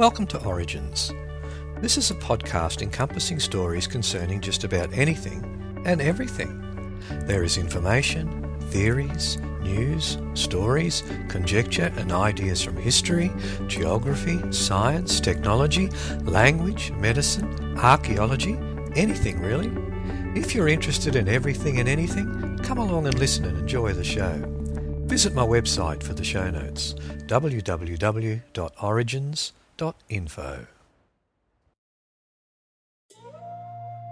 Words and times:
Welcome 0.00 0.26
to 0.28 0.42
Origins. 0.46 1.12
This 1.82 1.98
is 1.98 2.10
a 2.10 2.14
podcast 2.14 2.80
encompassing 2.80 3.38
stories 3.38 3.86
concerning 3.86 4.40
just 4.40 4.64
about 4.64 4.90
anything 4.94 5.44
and 5.84 6.00
everything. 6.00 6.96
There 7.26 7.44
is 7.44 7.58
information, 7.58 8.58
theories, 8.70 9.36
news, 9.60 10.16
stories, 10.32 11.02
conjecture, 11.28 11.92
and 11.98 12.12
ideas 12.12 12.62
from 12.62 12.78
history, 12.78 13.30
geography, 13.66 14.40
science, 14.50 15.20
technology, 15.20 15.90
language, 16.22 16.92
medicine, 16.92 17.76
archaeology, 17.76 18.56
anything 18.96 19.38
really. 19.38 19.70
If 20.34 20.54
you're 20.54 20.68
interested 20.68 21.14
in 21.14 21.28
everything 21.28 21.78
and 21.78 21.90
anything, 21.90 22.58
come 22.62 22.78
along 22.78 23.06
and 23.06 23.18
listen 23.18 23.44
and 23.44 23.58
enjoy 23.58 23.92
the 23.92 24.02
show. 24.02 24.42
Visit 25.04 25.34
my 25.34 25.44
website 25.44 26.02
for 26.02 26.14
the 26.14 26.24
show 26.24 26.48
notes 26.48 26.94
www.origins.com 27.26 29.59
info. 30.08 30.66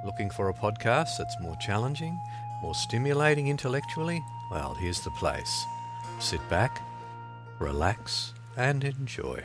Looking 0.04 0.30
for 0.30 0.48
a 0.48 0.54
podcast 0.54 1.18
that's 1.18 1.36
more 1.42 1.56
challenging, 1.56 2.18
more 2.62 2.74
stimulating 2.74 3.48
intellectually? 3.48 4.22
Well, 4.50 4.74
here's 4.74 5.00
the 5.00 5.10
place. 5.10 5.64
Sit 6.20 6.40
back, 6.48 6.80
relax, 7.60 8.32
and 8.56 8.82
enjoy. 8.82 9.44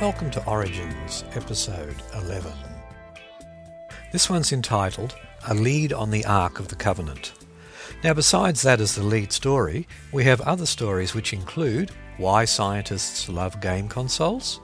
Welcome 0.00 0.30
to 0.30 0.46
Origins, 0.46 1.24
episode 1.34 1.96
11. 2.14 2.52
This 4.12 4.30
one's 4.30 4.52
entitled 4.52 5.16
A 5.48 5.54
Lead 5.54 5.92
on 5.92 6.12
the 6.12 6.24
Ark 6.24 6.60
of 6.60 6.68
the 6.68 6.76
Covenant. 6.76 7.32
Now, 8.04 8.14
besides 8.14 8.62
that 8.62 8.80
as 8.80 8.94
the 8.94 9.02
lead 9.02 9.32
story, 9.32 9.88
we 10.12 10.22
have 10.22 10.40
other 10.42 10.66
stories 10.66 11.16
which 11.16 11.32
include 11.32 11.90
why 12.16 12.44
scientists 12.44 13.28
love 13.28 13.60
game 13.60 13.88
consoles. 13.88 14.60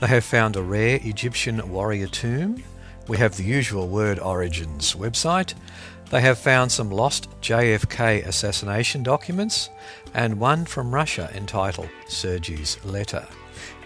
They 0.00 0.06
have 0.06 0.24
found 0.24 0.56
a 0.56 0.62
rare 0.62 0.98
Egyptian 1.02 1.68
warrior 1.68 2.06
tomb. 2.06 2.64
We 3.06 3.18
have 3.18 3.36
the 3.36 3.44
usual 3.44 3.88
Word 3.88 4.18
Origins 4.18 4.94
website. 4.94 5.52
They 6.08 6.22
have 6.22 6.38
found 6.38 6.72
some 6.72 6.90
lost 6.90 7.28
JFK 7.42 8.26
assassination 8.26 9.02
documents 9.02 9.68
and 10.14 10.40
one 10.40 10.64
from 10.64 10.94
Russia 10.94 11.30
entitled 11.34 11.90
Sergei's 12.08 12.82
Letter. 12.82 13.28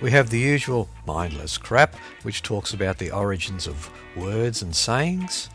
We 0.00 0.10
have 0.12 0.30
the 0.30 0.38
usual 0.38 0.88
mindless 1.06 1.58
crap, 1.58 1.96
which 2.22 2.42
talks 2.42 2.72
about 2.72 2.98
the 2.98 3.10
origins 3.10 3.66
of 3.66 3.90
words 4.16 4.62
and 4.62 4.74
sayings, 4.74 5.50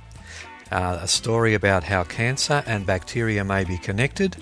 uh, 0.72 1.00
a 1.02 1.08
story 1.08 1.54
about 1.54 1.84
how 1.84 2.04
cancer 2.04 2.64
and 2.66 2.86
bacteria 2.86 3.44
may 3.44 3.64
be 3.64 3.78
connected. 3.78 4.38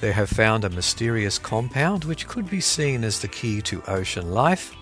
They 0.00 0.12
have 0.12 0.28
found 0.28 0.64
a 0.64 0.70
mysterious 0.70 1.38
compound 1.38 2.04
which 2.04 2.26
could 2.26 2.50
be 2.50 2.60
seen 2.60 3.04
as 3.04 3.20
the 3.20 3.28
key 3.28 3.62
to 3.62 3.82
ocean 3.86 4.32
life. 4.32 4.74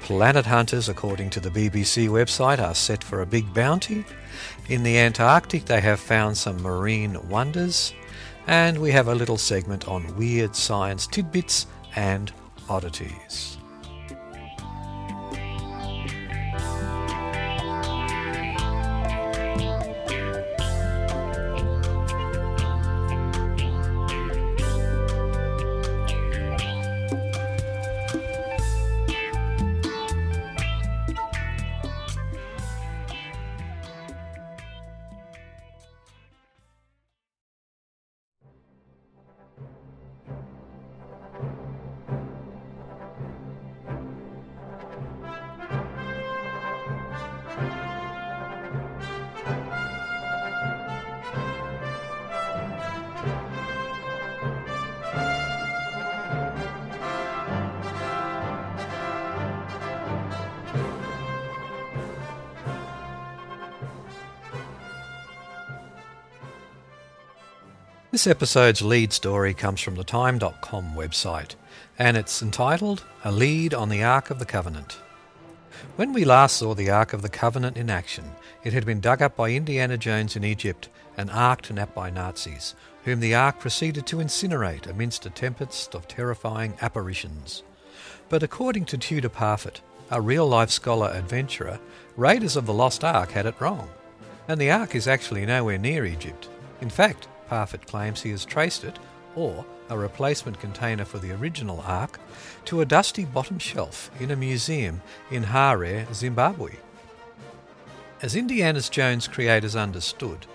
Planet 0.00 0.46
hunters, 0.46 0.88
according 0.88 1.30
to 1.30 1.40
the 1.40 1.50
BBC 1.50 2.08
website, 2.08 2.58
are 2.58 2.74
set 2.74 3.04
for 3.04 3.20
a 3.20 3.26
big 3.26 3.52
bounty. 3.52 4.04
In 4.68 4.82
the 4.82 4.98
Antarctic, 4.98 5.66
they 5.66 5.80
have 5.80 6.00
found 6.00 6.36
some 6.36 6.62
marine 6.62 7.28
wonders. 7.28 7.92
And 8.46 8.78
we 8.78 8.92
have 8.92 9.08
a 9.08 9.14
little 9.14 9.36
segment 9.36 9.88
on 9.88 10.16
weird 10.16 10.54
science 10.54 11.06
tidbits 11.06 11.66
and 11.94 12.32
oddities. 12.68 13.58
This 68.26 68.34
episode's 68.34 68.82
lead 68.82 69.12
story 69.12 69.54
comes 69.54 69.80
from 69.80 69.94
the 69.94 70.02
Time.com 70.02 70.96
website, 70.96 71.54
and 71.96 72.16
it's 72.16 72.42
entitled 72.42 73.04
A 73.22 73.30
Lead 73.30 73.72
on 73.72 73.88
the 73.88 74.02
Ark 74.02 74.30
of 74.30 74.40
the 74.40 74.44
Covenant. 74.44 74.98
When 75.94 76.12
we 76.12 76.24
last 76.24 76.56
saw 76.56 76.74
the 76.74 76.90
Ark 76.90 77.12
of 77.12 77.22
the 77.22 77.28
Covenant 77.28 77.76
in 77.76 77.88
action, 77.88 78.24
it 78.64 78.72
had 78.72 78.84
been 78.84 78.98
dug 78.98 79.22
up 79.22 79.36
by 79.36 79.52
Indiana 79.52 79.96
Jones 79.96 80.34
in 80.34 80.42
Egypt 80.42 80.88
and 81.16 81.30
arked 81.30 81.70
and 81.70 81.94
by 81.94 82.10
Nazis, 82.10 82.74
whom 83.04 83.20
the 83.20 83.36
Ark 83.36 83.60
proceeded 83.60 84.06
to 84.08 84.16
incinerate 84.16 84.88
amidst 84.88 85.24
a 85.24 85.30
tempest 85.30 85.94
of 85.94 86.08
terrifying 86.08 86.74
apparitions. 86.80 87.62
But 88.28 88.42
according 88.42 88.86
to 88.86 88.98
Tudor 88.98 89.28
Parfitt, 89.28 89.82
a 90.10 90.20
real 90.20 90.48
life 90.48 90.70
scholar 90.70 91.12
adventurer, 91.14 91.78
Raiders 92.16 92.56
of 92.56 92.66
the 92.66 92.74
Lost 92.74 93.04
Ark 93.04 93.30
had 93.30 93.46
it 93.46 93.60
wrong, 93.60 93.88
and 94.48 94.60
the 94.60 94.72
Ark 94.72 94.96
is 94.96 95.06
actually 95.06 95.46
nowhere 95.46 95.78
near 95.78 96.04
Egypt. 96.04 96.48
In 96.80 96.90
fact, 96.90 97.28
Parfitt 97.48 97.86
claims 97.86 98.22
he 98.22 98.30
has 98.30 98.44
traced 98.44 98.84
it, 98.84 98.98
or 99.34 99.64
a 99.88 99.98
replacement 99.98 100.58
container 100.58 101.04
for 101.04 101.18
the 101.18 101.32
original 101.32 101.80
Ark, 101.86 102.18
to 102.64 102.80
a 102.80 102.86
dusty 102.86 103.24
bottom 103.24 103.58
shelf 103.58 104.10
in 104.18 104.30
a 104.30 104.36
museum 104.36 105.02
in 105.30 105.44
Harare, 105.44 106.12
Zimbabwe. 106.12 106.72
As 108.22 108.34
Indiana 108.34 108.80
Jones 108.80 109.28
creators 109.28 109.76
understood, 109.76 110.46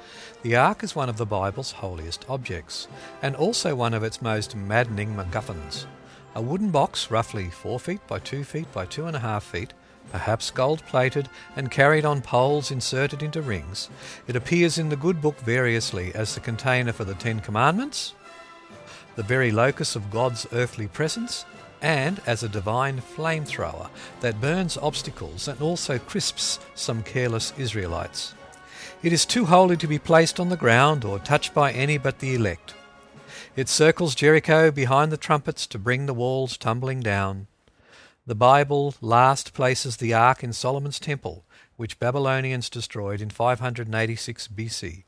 the 0.41 0.55
Ark 0.55 0.83
is 0.83 0.95
one 0.95 1.09
of 1.09 1.17
the 1.17 1.25
Bible's 1.25 1.73
holiest 1.73 2.25
objects, 2.27 2.87
and 3.21 3.35
also 3.35 3.75
one 3.75 3.93
of 3.93 4.03
its 4.03 4.21
most 4.21 4.55
maddening 4.55 5.15
MacGuffins. 5.15 5.85
A 6.33 6.41
wooden 6.41 6.71
box 6.71 7.11
roughly 7.11 7.49
4 7.49 7.79
feet 7.79 8.07
by 8.07 8.17
2 8.17 8.43
feet 8.43 8.71
by 8.71 8.85
2.5 8.85 9.41
feet 9.43 9.73
perhaps 10.11 10.51
gold 10.51 10.83
plated 10.85 11.29
and 11.55 11.71
carried 11.71 12.05
on 12.05 12.21
poles 12.21 12.71
inserted 12.71 13.23
into 13.23 13.41
rings, 13.41 13.89
it 14.27 14.35
appears 14.35 14.77
in 14.77 14.89
the 14.89 14.95
good 14.95 15.21
book 15.21 15.39
variously 15.39 16.13
as 16.13 16.33
the 16.33 16.41
container 16.41 16.91
for 16.91 17.03
the 17.05 17.15
Ten 17.15 17.39
Commandments, 17.39 18.13
the 19.15 19.23
very 19.23 19.51
locus 19.51 19.95
of 19.95 20.11
God's 20.11 20.45
earthly 20.51 20.87
presence, 20.87 21.45
and 21.81 22.21
as 22.27 22.43
a 22.43 22.49
divine 22.49 23.01
flamethrower 23.01 23.89
that 24.19 24.39
burns 24.39 24.77
obstacles 24.77 25.47
and 25.47 25.61
also 25.61 25.97
crisps 25.97 26.59
some 26.75 27.01
careless 27.01 27.53
Israelites. 27.57 28.35
It 29.03 29.11
is 29.11 29.25
too 29.25 29.45
holy 29.45 29.77
to 29.77 29.87
be 29.87 29.97
placed 29.97 30.39
on 30.39 30.49
the 30.49 30.57
ground 30.57 31.03
or 31.03 31.17
touched 31.17 31.55
by 31.55 31.71
any 31.71 31.97
but 31.97 32.19
the 32.19 32.35
elect. 32.35 32.75
It 33.55 33.67
circles 33.67 34.15
Jericho 34.15 34.71
behind 34.71 35.11
the 35.11 35.17
trumpets 35.17 35.65
to 35.67 35.79
bring 35.79 36.05
the 36.05 36.13
walls 36.13 36.55
tumbling 36.55 36.99
down. 37.01 37.47
The 38.27 38.35
Bible 38.35 38.93
last 39.01 39.51
places 39.53 39.97
the 39.97 40.13
ark 40.13 40.43
in 40.43 40.53
Solomon's 40.53 40.99
temple, 40.99 41.43
which 41.75 41.97
Babylonians 41.97 42.69
destroyed 42.69 43.19
in 43.19 43.31
586 43.31 44.47
BC. 44.47 45.03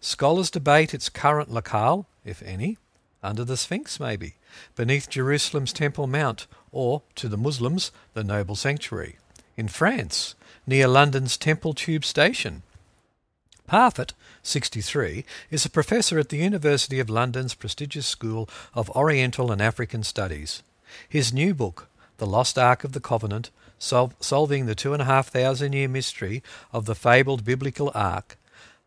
Scholars 0.00 0.50
debate 0.50 0.92
its 0.92 1.08
current 1.08 1.50
locale, 1.50 2.06
if 2.24 2.42
any, 2.42 2.76
under 3.22 3.44
the 3.44 3.56
Sphinx 3.56 4.00
maybe, 4.00 4.34
beneath 4.74 5.08
Jerusalem's 5.08 5.72
Temple 5.72 6.08
Mount, 6.08 6.48
or, 6.72 7.02
to 7.14 7.28
the 7.28 7.36
Muslims, 7.36 7.92
the 8.14 8.24
Noble 8.24 8.56
Sanctuary. 8.56 9.16
In 9.56 9.68
France, 9.68 10.34
near 10.66 10.88
London's 10.88 11.36
Temple 11.36 11.74
Tube 11.74 12.04
Station. 12.04 12.62
Parfitt, 13.68 14.12
63, 14.42 15.24
is 15.50 15.64
a 15.64 15.70
professor 15.70 16.18
at 16.18 16.30
the 16.30 16.38
University 16.38 16.98
of 16.98 17.08
London's 17.08 17.54
prestigious 17.54 18.08
School 18.08 18.48
of 18.74 18.90
Oriental 18.90 19.52
and 19.52 19.62
African 19.62 20.02
Studies. 20.02 20.64
His 21.08 21.32
new 21.32 21.54
book, 21.54 21.88
the 22.20 22.26
lost 22.26 22.58
Ark 22.58 22.84
of 22.84 22.92
the 22.92 23.00
Covenant, 23.00 23.50
sol- 23.78 24.12
solving 24.20 24.66
the 24.66 24.74
two 24.74 24.92
and 24.92 25.00
a 25.00 25.06
half 25.06 25.28
thousand 25.28 25.72
year 25.72 25.88
mystery 25.88 26.42
of 26.70 26.84
the 26.84 26.94
fabled 26.94 27.46
biblical 27.46 27.90
Ark, 27.94 28.36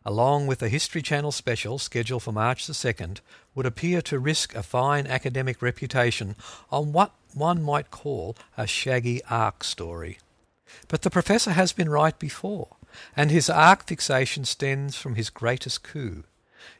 along 0.05 0.45
with 0.45 0.61
a 0.61 0.69
History 0.69 1.01
Channel 1.01 1.31
special 1.31 1.79
scheduled 1.79 2.21
for 2.21 2.31
March 2.31 2.67
the 2.67 2.73
2nd, 2.73 3.21
would 3.55 3.65
appear 3.65 4.03
to 4.03 4.19
risk 4.19 4.53
a 4.53 4.61
fine 4.61 5.07
academic 5.07 5.63
reputation 5.63 6.35
on 6.71 6.93
what 6.93 7.11
one 7.33 7.63
might 7.63 7.89
call 7.89 8.35
a 8.55 8.67
shaggy 8.67 9.23
ark 9.31 9.63
story. 9.63 10.19
But 10.87 11.01
the 11.01 11.09
professor 11.09 11.51
has 11.51 11.73
been 11.73 11.89
right 11.89 12.17
before, 12.19 12.75
and 13.17 13.31
his 13.31 13.49
ark 13.49 13.87
fixation 13.87 14.45
stems 14.45 14.95
from 14.95 15.15
his 15.15 15.31
greatest 15.31 15.81
coup. 15.81 16.23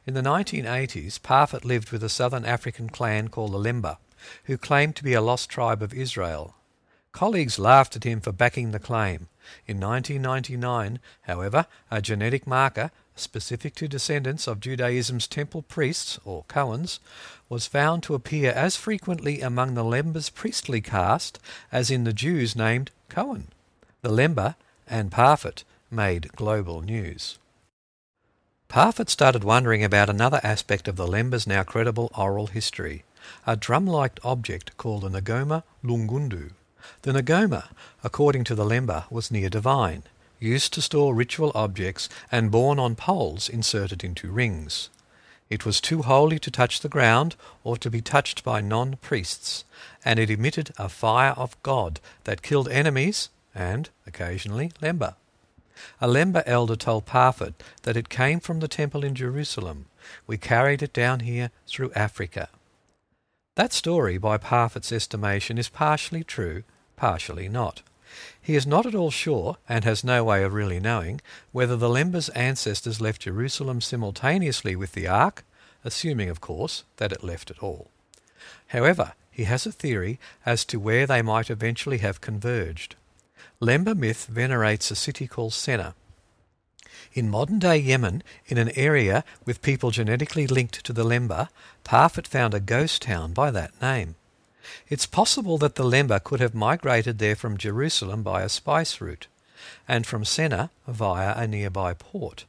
In 0.06 0.14
the 0.14 0.22
1980s, 0.22 1.20
Parfitt 1.20 1.64
lived 1.64 1.90
with 1.90 2.04
a 2.04 2.08
southern 2.08 2.44
African 2.44 2.88
clan 2.88 3.26
called 3.26 3.52
the 3.52 3.58
Lemba, 3.58 3.98
who 4.44 4.56
claimed 4.56 4.96
to 4.96 5.04
be 5.04 5.14
a 5.14 5.20
lost 5.20 5.48
tribe 5.48 5.82
of 5.82 5.94
Israel. 5.94 6.54
Colleagues 7.12 7.58
laughed 7.58 7.94
at 7.96 8.04
him 8.04 8.20
for 8.20 8.32
backing 8.32 8.72
the 8.72 8.78
claim. 8.78 9.28
In 9.66 9.78
1999, 9.78 10.98
however, 11.22 11.66
a 11.90 12.02
genetic 12.02 12.46
marker 12.46 12.90
specific 13.16 13.74
to 13.76 13.88
descendants 13.88 14.46
of 14.46 14.60
Judaism's 14.60 15.26
temple 15.26 15.62
priests, 15.62 16.18
or 16.24 16.44
Cohens, 16.48 16.98
was 17.48 17.66
found 17.66 18.02
to 18.02 18.14
appear 18.14 18.50
as 18.52 18.76
frequently 18.76 19.40
among 19.40 19.74
the 19.74 19.84
Lemba's 19.84 20.30
priestly 20.30 20.80
caste 20.80 21.38
as 21.70 21.90
in 21.90 22.04
the 22.04 22.12
Jews 22.12 22.56
named 22.56 22.90
Cohen. 23.08 23.48
The 24.02 24.10
Lemba 24.10 24.56
and 24.88 25.12
Parfitt 25.12 25.64
made 25.90 26.32
global 26.32 26.80
news. 26.80 27.38
Parfitt 28.68 29.08
started 29.08 29.44
wondering 29.44 29.84
about 29.84 30.10
another 30.10 30.40
aspect 30.42 30.88
of 30.88 30.96
the 30.96 31.06
Lemba's 31.06 31.46
now 31.46 31.62
credible 31.62 32.10
oral 32.16 32.48
history, 32.48 33.04
a 33.46 33.56
drum-like 33.56 34.18
object 34.22 34.76
called 34.76 35.02
the 35.02 35.20
Ngoma 35.20 35.62
Lungundu. 35.82 36.50
The 37.02 37.12
Ngoma, 37.12 37.68
according 38.02 38.44
to 38.44 38.54
the 38.54 38.64
Lemba, 38.64 39.10
was 39.10 39.30
near 39.30 39.48
divine, 39.48 40.02
used 40.38 40.72
to 40.74 40.82
store 40.82 41.14
ritual 41.14 41.52
objects 41.54 42.08
and 42.30 42.50
borne 42.50 42.78
on 42.78 42.94
poles 42.94 43.48
inserted 43.48 44.04
into 44.04 44.30
rings. 44.30 44.90
It 45.50 45.64
was 45.64 45.80
too 45.80 46.02
holy 46.02 46.38
to 46.38 46.50
touch 46.50 46.80
the 46.80 46.88
ground 46.88 47.36
or 47.62 47.76
to 47.76 47.90
be 47.90 48.00
touched 48.00 48.44
by 48.44 48.60
non-priests, 48.60 49.64
and 50.04 50.18
it 50.18 50.30
emitted 50.30 50.72
a 50.78 50.88
fire 50.88 51.32
of 51.32 51.62
God 51.62 52.00
that 52.24 52.42
killed 52.42 52.68
enemies 52.68 53.28
and, 53.54 53.90
occasionally, 54.06 54.72
Lemba. 54.80 55.14
A 56.00 56.08
Lemba 56.08 56.42
elder 56.46 56.76
told 56.76 57.04
Parfitt 57.04 57.62
that 57.82 57.96
it 57.96 58.08
came 58.08 58.40
from 58.40 58.60
the 58.60 58.68
temple 58.68 59.04
in 59.04 59.14
Jerusalem. 59.14 59.86
We 60.26 60.38
carried 60.38 60.82
it 60.82 60.92
down 60.92 61.20
here 61.20 61.50
through 61.66 61.92
Africa. 61.94 62.48
That 63.56 63.72
story, 63.72 64.18
by 64.18 64.36
Parfitt's 64.36 64.90
estimation, 64.90 65.58
is 65.58 65.68
partially 65.68 66.24
true, 66.24 66.64
partially 66.96 67.48
not. 67.48 67.82
He 68.42 68.56
is 68.56 68.66
not 68.66 68.84
at 68.84 68.96
all 68.96 69.12
sure, 69.12 69.58
and 69.68 69.84
has 69.84 70.02
no 70.02 70.24
way 70.24 70.42
of 70.42 70.52
really 70.52 70.80
knowing, 70.80 71.20
whether 71.52 71.76
the 71.76 71.88
Lemba's 71.88 72.28
ancestors 72.30 73.00
left 73.00 73.22
Jerusalem 73.22 73.80
simultaneously 73.80 74.74
with 74.74 74.92
the 74.92 75.06
ark, 75.06 75.44
assuming, 75.84 76.28
of 76.28 76.40
course, 76.40 76.82
that 76.96 77.12
it 77.12 77.22
left 77.22 77.50
at 77.50 77.62
all. 77.62 77.90
However, 78.68 79.12
he 79.30 79.44
has 79.44 79.66
a 79.66 79.72
theory 79.72 80.18
as 80.44 80.64
to 80.66 80.80
where 80.80 81.06
they 81.06 81.22
might 81.22 81.50
eventually 81.50 81.98
have 81.98 82.20
converged. 82.20 82.96
Lemba 83.60 83.94
myth 83.94 84.26
venerates 84.26 84.90
a 84.90 84.96
city 84.96 85.28
called 85.28 85.52
Sena. 85.52 85.94
In 87.12 87.30
modern 87.30 87.58
day 87.58 87.78
Yemen, 87.78 88.22
in 88.46 88.58
an 88.58 88.70
area 88.76 89.24
with 89.44 89.62
people 89.62 89.90
genetically 89.90 90.46
linked 90.46 90.84
to 90.84 90.92
the 90.92 91.04
Lemba, 91.04 91.48
Parfitt 91.84 92.26
found 92.26 92.54
a 92.54 92.60
ghost 92.60 93.02
town 93.02 93.32
by 93.32 93.50
that 93.50 93.80
name. 93.80 94.16
It's 94.88 95.06
possible 95.06 95.58
that 95.58 95.74
the 95.74 95.84
Lemba 95.84 96.20
could 96.20 96.40
have 96.40 96.54
migrated 96.54 97.18
there 97.18 97.36
from 97.36 97.58
Jerusalem 97.58 98.22
by 98.22 98.42
a 98.42 98.48
spice 98.48 99.00
route, 99.00 99.26
and 99.86 100.06
from 100.06 100.24
Sena 100.24 100.70
via 100.86 101.34
a 101.36 101.46
nearby 101.46 101.94
port. 101.94 102.44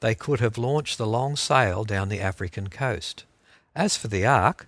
They 0.00 0.14
could 0.14 0.40
have 0.40 0.58
launched 0.58 0.98
the 0.98 1.06
long 1.06 1.36
sail 1.36 1.84
down 1.84 2.08
the 2.08 2.20
African 2.20 2.68
coast. 2.68 3.24
As 3.74 3.96
for 3.96 4.08
the 4.08 4.26
Ark, 4.26 4.66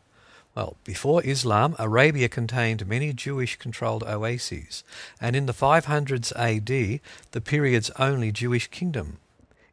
well, 0.55 0.77
before 0.85 1.25
Islam, 1.25 1.75
Arabia 1.79 2.29
contained 2.29 2.87
many 2.87 3.13
Jewish 3.13 3.57
controlled 3.57 4.05
oases, 4.05 4.85
and 5.21 5.35
in 5.35 5.47
the 5.47 5.53
500s 5.53 6.33
AD, 6.37 7.01
the 7.33 7.41
period's 7.41 7.91
only 7.99 8.31
Jewish 8.31 8.69
kingdom. 8.69 9.19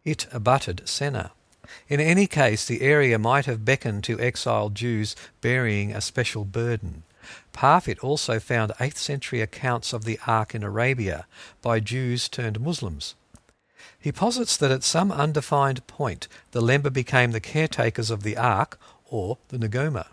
It 0.03 0.25
abutted 0.31 0.87
Sena. 0.89 1.31
In 1.87 1.99
any 1.99 2.25
case, 2.25 2.65
the 2.65 2.81
area 2.81 3.19
might 3.19 3.45
have 3.45 3.63
beckoned 3.63 4.03
to 4.05 4.19
exiled 4.19 4.73
Jews 4.73 5.15
bearing 5.39 5.91
a 5.91 6.01
special 6.01 6.45
burden. 6.45 7.03
Parfitt 7.53 7.99
also 7.99 8.39
found 8.39 8.71
8th 8.79 8.97
century 8.97 9.41
accounts 9.41 9.93
of 9.93 10.03
the 10.03 10.19
Ark 10.25 10.55
in 10.55 10.63
Arabia 10.63 11.27
by 11.61 11.79
Jews 11.79 12.27
turned 12.27 12.59
Muslims. 12.59 13.13
He 13.99 14.11
posits 14.11 14.57
that 14.57 14.71
at 14.71 14.83
some 14.83 15.11
undefined 15.11 15.85
point 15.85 16.27
the 16.51 16.61
Lemba 16.61 16.91
became 16.91 17.31
the 17.31 17.39
caretakers 17.39 18.09
of 18.09 18.23
the 18.23 18.35
Ark 18.35 18.79
or 19.05 19.37
the 19.49 19.59
Ngoma. 19.59 20.07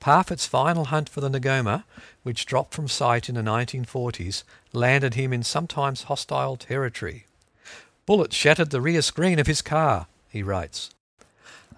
Parfitt's 0.00 0.46
final 0.46 0.86
hunt 0.86 1.08
for 1.08 1.20
the 1.20 1.28
Nagoma, 1.28 1.84
which 2.22 2.46
dropped 2.46 2.74
from 2.74 2.88
sight 2.88 3.28
in 3.28 3.34
the 3.34 3.42
1940s, 3.42 4.42
landed 4.72 5.14
him 5.14 5.32
in 5.32 5.42
sometimes 5.42 6.04
hostile 6.04 6.56
territory. 6.56 7.26
Bullets 8.06 8.36
shattered 8.36 8.70
the 8.70 8.80
rear 8.80 9.02
screen 9.02 9.38
of 9.38 9.46
his 9.46 9.62
car, 9.62 10.06
he 10.28 10.42
writes. 10.42 10.90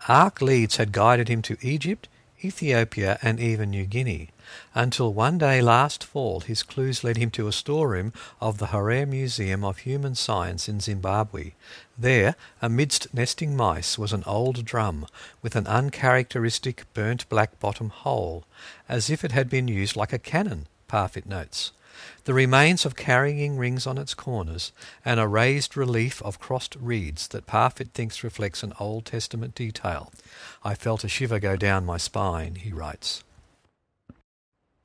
Ark 0.07 0.41
leads 0.41 0.77
had 0.77 0.93
guided 0.93 1.29
him 1.29 1.43
to 1.43 1.57
Egypt, 1.61 2.09
Ethiopia, 2.45 3.19
and 3.23 3.41
even 3.41 3.71
New 3.71 3.85
Guinea, 3.85 4.31
until 4.75 5.13
one 5.13 5.39
day 5.39 5.61
last 5.61 6.05
fall 6.05 6.41
his 6.41 6.63
clues 6.63 7.05
led 7.05 7.17
him 7.17 7.31
to 7.31 7.49
a 7.49 7.53
storeroom 7.53 8.13
of 8.41 8.59
the 8.59 8.67
Harare 8.67 9.07
Museum 9.07 9.65
of 9.65 9.79
Human 9.79 10.15
Science 10.15 10.69
in 10.69 10.81
Zimbabwe. 10.81 11.53
There, 11.97 12.35
amidst 12.63 13.13
nesting 13.13 13.57
mice, 13.57 13.99
was 13.99 14.13
an 14.13 14.25
old 14.27 14.65
drum 14.65 15.07
with 15.43 15.57
an 15.57 15.67
uncharacteristic 15.67 16.85
burnt 16.95 17.29
black 17.29 17.59
bottom 17.61 17.91
hole, 17.91 18.45
as 18.89 19.11
if 19.11 19.25
it 19.25 19.33
had 19.33 19.49
been 19.49 19.69
used 19.69 19.97
like 19.97 20.13
a 20.13 20.19
cannon, 20.19 20.67
Parfitt 20.87 21.27
notes 21.27 21.73
the 22.25 22.35
remains 22.35 22.85
of 22.85 22.95
carrying 22.95 23.57
rings 23.57 23.87
on 23.87 23.99
its 23.99 24.15
corners, 24.15 24.73
and 25.05 25.19
a 25.19 25.27
raised 25.27 25.77
relief 25.77 26.23
of 26.23 26.39
crossed 26.39 26.77
reeds 26.77 27.29
that 27.29 27.47
Parfitt 27.47 27.93
thinks 27.93 28.23
reflects 28.23 28.63
an 28.63 28.73
Old 28.79 29.05
Testament 29.05 29.55
detail. 29.55 30.13
I 30.63 30.75
felt 30.75 31.05
a 31.05 31.09
shiver 31.09 31.39
go 31.39 31.57
down 31.57 31.87
my 31.87 31.97
spine, 31.97 32.57
he 32.57 32.73
writes. 32.73 33.25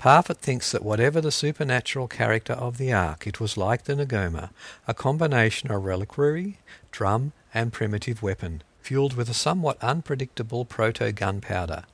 Parfitt 0.03 0.39
thinks 0.39 0.73
that 0.73 0.83
whatever 0.83 1.21
the 1.21 1.31
supernatural 1.31 2.09
character 2.09 2.51
of 2.51 2.77
the 2.77 2.91
ark, 2.91 3.25
it 3.25 3.39
was 3.39 3.55
like 3.55 3.85
the 3.85 3.95
Nagoma, 3.95 4.49
a 4.85 4.93
combination 4.93 5.71
of 5.71 5.85
reliquary, 5.85 6.57
drum, 6.91 7.31
and 7.53 7.71
primitive 7.71 8.21
weapon, 8.21 8.63
fueled 8.81 9.13
with 9.13 9.29
a 9.29 9.33
somewhat 9.33 9.81
unpredictable 9.81 10.65
proto-gunpowder. 10.65 11.85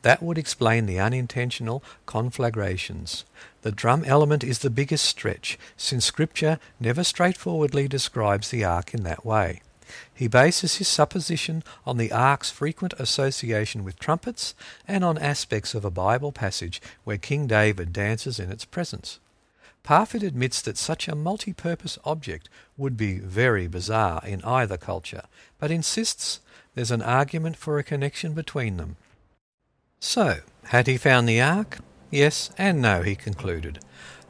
That 0.00 0.22
would 0.22 0.38
explain 0.38 0.86
the 0.86 1.00
unintentional 1.00 1.84
conflagrations. 2.06 3.26
The 3.60 3.72
drum 3.72 4.04
element 4.06 4.42
is 4.42 4.60
the 4.60 4.70
biggest 4.70 5.04
stretch, 5.04 5.58
since 5.76 6.06
Scripture 6.06 6.58
never 6.80 7.04
straightforwardly 7.04 7.88
describes 7.88 8.48
the 8.48 8.64
ark 8.64 8.94
in 8.94 9.02
that 9.02 9.26
way. 9.26 9.60
He 10.14 10.28
bases 10.28 10.76
his 10.76 10.88
supposition 10.88 11.62
on 11.86 11.96
the 11.96 12.12
ark's 12.12 12.50
frequent 12.50 12.94
association 12.98 13.84
with 13.84 13.98
trumpets 13.98 14.54
and 14.86 15.04
on 15.04 15.18
aspects 15.18 15.74
of 15.74 15.84
a 15.84 15.90
Bible 15.90 16.32
passage 16.32 16.80
where 17.04 17.18
King 17.18 17.46
David 17.46 17.92
dances 17.92 18.38
in 18.38 18.50
its 18.50 18.64
presence. 18.64 19.18
Parfitt 19.82 20.22
admits 20.22 20.60
that 20.62 20.76
such 20.76 21.08
a 21.08 21.14
multi-purpose 21.14 21.98
object 22.04 22.48
would 22.76 22.96
be 22.96 23.18
very 23.18 23.66
bizarre 23.66 24.22
in 24.26 24.44
either 24.44 24.76
culture, 24.76 25.24
but 25.58 25.70
insists 25.70 26.40
there's 26.74 26.90
an 26.90 27.02
argument 27.02 27.56
for 27.56 27.78
a 27.78 27.82
connection 27.82 28.32
between 28.32 28.76
them. 28.76 28.96
So, 29.98 30.40
had 30.64 30.86
he 30.86 30.96
found 30.96 31.28
the 31.28 31.40
Ark? 31.40 31.78
Yes 32.10 32.50
and 32.58 32.80
no, 32.80 33.02
he 33.02 33.14
concluded. 33.14 33.80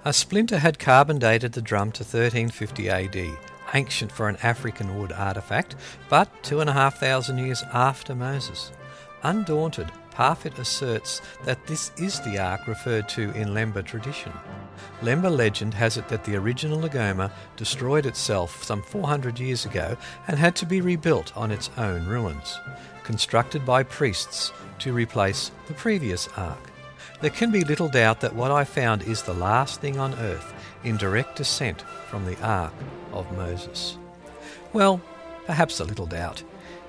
A 0.04 0.12
splinter 0.12 0.58
had 0.58 0.78
carbon 0.78 1.18
dated 1.18 1.52
the 1.52 1.62
drum 1.62 1.92
to 1.92 2.02
1350 2.02 2.88
AD, 2.88 3.38
ancient 3.74 4.12
for 4.12 4.28
an 4.28 4.36
African 4.42 4.98
wood 4.98 5.12
artifact, 5.12 5.76
but 6.08 6.30
two 6.42 6.60
and 6.60 6.70
a 6.70 6.72
half 6.72 6.98
thousand 6.98 7.38
years 7.38 7.62
after 7.72 8.14
Moses. 8.14 8.72
Undaunted, 9.22 9.90
Parfitt 10.10 10.58
asserts 10.58 11.22
that 11.44 11.66
this 11.66 11.92
is 11.96 12.20
the 12.20 12.38
ark 12.38 12.66
referred 12.66 13.08
to 13.10 13.30
in 13.32 13.54
Lemba 13.54 13.82
tradition. 13.82 14.32
Lemba 15.02 15.34
legend 15.34 15.74
has 15.74 15.96
it 15.96 16.08
that 16.08 16.24
the 16.24 16.36
original 16.36 16.80
Ngoma 16.80 17.30
destroyed 17.56 18.06
itself 18.06 18.62
some 18.62 18.82
400 18.82 19.38
years 19.38 19.64
ago 19.64 19.96
and 20.26 20.38
had 20.38 20.56
to 20.56 20.66
be 20.66 20.80
rebuilt 20.80 21.36
on 21.36 21.50
its 21.50 21.70
own 21.76 22.06
ruins, 22.06 22.58
constructed 23.04 23.64
by 23.64 23.82
priests 23.82 24.52
to 24.80 24.92
replace 24.92 25.52
the 25.68 25.74
previous 25.74 26.28
ark. 26.36 26.70
There 27.20 27.30
can 27.30 27.50
be 27.50 27.64
little 27.64 27.88
doubt 27.88 28.20
that 28.20 28.34
what 28.34 28.50
I 28.50 28.64
found 28.64 29.02
is 29.02 29.22
the 29.22 29.34
last 29.34 29.80
thing 29.80 29.98
on 29.98 30.14
earth 30.14 30.52
in 30.84 30.96
direct 30.96 31.36
descent 31.36 31.82
from 32.08 32.24
the 32.24 32.38
ark 32.42 32.72
of 33.12 33.30
Moses. 33.36 33.96
Well, 34.72 35.00
perhaps 35.46 35.80
a 35.80 35.84
little 35.84 36.06
doubt. 36.06 36.42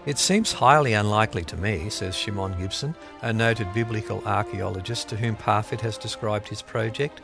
It 0.05 0.17
seems 0.17 0.53
highly 0.53 0.93
unlikely 0.93 1.43
to 1.45 1.57
me, 1.57 1.89
says 1.89 2.15
Shimon 2.15 2.57
Gibson, 2.59 2.95
a 3.21 3.31
noted 3.31 3.71
biblical 3.73 4.23
archaeologist 4.25 5.09
to 5.09 5.15
whom 5.15 5.35
Parfitt 5.35 5.81
has 5.81 5.97
described 5.97 6.49
his 6.49 6.63
project. 6.63 7.21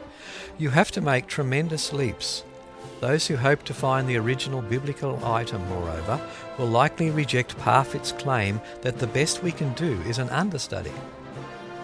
You 0.59 0.69
have 0.69 0.91
to 0.91 1.01
make 1.01 1.25
tremendous 1.25 1.91
leaps. 1.91 2.43
Those 2.99 3.25
who 3.27 3.35
hope 3.35 3.63
to 3.63 3.73
find 3.73 4.07
the 4.07 4.17
original 4.17 4.61
biblical 4.61 5.23
item, 5.25 5.67
moreover, 5.69 6.21
will 6.57 6.67
likely 6.67 7.09
reject 7.09 7.57
Parfitt's 7.57 8.11
claim 8.11 8.61
that 8.81 8.99
the 8.99 9.07
best 9.07 9.41
we 9.41 9.51
can 9.51 9.73
do 9.73 9.99
is 10.01 10.19
an 10.19 10.29
understudy. 10.29 10.93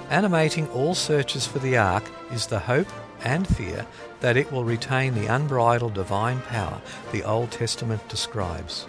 Animating 0.10 0.68
all 0.70 0.94
searches 0.94 1.48
for 1.48 1.60
the 1.60 1.78
Ark 1.78 2.04
is 2.32 2.46
the 2.46 2.60
hope 2.60 2.88
and 3.24 3.48
fear 3.48 3.86
that 4.24 4.38
it 4.38 4.50
will 4.54 4.64
retain 4.64 5.14
the 5.14 5.28
unbridled 5.28 5.94
divine 5.94 6.40
power 6.44 6.82
the 7.12 7.22
Old 7.24 7.52
Testament 7.52 8.08
describes. 8.08 8.86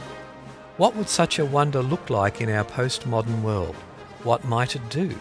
What 0.76 0.95
would 0.95 1.09
such 1.09 1.41
a 1.41 1.45
wonder 1.45 1.83
look 1.83 2.09
like 2.09 2.41
in 2.41 2.49
our 2.49 2.64
postmodern 2.64 3.43
world? 3.43 3.75
What 4.23 4.45
might 4.45 4.76
it 4.76 4.88
do? 4.91 5.12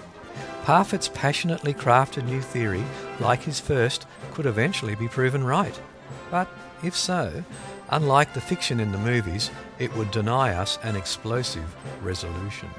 Parfitt's 0.65 1.09
passionately 1.09 1.73
crafted 1.73 2.25
new 2.25 2.41
theory, 2.41 2.83
like 3.19 3.41
his 3.41 3.59
first, 3.59 4.05
could 4.33 4.45
eventually 4.45 4.93
be 4.93 5.07
proven 5.07 5.43
right. 5.43 5.81
But 6.29 6.47
if 6.83 6.95
so, 6.95 7.43
unlike 7.89 8.35
the 8.35 8.41
fiction 8.41 8.79
in 8.79 8.91
the 8.91 8.99
movies, 8.99 9.49
it 9.79 9.95
would 9.95 10.11
deny 10.11 10.53
us 10.53 10.77
an 10.83 10.95
explosive 10.95 11.75
resolution. 12.03 12.69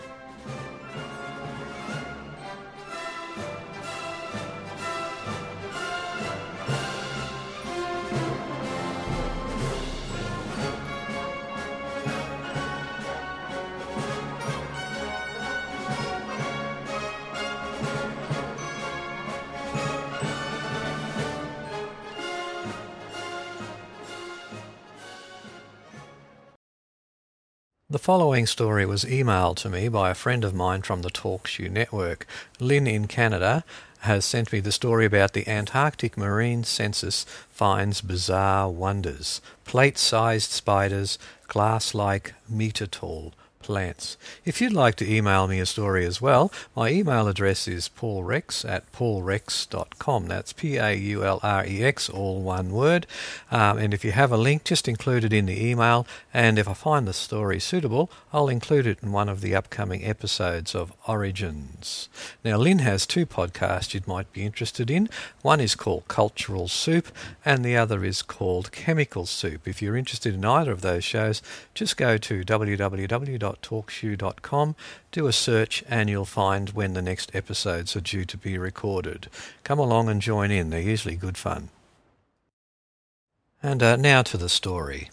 Following 28.04 28.44
story 28.44 28.84
was 28.84 29.06
emailed 29.06 29.56
to 29.56 29.70
me 29.70 29.88
by 29.88 30.10
a 30.10 30.14
friend 30.14 30.44
of 30.44 30.52
mine 30.52 30.82
from 30.82 31.00
the 31.00 31.08
TalkShoe 31.08 31.70
network. 31.70 32.26
Lynn 32.60 32.86
in 32.86 33.06
Canada 33.06 33.64
has 34.00 34.26
sent 34.26 34.52
me 34.52 34.60
the 34.60 34.70
story 34.70 35.06
about 35.06 35.32
the 35.32 35.48
Antarctic 35.48 36.18
Marine 36.18 36.64
Census 36.64 37.24
finds 37.48 38.02
bizarre 38.02 38.68
wonders. 38.68 39.40
Plate-sized 39.64 40.50
spiders, 40.50 41.18
glass-like 41.48 42.34
meter-tall 42.46 43.32
plants. 43.64 44.18
If 44.44 44.60
you'd 44.60 44.74
like 44.74 44.94
to 44.96 45.10
email 45.10 45.48
me 45.48 45.58
a 45.58 45.64
story 45.64 46.04
as 46.04 46.20
well, 46.20 46.52
my 46.76 46.90
email 46.90 47.26
address 47.28 47.66
is 47.66 47.88
paulrex 47.88 48.68
at 48.68 48.92
paulrex.com. 48.92 50.28
That's 50.28 50.52
P 50.52 50.76
A 50.76 50.92
U 50.92 51.24
L 51.24 51.40
R 51.42 51.64
E 51.66 51.82
X, 51.82 52.10
all 52.10 52.42
one 52.42 52.70
word. 52.72 53.06
Um, 53.50 53.78
and 53.78 53.94
if 53.94 54.04
you 54.04 54.12
have 54.12 54.30
a 54.30 54.36
link, 54.36 54.64
just 54.64 54.86
include 54.86 55.24
it 55.24 55.32
in 55.32 55.46
the 55.46 55.66
email. 55.66 56.06
And 56.34 56.58
if 56.58 56.68
I 56.68 56.74
find 56.74 57.08
the 57.08 57.14
story 57.14 57.58
suitable, 57.58 58.10
I'll 58.34 58.50
include 58.50 58.86
it 58.86 58.98
in 59.02 59.12
one 59.12 59.30
of 59.30 59.40
the 59.40 59.54
upcoming 59.54 60.04
episodes 60.04 60.74
of 60.74 60.92
Origins. 61.08 62.10
Now, 62.44 62.58
Lynn 62.58 62.80
has 62.80 63.06
two 63.06 63.24
podcasts 63.24 63.94
you 63.94 64.02
might 64.06 64.30
be 64.34 64.44
interested 64.44 64.90
in. 64.90 65.08
One 65.40 65.60
is 65.60 65.74
called 65.74 66.06
Cultural 66.06 66.68
Soup, 66.68 67.08
and 67.46 67.64
the 67.64 67.78
other 67.78 68.04
is 68.04 68.20
called 68.20 68.72
Chemical 68.72 69.24
Soup. 69.24 69.66
If 69.66 69.80
you're 69.80 69.96
interested 69.96 70.34
in 70.34 70.44
either 70.44 70.72
of 70.72 70.82
those 70.82 71.04
shows, 71.04 71.40
just 71.72 71.96
go 71.96 72.18
to 72.18 72.44
www 72.44 73.53
www.talkshoe.com. 73.62 74.76
Do 75.12 75.26
a 75.26 75.32
search 75.32 75.84
and 75.88 76.10
you'll 76.10 76.24
find 76.24 76.70
when 76.70 76.94
the 76.94 77.02
next 77.02 77.34
episodes 77.34 77.96
are 77.96 78.00
due 78.00 78.24
to 78.24 78.36
be 78.36 78.58
recorded. 78.58 79.28
Come 79.62 79.78
along 79.78 80.08
and 80.08 80.20
join 80.20 80.50
in, 80.50 80.70
they're 80.70 80.80
usually 80.80 81.16
good 81.16 81.36
fun. 81.36 81.70
And 83.62 83.82
uh, 83.82 83.96
now 83.96 84.22
to 84.22 84.36
the 84.36 84.48
story. 84.48 85.10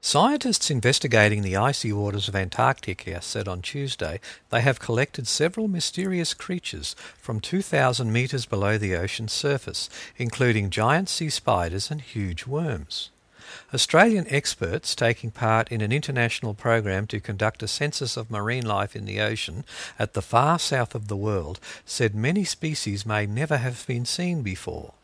Scientists 0.00 0.70
investigating 0.70 1.42
the 1.42 1.56
icy 1.56 1.92
waters 1.92 2.28
of 2.28 2.36
Antarctica 2.36 3.20
said 3.20 3.48
on 3.48 3.60
Tuesday 3.60 4.20
they 4.50 4.60
have 4.60 4.78
collected 4.78 5.26
several 5.26 5.66
mysterious 5.66 6.34
creatures 6.34 6.94
from 7.16 7.40
2,000 7.40 8.12
metres 8.12 8.46
below 8.46 8.78
the 8.78 8.94
ocean's 8.94 9.32
surface, 9.32 9.90
including 10.16 10.70
giant 10.70 11.08
sea 11.08 11.28
spiders 11.28 11.90
and 11.90 12.00
huge 12.00 12.46
worms. 12.46 13.10
Australian 13.74 14.26
experts 14.30 14.94
taking 14.94 15.30
part 15.30 15.70
in 15.70 15.82
an 15.82 15.92
international 15.92 16.54
program 16.54 17.06
to 17.06 17.20
conduct 17.20 17.62
a 17.62 17.68
census 17.68 18.16
of 18.16 18.30
marine 18.30 18.64
life 18.64 18.96
in 18.96 19.04
the 19.04 19.20
ocean 19.20 19.62
at 19.98 20.14
the 20.14 20.22
far 20.22 20.58
south 20.58 20.94
of 20.94 21.08
the 21.08 21.16
world 21.16 21.60
said 21.84 22.14
many 22.14 22.44
species 22.44 23.04
may 23.04 23.26
never 23.26 23.58
have 23.58 23.86
been 23.86 24.06
seen 24.06 24.40
before. 24.40 24.94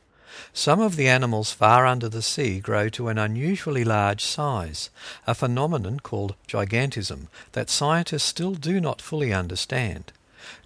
Some 0.54 0.80
of 0.80 0.96
the 0.96 1.08
animals 1.08 1.52
far 1.52 1.84
under 1.84 2.08
the 2.08 2.22
sea 2.22 2.58
grow 2.58 2.88
to 2.88 3.08
an 3.08 3.18
unusually 3.18 3.84
large 3.84 4.24
size, 4.24 4.88
a 5.26 5.34
phenomenon 5.34 6.00
called 6.00 6.34
gigantism 6.48 7.28
that 7.52 7.68
scientists 7.68 8.24
still 8.24 8.54
do 8.54 8.80
not 8.80 9.02
fully 9.02 9.30
understand. 9.30 10.10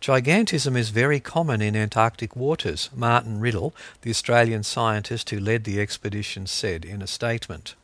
Gigantism 0.01 0.77
is 0.77 0.91
very 0.91 1.19
common 1.19 1.61
in 1.61 1.75
Antarctic 1.75 2.37
waters, 2.37 2.91
Martin 2.95 3.41
Riddle, 3.41 3.75
the 4.03 4.11
Australian 4.11 4.63
scientist 4.63 5.31
who 5.31 5.41
led 5.41 5.65
the 5.65 5.81
expedition, 5.81 6.47
said 6.47 6.85
in 6.85 7.03
a 7.03 7.09
statement. 7.09 7.75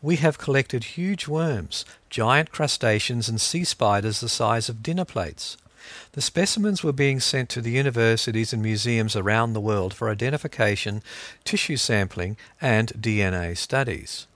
We 0.00 0.16
have 0.16 0.38
collected 0.38 0.84
huge 0.84 1.28
worms, 1.28 1.84
giant 2.10 2.50
crustaceans, 2.50 3.28
and 3.28 3.40
sea 3.40 3.64
spiders 3.64 4.20
the 4.20 4.28
size 4.28 4.68
of 4.68 4.82
dinner 4.82 5.04
plates. 5.04 5.56
The 6.12 6.20
specimens 6.20 6.82
were 6.82 6.92
being 6.92 7.20
sent 7.20 7.48
to 7.50 7.60
the 7.60 7.70
universities 7.70 8.52
and 8.52 8.62
museums 8.62 9.16
around 9.16 9.52
the 9.52 9.60
world 9.60 9.94
for 9.94 10.10
identification, 10.10 11.02
tissue 11.44 11.76
sampling, 11.76 12.36
and 12.60 12.92
DNA 13.00 13.56
studies. 13.56 14.26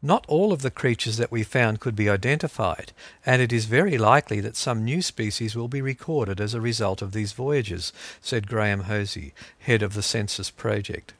Not 0.00 0.24
all 0.28 0.52
of 0.52 0.62
the 0.62 0.70
creatures 0.70 1.16
that 1.16 1.32
we 1.32 1.42
found 1.42 1.80
could 1.80 1.96
be 1.96 2.08
identified, 2.08 2.92
and 3.26 3.42
it 3.42 3.52
is 3.52 3.64
very 3.64 3.98
likely 3.98 4.40
that 4.40 4.56
some 4.56 4.84
new 4.84 5.02
species 5.02 5.56
will 5.56 5.66
be 5.66 5.82
recorded 5.82 6.40
as 6.40 6.54
a 6.54 6.60
result 6.60 7.02
of 7.02 7.12
these 7.12 7.32
voyages, 7.32 7.92
said 8.20 8.46
Graham 8.46 8.82
Hosie, 8.82 9.34
head 9.58 9.82
of 9.82 9.94
the 9.94 10.02
Census 10.02 10.50
Project. 10.50 11.14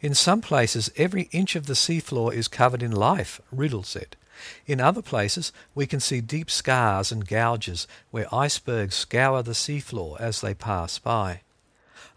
In 0.00 0.14
some 0.14 0.40
places, 0.40 0.90
every 0.96 1.28
inch 1.32 1.56
of 1.56 1.66
the 1.66 1.74
seafloor 1.74 2.32
is 2.32 2.48
covered 2.48 2.82
in 2.82 2.92
life, 2.92 3.40
Riddle 3.50 3.82
said. 3.82 4.16
In 4.66 4.80
other 4.80 5.02
places, 5.02 5.52
we 5.74 5.86
can 5.86 6.00
see 6.00 6.20
deep 6.20 6.50
scars 6.50 7.12
and 7.12 7.26
gouges 7.26 7.86
where 8.10 8.32
icebergs 8.34 8.94
scour 8.96 9.42
the 9.42 9.52
seafloor 9.52 10.20
as 10.20 10.40
they 10.40 10.54
pass 10.54 10.98
by. 10.98 11.40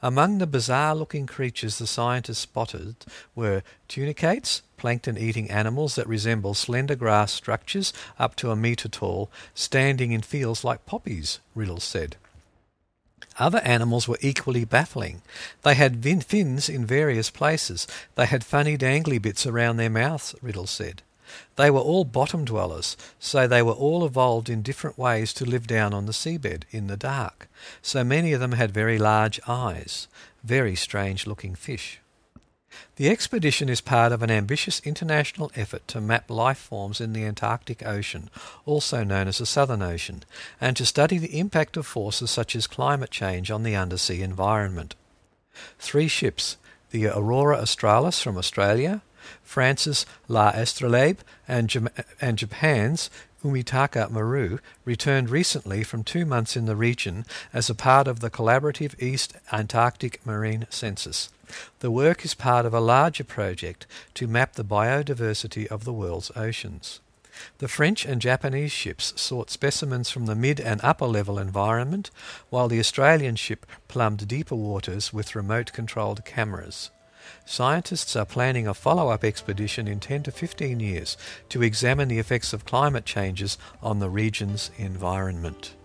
Among 0.02 0.38
the 0.38 0.46
bizarre 0.46 0.94
looking 0.94 1.26
creatures 1.26 1.80
the 1.80 1.88
scientists 1.88 2.40
spotted 2.40 2.98
were 3.36 3.64
tunicates, 3.88 4.62
plankton 4.78 5.18
eating 5.18 5.50
animals 5.50 5.96
that 5.96 6.08
resemble 6.08 6.54
slender 6.54 6.96
grass 6.96 7.32
structures 7.34 7.94
up 8.20 8.36
to 8.36 8.52
a 8.52 8.56
metre 8.56 8.90
tall, 8.90 9.32
standing 9.56 10.12
in 10.12 10.22
fields 10.22 10.64
like 10.64 10.86
poppies, 10.86 11.40
Riddle 11.56 11.80
said. 11.80 12.16
Other 13.40 13.60
animals 13.60 14.08
were 14.08 14.18
equally 14.22 14.66
baffling. 14.66 15.22
They 15.64 15.76
had 15.76 16.04
fins 16.22 16.70
in 16.70 16.86
various 16.86 17.30
places. 17.30 17.88
They 18.16 18.26
had 18.26 18.44
funny 18.44 18.78
dangly 18.78 19.22
bits 19.22 19.46
around 19.46 19.78
their 19.78 19.90
mouths, 19.90 20.36
Riddle 20.42 20.68
said. 20.68 21.04
They 21.56 21.70
were 21.70 21.82
all 21.82 22.06
bottom 22.06 22.46
dwellers, 22.46 22.96
so 23.20 23.48
they 23.48 23.62
were 23.62 23.74
all 23.74 24.06
evolved 24.06 24.50
in 24.50 24.62
different 24.62 24.98
ways 24.98 25.34
to 25.34 25.46
live 25.46 25.68
down 25.68 25.94
on 25.94 26.06
the 26.06 26.14
seabed 26.14 26.64
in 26.72 26.88
the 26.88 26.98
dark. 26.98 27.50
So 27.82 28.04
many 28.04 28.34
of 28.34 28.40
them 28.40 28.54
had 28.54 28.72
very 28.72 28.98
large 28.98 29.40
eyes. 29.48 30.08
Very 30.44 30.76
strange 30.76 31.28
looking 31.28 31.54
fish. 31.54 32.00
The 32.98 33.10
expedition 33.10 33.70
is 33.70 33.82
part 33.82 34.12
of 34.12 34.24
an 34.24 34.32
ambitious 34.32 34.80
international 34.82 35.52
effort 35.56 35.88
to 35.90 36.02
map 36.02 36.30
life 36.30 36.58
forms 36.58 37.00
in 37.00 37.14
the 37.14 37.26
Antarctic 37.26 37.86
Ocean, 37.86 38.30
also 38.66 39.04
known 39.04 39.28
as 39.28 39.38
the 39.38 39.46
Southern 39.46 39.82
Ocean, 39.82 40.24
and 40.60 40.76
to 40.78 40.86
study 40.86 41.18
the 41.18 41.40
impact 41.40 41.78
of 41.78 41.86
forces 41.86 42.32
such 42.32 42.56
as 42.56 42.68
climate 42.68 43.12
change 43.12 43.52
on 43.52 43.64
the 43.64 43.76
undersea 43.76 44.22
environment. 44.22 44.96
Three 45.80 46.08
ships, 46.08 46.58
the 46.92 47.08
Aurora 47.08 47.58
Australis 47.58 48.22
from 48.22 48.38
Australia, 48.38 49.02
France's 49.44 50.06
La 50.28 50.50
Astrolabe, 50.50 51.20
and, 51.48 51.90
and 52.22 52.38
Japan's 52.38 53.10
Umitaka 53.44 54.10
Maru 54.10 54.60
returned 54.86 55.30
recently 55.30 55.84
from 55.84 56.04
two 56.04 56.26
months 56.26 56.56
in 56.56 56.66
the 56.66 56.76
region 56.76 57.26
as 57.54 57.70
a 57.70 57.76
part 57.76 58.08
of 58.08 58.20
the 58.20 58.30
collaborative 58.30 59.00
East 59.02 59.34
Antarctic 59.52 60.26
Marine 60.26 60.66
Census. 60.70 61.30
The 61.80 61.92
work 61.92 62.26
is 62.26 62.34
part 62.34 62.66
of 62.66 62.74
a 62.74 62.80
larger 62.80 63.24
project 63.24 63.88
to 64.16 64.28
map 64.28 64.54
the 64.54 64.64
biodiversity 64.64 65.68
of 65.68 65.84
the 65.84 65.94
world's 65.94 66.32
oceans. 66.36 67.00
The 67.60 67.68
French 67.68 68.06
and 68.06 68.22
Japanese 68.22 68.72
ships 68.72 69.14
sought 69.16 69.52
specimens 69.52 70.10
from 70.10 70.26
the 70.26 70.36
mid 70.36 70.60
and 70.60 70.82
upper 70.84 71.06
level 71.06 71.38
environment, 71.38 72.10
while 72.50 72.68
the 72.68 72.80
Australian 72.80 73.36
ship 73.36 73.66
plumbed 73.88 74.28
deeper 74.28 74.56
waters 74.56 75.14
with 75.14 75.36
remote 75.36 75.72
controlled 75.72 76.26
cameras. 76.26 76.90
Scientists 77.46 78.16
are 78.16 78.26
planning 78.26 78.68
a 78.68 78.74
follow 78.74 79.10
up 79.10 79.24
expedition 79.24 79.88
in 79.88 80.00
10 80.00 80.24
to 80.24 80.32
15 80.32 80.80
years 80.80 81.16
to 81.50 81.62
examine 81.62 82.08
the 82.08 82.20
effects 82.20 82.54
of 82.54 82.66
climate 82.66 83.06
changes 83.06 83.58
on 83.82 84.00
the 84.00 84.10
region's 84.10 84.72
environment. 84.78 85.76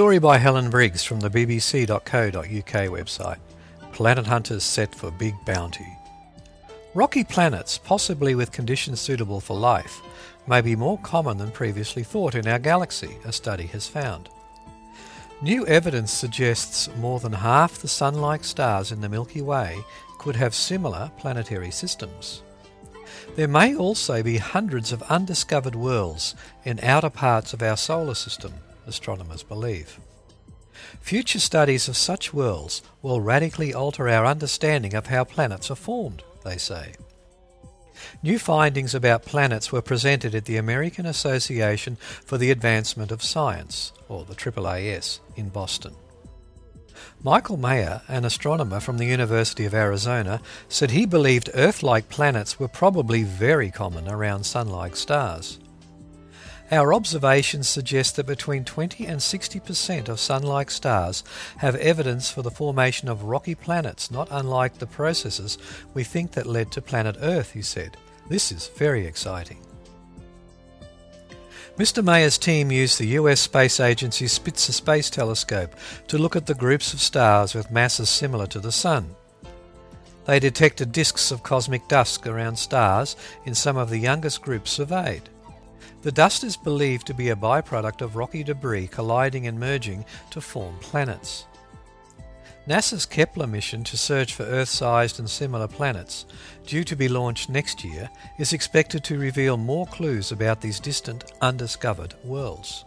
Story 0.00 0.18
by 0.18 0.38
Helen 0.38 0.70
Briggs 0.70 1.04
from 1.04 1.20
the 1.20 1.28
bbc.co.uk 1.28 2.00
website. 2.88 3.38
Planet 3.92 4.26
hunters 4.26 4.64
set 4.64 4.94
for 4.94 5.10
big 5.10 5.34
bounty. 5.44 5.94
Rocky 6.94 7.22
planets, 7.22 7.76
possibly 7.76 8.34
with 8.34 8.50
conditions 8.50 8.98
suitable 8.98 9.42
for 9.42 9.58
life, 9.58 10.00
may 10.46 10.62
be 10.62 10.74
more 10.74 10.96
common 11.00 11.36
than 11.36 11.50
previously 11.50 12.02
thought 12.02 12.34
in 12.34 12.48
our 12.48 12.58
galaxy, 12.58 13.18
a 13.26 13.30
study 13.30 13.66
has 13.66 13.86
found. 13.86 14.30
New 15.42 15.66
evidence 15.66 16.10
suggests 16.10 16.88
more 16.96 17.20
than 17.20 17.34
half 17.34 17.76
the 17.76 17.86
sun 17.86 18.14
like 18.14 18.42
stars 18.42 18.92
in 18.92 19.02
the 19.02 19.08
Milky 19.10 19.42
Way 19.42 19.84
could 20.18 20.36
have 20.36 20.54
similar 20.54 21.10
planetary 21.18 21.70
systems. 21.70 22.42
There 23.36 23.48
may 23.48 23.76
also 23.76 24.22
be 24.22 24.38
hundreds 24.38 24.92
of 24.92 25.02
undiscovered 25.10 25.74
worlds 25.74 26.34
in 26.64 26.80
outer 26.82 27.10
parts 27.10 27.52
of 27.52 27.62
our 27.62 27.76
solar 27.76 28.14
system, 28.14 28.54
astronomers 28.90 29.42
believe. 29.42 29.98
Future 31.00 31.40
studies 31.40 31.88
of 31.88 31.96
such 31.96 32.34
worlds 32.34 32.82
will 33.00 33.22
radically 33.22 33.72
alter 33.72 34.08
our 34.08 34.26
understanding 34.26 34.94
of 34.94 35.06
how 35.06 35.24
planets 35.24 35.70
are 35.70 35.76
formed, 35.76 36.22
they 36.44 36.58
say. 36.58 36.92
New 38.22 38.38
findings 38.38 38.94
about 38.94 39.24
planets 39.24 39.72
were 39.72 39.82
presented 39.82 40.34
at 40.34 40.44
the 40.44 40.56
American 40.56 41.06
Association 41.06 41.96
for 41.96 42.38
the 42.38 42.50
Advancement 42.50 43.10
of 43.10 43.22
Science, 43.22 43.92
or 44.08 44.24
the 44.24 44.34
AAAS, 44.34 45.20
in 45.36 45.48
Boston. 45.48 45.94
Michael 47.22 47.56
Meyer, 47.56 48.02
an 48.08 48.24
astronomer 48.24 48.80
from 48.80 48.98
the 48.98 49.06
University 49.06 49.64
of 49.66 49.74
Arizona, 49.74 50.40
said 50.68 50.90
he 50.90 51.06
believed 51.06 51.50
Earth 51.54 51.82
like 51.82 52.08
planets 52.08 52.58
were 52.58 52.68
probably 52.68 53.22
very 53.22 53.70
common 53.70 54.08
around 54.08 54.44
Sun 54.44 54.68
like 54.68 54.96
stars. 54.96 55.58
Our 56.70 56.94
observations 56.94 57.68
suggest 57.68 58.14
that 58.14 58.26
between 58.26 58.64
20 58.64 59.04
and 59.04 59.18
60% 59.18 60.08
of 60.08 60.20
Sun 60.20 60.44
like 60.44 60.70
stars 60.70 61.24
have 61.56 61.74
evidence 61.74 62.30
for 62.30 62.42
the 62.42 62.50
formation 62.50 63.08
of 63.08 63.24
rocky 63.24 63.56
planets, 63.56 64.08
not 64.08 64.28
unlike 64.30 64.78
the 64.78 64.86
processes 64.86 65.58
we 65.94 66.04
think 66.04 66.30
that 66.32 66.46
led 66.46 66.70
to 66.72 66.80
planet 66.80 67.16
Earth, 67.20 67.52
he 67.52 67.62
said. 67.62 67.96
This 68.28 68.52
is 68.52 68.68
very 68.68 69.04
exciting. 69.04 69.58
Mr. 71.76 72.04
Meyer's 72.04 72.38
team 72.38 72.70
used 72.70 73.00
the 73.00 73.18
US 73.18 73.40
Space 73.40 73.80
Agency's 73.80 74.32
Spitzer 74.32 74.72
Space 74.72 75.10
Telescope 75.10 75.74
to 76.06 76.18
look 76.18 76.36
at 76.36 76.46
the 76.46 76.54
groups 76.54 76.92
of 76.94 77.00
stars 77.00 77.52
with 77.52 77.72
masses 77.72 78.08
similar 78.08 78.46
to 78.46 78.60
the 78.60 78.70
Sun. 78.70 79.16
They 80.26 80.38
detected 80.38 80.92
disks 80.92 81.32
of 81.32 81.42
cosmic 81.42 81.88
dust 81.88 82.24
around 82.28 82.56
stars 82.56 83.16
in 83.44 83.56
some 83.56 83.76
of 83.76 83.90
the 83.90 83.98
youngest 83.98 84.42
groups 84.42 84.70
surveyed. 84.70 85.28
The 86.02 86.12
dust 86.12 86.44
is 86.44 86.56
believed 86.56 87.06
to 87.08 87.14
be 87.14 87.28
a 87.28 87.36
byproduct 87.36 88.00
of 88.00 88.16
rocky 88.16 88.42
debris 88.42 88.88
colliding 88.88 89.46
and 89.46 89.60
merging 89.60 90.06
to 90.30 90.40
form 90.40 90.76
planets. 90.80 91.44
NASA's 92.66 93.04
Kepler 93.04 93.46
mission 93.46 93.84
to 93.84 93.96
search 93.96 94.34
for 94.34 94.44
Earth 94.44 94.68
sized 94.68 95.18
and 95.18 95.28
similar 95.28 95.66
planets, 95.66 96.24
due 96.66 96.84
to 96.84 96.96
be 96.96 97.08
launched 97.08 97.50
next 97.50 97.84
year, 97.84 98.08
is 98.38 98.52
expected 98.52 99.02
to 99.04 99.18
reveal 99.18 99.56
more 99.56 99.86
clues 99.86 100.30
about 100.32 100.60
these 100.60 100.80
distant, 100.80 101.24
undiscovered 101.42 102.14
worlds. 102.24 102.84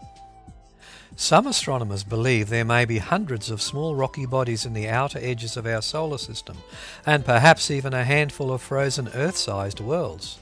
Some 1.15 1.45
astronomers 1.45 2.03
believe 2.03 2.49
there 2.49 2.65
may 2.65 2.85
be 2.85 2.97
hundreds 2.97 3.51
of 3.51 3.61
small 3.61 3.93
rocky 3.93 4.25
bodies 4.25 4.65
in 4.65 4.73
the 4.73 4.89
outer 4.89 5.19
edges 5.21 5.57
of 5.57 5.67
our 5.67 5.81
solar 5.81 6.17
system, 6.17 6.57
and 7.05 7.25
perhaps 7.25 7.69
even 7.69 7.93
a 7.93 8.03
handful 8.03 8.51
of 8.51 8.61
frozen 8.61 9.09
Earth 9.09 9.37
sized 9.37 9.79
worlds. 9.79 10.39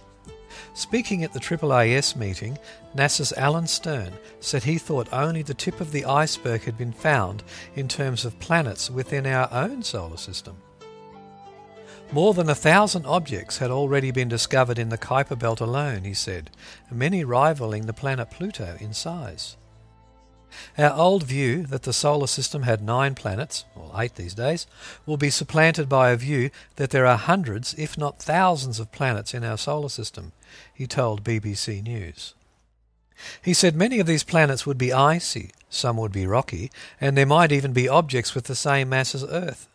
Speaking 0.73 1.23
at 1.23 1.33
the 1.33 1.39
AAAS 1.39 2.15
meeting, 2.15 2.57
NASA's 2.95 3.33
Alan 3.33 3.67
Stern 3.67 4.13
said 4.39 4.63
he 4.63 4.77
thought 4.77 5.11
only 5.11 5.41
the 5.41 5.53
tip 5.53 5.81
of 5.81 5.91
the 5.91 6.05
iceberg 6.05 6.63
had 6.63 6.77
been 6.77 6.93
found 6.93 7.43
in 7.75 7.87
terms 7.87 8.25
of 8.25 8.39
planets 8.39 8.89
within 8.89 9.25
our 9.25 9.49
own 9.51 9.83
solar 9.83 10.17
system. 10.17 10.57
More 12.11 12.33
than 12.33 12.49
a 12.49 12.55
thousand 12.55 13.05
objects 13.05 13.59
had 13.59 13.71
already 13.71 14.11
been 14.11 14.27
discovered 14.27 14.77
in 14.77 14.89
the 14.89 14.97
Kuiper 14.97 15.39
Belt 15.39 15.61
alone, 15.61 16.03
he 16.03 16.13
said, 16.13 16.49
many 16.91 17.23
rivaling 17.23 17.85
the 17.85 17.93
planet 17.93 18.29
Pluto 18.29 18.75
in 18.81 18.93
size. 18.93 19.55
Our 20.77 20.93
old 20.93 21.23
view 21.23 21.65
that 21.67 21.83
the 21.83 21.93
solar 21.93 22.27
system 22.27 22.63
had 22.63 22.81
nine 22.81 23.15
planets, 23.15 23.63
or 23.75 23.91
eight 23.95 24.15
these 24.15 24.33
days, 24.33 24.67
will 25.05 25.15
be 25.15 25.29
supplanted 25.29 25.87
by 25.87 26.11
a 26.11 26.17
view 26.17 26.49
that 26.75 26.89
there 26.89 27.05
are 27.05 27.17
hundreds, 27.17 27.73
if 27.75 27.97
not 27.97 28.21
thousands, 28.21 28.79
of 28.79 28.91
planets 28.91 29.33
in 29.33 29.45
our 29.45 29.57
solar 29.57 29.87
system, 29.87 30.33
he 30.73 30.87
told 30.87 31.23
BBC 31.23 31.83
News. 31.83 32.33
He 33.41 33.53
said 33.53 33.75
many 33.75 33.99
of 33.99 34.07
these 34.07 34.23
planets 34.23 34.65
would 34.65 34.77
be 34.77 34.93
icy, 34.93 35.51
some 35.69 35.97
would 35.97 36.11
be 36.11 36.25
rocky, 36.25 36.71
and 36.99 37.15
there 37.15 37.25
might 37.25 37.51
even 37.51 37.73
be 37.73 37.87
objects 37.87 38.33
with 38.33 38.45
the 38.45 38.55
same 38.55 38.89
mass 38.89 39.13
as 39.13 39.23
Earth. 39.23 39.67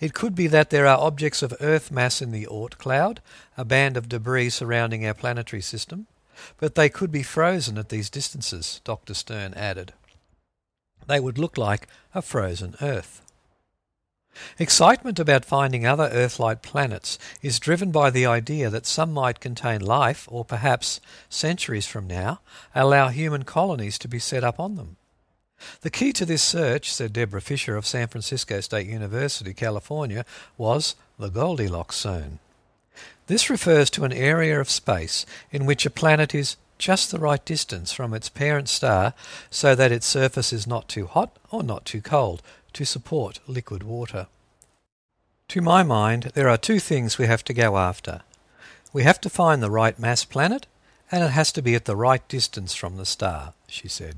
It 0.00 0.14
could 0.14 0.34
be 0.34 0.46
that 0.48 0.70
there 0.70 0.86
are 0.86 0.98
objects 0.98 1.42
of 1.42 1.54
Earth 1.60 1.90
mass 1.90 2.20
in 2.20 2.30
the 2.30 2.46
Oort 2.46 2.78
cloud, 2.78 3.20
a 3.56 3.64
band 3.64 3.96
of 3.96 4.08
debris 4.08 4.50
surrounding 4.50 5.06
our 5.06 5.14
planetary 5.14 5.62
system, 5.62 6.06
but 6.58 6.74
they 6.74 6.88
could 6.88 7.10
be 7.10 7.22
frozen 7.22 7.78
at 7.78 7.88
these 7.88 8.10
distances, 8.10 8.80
Dr. 8.84 9.14
Stern 9.14 9.54
added. 9.54 9.92
They 11.06 11.20
would 11.20 11.38
look 11.38 11.58
like 11.58 11.88
a 12.14 12.22
frozen 12.22 12.76
Earth. 12.80 13.21
Excitement 14.58 15.18
about 15.18 15.44
finding 15.44 15.86
other 15.86 16.08
Earth 16.12 16.38
like 16.40 16.62
planets 16.62 17.18
is 17.42 17.60
driven 17.60 17.90
by 17.90 18.10
the 18.10 18.26
idea 18.26 18.70
that 18.70 18.86
some 18.86 19.12
might 19.12 19.40
contain 19.40 19.80
life, 19.80 20.26
or 20.30 20.44
perhaps, 20.44 21.00
centuries 21.28 21.86
from 21.86 22.06
now, 22.06 22.40
allow 22.74 23.08
human 23.08 23.42
colonies 23.42 23.98
to 23.98 24.08
be 24.08 24.18
set 24.18 24.44
up 24.44 24.58
on 24.58 24.76
them. 24.76 24.96
The 25.82 25.90
key 25.90 26.12
to 26.14 26.24
this 26.24 26.42
search, 26.42 26.92
said 26.92 27.12
Deborah 27.12 27.40
Fischer 27.40 27.76
of 27.76 27.86
San 27.86 28.08
Francisco 28.08 28.60
State 28.60 28.86
University, 28.86 29.54
California, 29.54 30.24
was 30.56 30.96
the 31.18 31.28
Goldilocks 31.28 32.00
zone. 32.00 32.38
This 33.26 33.48
refers 33.48 33.88
to 33.90 34.04
an 34.04 34.12
area 34.12 34.60
of 34.60 34.68
space 34.68 35.24
in 35.50 35.64
which 35.64 35.86
a 35.86 35.90
planet 35.90 36.34
is 36.34 36.56
just 36.78 37.12
the 37.12 37.18
right 37.18 37.44
distance 37.44 37.92
from 37.92 38.12
its 38.12 38.28
parent 38.28 38.68
star 38.68 39.14
so 39.50 39.74
that 39.76 39.92
its 39.92 40.06
surface 40.06 40.52
is 40.52 40.66
not 40.66 40.88
too 40.88 41.06
hot 41.06 41.38
or 41.50 41.62
not 41.62 41.84
too 41.84 42.00
cold 42.00 42.42
to 42.74 42.84
support 42.84 43.40
liquid 43.46 43.82
water. 43.82 44.26
To 45.48 45.60
my 45.60 45.82
mind, 45.82 46.32
there 46.34 46.48
are 46.48 46.56
two 46.56 46.78
things 46.78 47.18
we 47.18 47.26
have 47.26 47.44
to 47.44 47.54
go 47.54 47.76
after. 47.76 48.22
We 48.92 49.02
have 49.02 49.20
to 49.22 49.30
find 49.30 49.62
the 49.62 49.70
right 49.70 49.98
mass 49.98 50.24
planet, 50.24 50.66
and 51.10 51.22
it 51.22 51.30
has 51.30 51.52
to 51.52 51.62
be 51.62 51.74
at 51.74 51.84
the 51.84 51.96
right 51.96 52.26
distance 52.28 52.74
from 52.74 52.96
the 52.96 53.06
star, 53.06 53.54
she 53.66 53.88
said. 53.88 54.16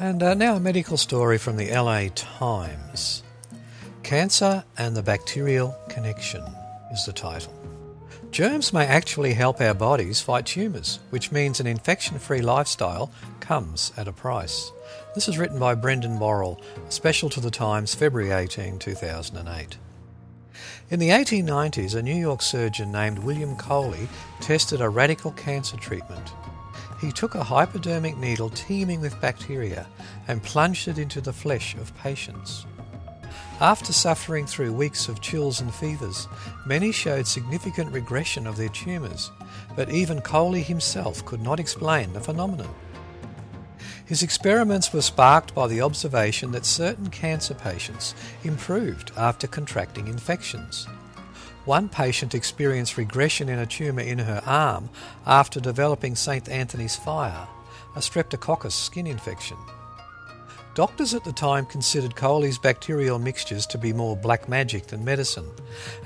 And 0.00 0.22
uh, 0.22 0.34
now 0.34 0.54
a 0.54 0.60
medical 0.60 0.96
story 0.96 1.38
from 1.38 1.56
the 1.56 1.72
LA 1.72 2.06
Times. 2.14 3.24
Cancer 4.04 4.62
and 4.76 4.96
the 4.96 5.02
Bacterial 5.02 5.76
Connection 5.88 6.40
is 6.92 7.04
the 7.04 7.12
title. 7.12 7.52
Germs 8.30 8.72
may 8.72 8.86
actually 8.86 9.34
help 9.34 9.60
our 9.60 9.74
bodies 9.74 10.20
fight 10.20 10.46
tumours, 10.46 11.00
which 11.10 11.32
means 11.32 11.58
an 11.58 11.66
infection 11.66 12.20
free 12.20 12.40
lifestyle 12.40 13.10
comes 13.40 13.92
at 13.96 14.06
a 14.06 14.12
price. 14.12 14.70
This 15.16 15.26
is 15.26 15.36
written 15.36 15.58
by 15.58 15.74
Brendan 15.74 16.16
Borrell, 16.16 16.62
special 16.90 17.28
to 17.30 17.40
the 17.40 17.50
Times, 17.50 17.96
February 17.96 18.30
18, 18.30 18.78
2008. 18.78 19.78
In 20.90 21.00
the 21.00 21.08
1890s, 21.08 21.96
a 21.96 22.02
New 22.02 22.14
York 22.14 22.42
surgeon 22.42 22.92
named 22.92 23.18
William 23.18 23.56
Coley 23.56 24.08
tested 24.40 24.80
a 24.80 24.88
radical 24.88 25.32
cancer 25.32 25.76
treatment 25.76 26.30
he 27.00 27.12
took 27.12 27.34
a 27.34 27.44
hypodermic 27.44 28.16
needle 28.16 28.50
teeming 28.50 29.00
with 29.00 29.20
bacteria 29.20 29.86
and 30.26 30.42
plunged 30.42 30.88
it 30.88 30.98
into 30.98 31.20
the 31.20 31.32
flesh 31.32 31.74
of 31.76 31.96
patients. 31.96 32.66
After 33.60 33.92
suffering 33.92 34.46
through 34.46 34.72
weeks 34.72 35.08
of 35.08 35.20
chills 35.20 35.60
and 35.60 35.74
fevers, 35.74 36.28
many 36.64 36.92
showed 36.92 37.26
significant 37.26 37.92
regression 37.92 38.46
of 38.46 38.56
their 38.56 38.68
tumours, 38.68 39.30
but 39.74 39.90
even 39.90 40.20
Coley 40.20 40.62
himself 40.62 41.24
could 41.24 41.42
not 41.42 41.58
explain 41.58 42.12
the 42.12 42.20
phenomenon. 42.20 42.72
His 44.04 44.22
experiments 44.22 44.92
were 44.92 45.02
sparked 45.02 45.54
by 45.54 45.66
the 45.66 45.82
observation 45.82 46.52
that 46.52 46.64
certain 46.64 47.10
cancer 47.10 47.52
patients 47.52 48.14
improved 48.42 49.12
after 49.16 49.46
contracting 49.46 50.08
infections. 50.08 50.86
One 51.68 51.90
patient 51.90 52.34
experienced 52.34 52.96
regression 52.96 53.50
in 53.50 53.58
a 53.58 53.66
tumour 53.66 54.00
in 54.00 54.20
her 54.20 54.40
arm 54.46 54.88
after 55.26 55.60
developing 55.60 56.16
St. 56.16 56.48
Anthony's 56.48 56.96
fire, 56.96 57.46
a 57.94 57.98
streptococcus 57.98 58.72
skin 58.72 59.06
infection. 59.06 59.58
Doctors 60.74 61.12
at 61.12 61.24
the 61.24 61.32
time 61.32 61.66
considered 61.66 62.16
Coley's 62.16 62.56
bacterial 62.56 63.18
mixtures 63.18 63.66
to 63.66 63.76
be 63.76 63.92
more 63.92 64.16
black 64.16 64.48
magic 64.48 64.86
than 64.86 65.04
medicine, 65.04 65.50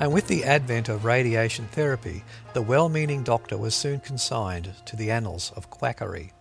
and 0.01 0.13
with 0.13 0.27
the 0.27 0.43
advent 0.43 0.89
of 0.89 1.05
radiation 1.05 1.69
therapy, 1.69 2.25
the 2.55 2.63
well 2.63 2.89
meaning 2.89 3.23
doctor 3.23 3.57
was 3.57 3.77
soon 3.77 4.01
consigned 4.01 4.75
to 4.87 4.97
the 4.97 5.13
annals 5.13 5.53
of 5.55 5.71
quackery. 5.71 6.33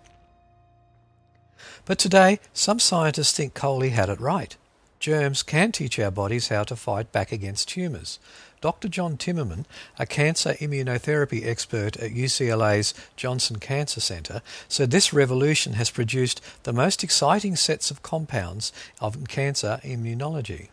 But 1.86 2.00
today, 2.00 2.40
some 2.54 2.80
scientists 2.80 3.34
think 3.34 3.54
Coley 3.54 3.90
had 3.90 4.10
it 4.10 4.20
right. 4.20 4.58
Germs 5.02 5.42
can 5.42 5.72
teach 5.72 5.98
our 5.98 6.12
bodies 6.12 6.50
how 6.50 6.64
to 6.64 6.76
fight 6.76 7.12
back 7.12 7.32
against 7.32 7.70
tumours. 7.70 8.20
Dr. 8.62 8.88
John 8.88 9.18
Timmerman, 9.18 9.66
a 9.98 10.06
cancer 10.06 10.54
immunotherapy 10.54 11.46
expert 11.46 11.98
at 11.98 12.12
UCLA's 12.12 12.94
Jonsson 13.18 13.60
Cancer 13.60 14.00
Center, 14.00 14.44
said 14.68 14.92
this 14.92 15.12
revolution 15.12 15.74
has 15.74 15.90
produced 15.90 16.42
the 16.64 16.72
most 16.72 17.04
exciting 17.04 17.56
sets 17.56 17.90
of 17.90 18.04
compounds 18.04 18.72
of 19.00 19.28
cancer 19.28 19.80
immunology. 19.84 20.68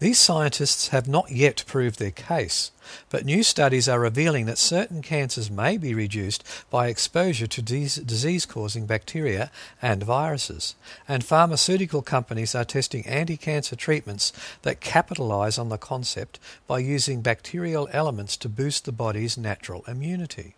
These 0.00 0.18
scientists 0.18 0.88
have 0.88 1.06
not 1.06 1.30
yet 1.30 1.62
proved 1.66 1.98
their 1.98 2.10
case, 2.10 2.70
but 3.10 3.26
new 3.26 3.42
studies 3.42 3.86
are 3.86 4.00
revealing 4.00 4.46
that 4.46 4.56
certain 4.56 5.02
cancers 5.02 5.50
may 5.50 5.76
be 5.76 5.92
reduced 5.92 6.42
by 6.70 6.88
exposure 6.88 7.46
to 7.46 7.60
disease 7.60 8.46
causing 8.46 8.86
bacteria 8.86 9.50
and 9.82 10.02
viruses, 10.02 10.74
and 11.06 11.22
pharmaceutical 11.22 12.00
companies 12.00 12.54
are 12.54 12.64
testing 12.64 13.06
anti 13.06 13.36
cancer 13.36 13.76
treatments 13.76 14.32
that 14.62 14.80
capitalize 14.80 15.58
on 15.58 15.68
the 15.68 15.76
concept 15.76 16.40
by 16.66 16.78
using 16.78 17.20
bacterial 17.20 17.86
elements 17.92 18.38
to 18.38 18.48
boost 18.48 18.86
the 18.86 18.92
body's 18.92 19.36
natural 19.36 19.84
immunity. 19.86 20.54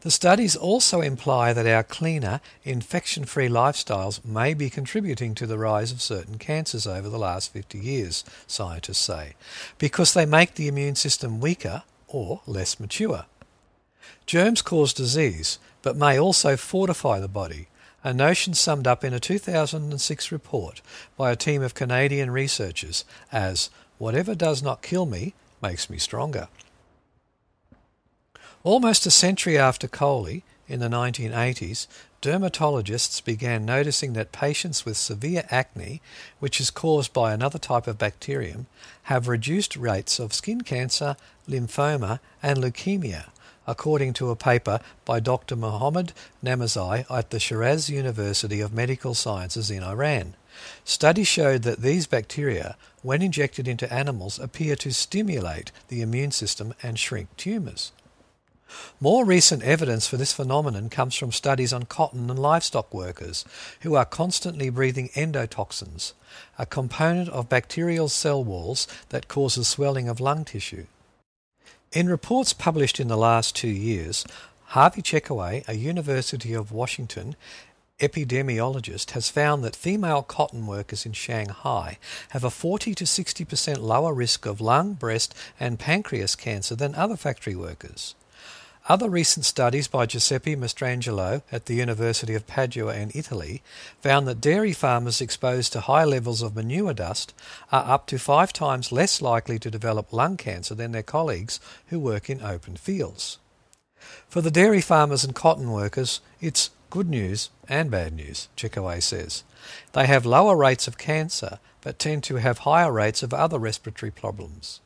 The 0.00 0.10
studies 0.10 0.56
also 0.56 1.00
imply 1.00 1.52
that 1.52 1.66
our 1.66 1.82
cleaner, 1.82 2.40
infection 2.64 3.24
free 3.24 3.48
lifestyles 3.48 4.24
may 4.24 4.54
be 4.54 4.70
contributing 4.70 5.34
to 5.36 5.46
the 5.46 5.58
rise 5.58 5.92
of 5.92 6.02
certain 6.02 6.38
cancers 6.38 6.86
over 6.86 7.08
the 7.08 7.18
last 7.18 7.52
50 7.52 7.78
years, 7.78 8.24
scientists 8.46 8.98
say, 8.98 9.34
because 9.78 10.14
they 10.14 10.26
make 10.26 10.54
the 10.54 10.68
immune 10.68 10.96
system 10.96 11.40
weaker 11.40 11.82
or 12.08 12.40
less 12.46 12.80
mature. 12.80 13.26
Germs 14.26 14.62
cause 14.62 14.92
disease, 14.92 15.58
but 15.82 15.96
may 15.96 16.18
also 16.18 16.56
fortify 16.56 17.20
the 17.20 17.28
body, 17.28 17.68
a 18.04 18.12
notion 18.12 18.54
summed 18.54 18.86
up 18.86 19.04
in 19.04 19.14
a 19.14 19.20
2006 19.20 20.32
report 20.32 20.80
by 21.16 21.30
a 21.30 21.36
team 21.36 21.62
of 21.62 21.74
Canadian 21.74 22.30
researchers 22.30 23.04
as 23.30 23.70
whatever 23.98 24.34
does 24.34 24.62
not 24.62 24.82
kill 24.82 25.06
me 25.06 25.34
makes 25.62 25.88
me 25.88 25.98
stronger. 25.98 26.48
Almost 28.64 29.06
a 29.06 29.10
century 29.10 29.58
after 29.58 29.88
Coley, 29.88 30.44
in 30.68 30.78
the 30.78 30.88
1980s, 30.88 31.88
dermatologists 32.22 33.22
began 33.22 33.64
noticing 33.64 34.12
that 34.12 34.30
patients 34.30 34.84
with 34.84 34.96
severe 34.96 35.44
acne, 35.50 36.00
which 36.38 36.60
is 36.60 36.70
caused 36.70 37.12
by 37.12 37.32
another 37.32 37.58
type 37.58 37.88
of 37.88 37.98
bacterium, 37.98 38.66
have 39.04 39.26
reduced 39.26 39.74
rates 39.74 40.20
of 40.20 40.32
skin 40.32 40.60
cancer, 40.60 41.16
lymphoma, 41.48 42.20
and 42.40 42.60
leukemia, 42.60 43.30
according 43.66 44.12
to 44.12 44.30
a 44.30 44.36
paper 44.36 44.78
by 45.04 45.18
Dr. 45.18 45.56
Mohammad 45.56 46.12
Namazi 46.40 47.04
at 47.10 47.30
the 47.30 47.40
Shiraz 47.40 47.90
University 47.90 48.60
of 48.60 48.72
Medical 48.72 49.14
Sciences 49.14 49.72
in 49.72 49.82
Iran. 49.82 50.34
Studies 50.84 51.26
showed 51.26 51.62
that 51.62 51.82
these 51.82 52.06
bacteria, 52.06 52.76
when 53.02 53.22
injected 53.22 53.66
into 53.66 53.92
animals, 53.92 54.38
appear 54.38 54.76
to 54.76 54.92
stimulate 54.92 55.72
the 55.88 56.00
immune 56.00 56.30
system 56.30 56.74
and 56.80 56.96
shrink 56.96 57.36
tumours. 57.36 57.90
More 59.00 59.24
recent 59.24 59.62
evidence 59.62 60.06
for 60.06 60.16
this 60.16 60.32
phenomenon 60.32 60.88
comes 60.88 61.14
from 61.14 61.32
studies 61.32 61.72
on 61.72 61.84
cotton 61.84 62.30
and 62.30 62.38
livestock 62.38 62.92
workers 62.94 63.44
who 63.80 63.94
are 63.94 64.04
constantly 64.04 64.70
breathing 64.70 65.10
endotoxins, 65.14 66.12
a 66.58 66.66
component 66.66 67.28
of 67.28 67.48
bacterial 67.48 68.08
cell 68.08 68.42
walls 68.42 68.86
that 69.08 69.28
causes 69.28 69.68
swelling 69.68 70.08
of 70.08 70.20
lung 70.20 70.44
tissue. 70.44 70.86
In 71.92 72.08
reports 72.08 72.52
published 72.52 72.98
in 73.00 73.08
the 73.08 73.18
last 73.18 73.54
two 73.54 73.68
years, 73.68 74.24
Harvey 74.72 75.02
Checkoway, 75.02 75.62
a 75.68 75.74
University 75.74 76.54
of 76.54 76.72
Washington 76.72 77.36
epidemiologist, 78.00 79.10
has 79.10 79.28
found 79.28 79.62
that 79.62 79.76
female 79.76 80.22
cotton 80.22 80.66
workers 80.66 81.04
in 81.04 81.12
Shanghai 81.12 81.98
have 82.30 82.44
a 82.44 82.50
40 82.50 82.94
to 82.94 83.04
60% 83.04 83.78
lower 83.78 84.14
risk 84.14 84.46
of 84.46 84.62
lung, 84.62 84.94
breast, 84.94 85.34
and 85.60 85.78
pancreas 85.78 86.34
cancer 86.34 86.74
than 86.74 86.94
other 86.94 87.16
factory 87.16 87.54
workers. 87.54 88.14
Other 88.88 89.08
recent 89.08 89.44
studies 89.44 89.86
by 89.86 90.06
Giuseppe 90.06 90.56
Mastrangelo 90.56 91.42
at 91.52 91.66
the 91.66 91.74
University 91.74 92.34
of 92.34 92.48
Padua 92.48 92.96
in 92.96 93.12
Italy 93.14 93.62
found 94.00 94.26
that 94.26 94.40
dairy 94.40 94.72
farmers 94.72 95.20
exposed 95.20 95.72
to 95.72 95.82
high 95.82 96.02
levels 96.04 96.42
of 96.42 96.56
manure 96.56 96.92
dust 96.92 97.32
are 97.70 97.88
up 97.88 98.08
to 98.08 98.18
five 98.18 98.52
times 98.52 98.90
less 98.90 99.22
likely 99.22 99.60
to 99.60 99.70
develop 99.70 100.12
lung 100.12 100.36
cancer 100.36 100.74
than 100.74 100.90
their 100.90 101.04
colleagues 101.04 101.60
who 101.86 102.00
work 102.00 102.28
in 102.28 102.42
open 102.42 102.76
fields. 102.76 103.38
For 104.28 104.40
the 104.40 104.50
dairy 104.50 104.80
farmers 104.80 105.22
and 105.22 105.32
cotton 105.32 105.70
workers, 105.70 106.20
it's 106.40 106.70
good 106.90 107.08
news 107.08 107.50
and 107.68 107.88
bad 107.88 108.12
news, 108.12 108.48
Checkoway 108.56 109.00
says. 109.00 109.44
They 109.92 110.08
have 110.08 110.26
lower 110.26 110.56
rates 110.56 110.88
of 110.88 110.98
cancer, 110.98 111.60
but 111.82 112.00
tend 112.00 112.24
to 112.24 112.36
have 112.36 112.58
higher 112.58 112.90
rates 112.90 113.22
of 113.22 113.32
other 113.32 113.60
respiratory 113.60 114.10
problems. 114.10 114.80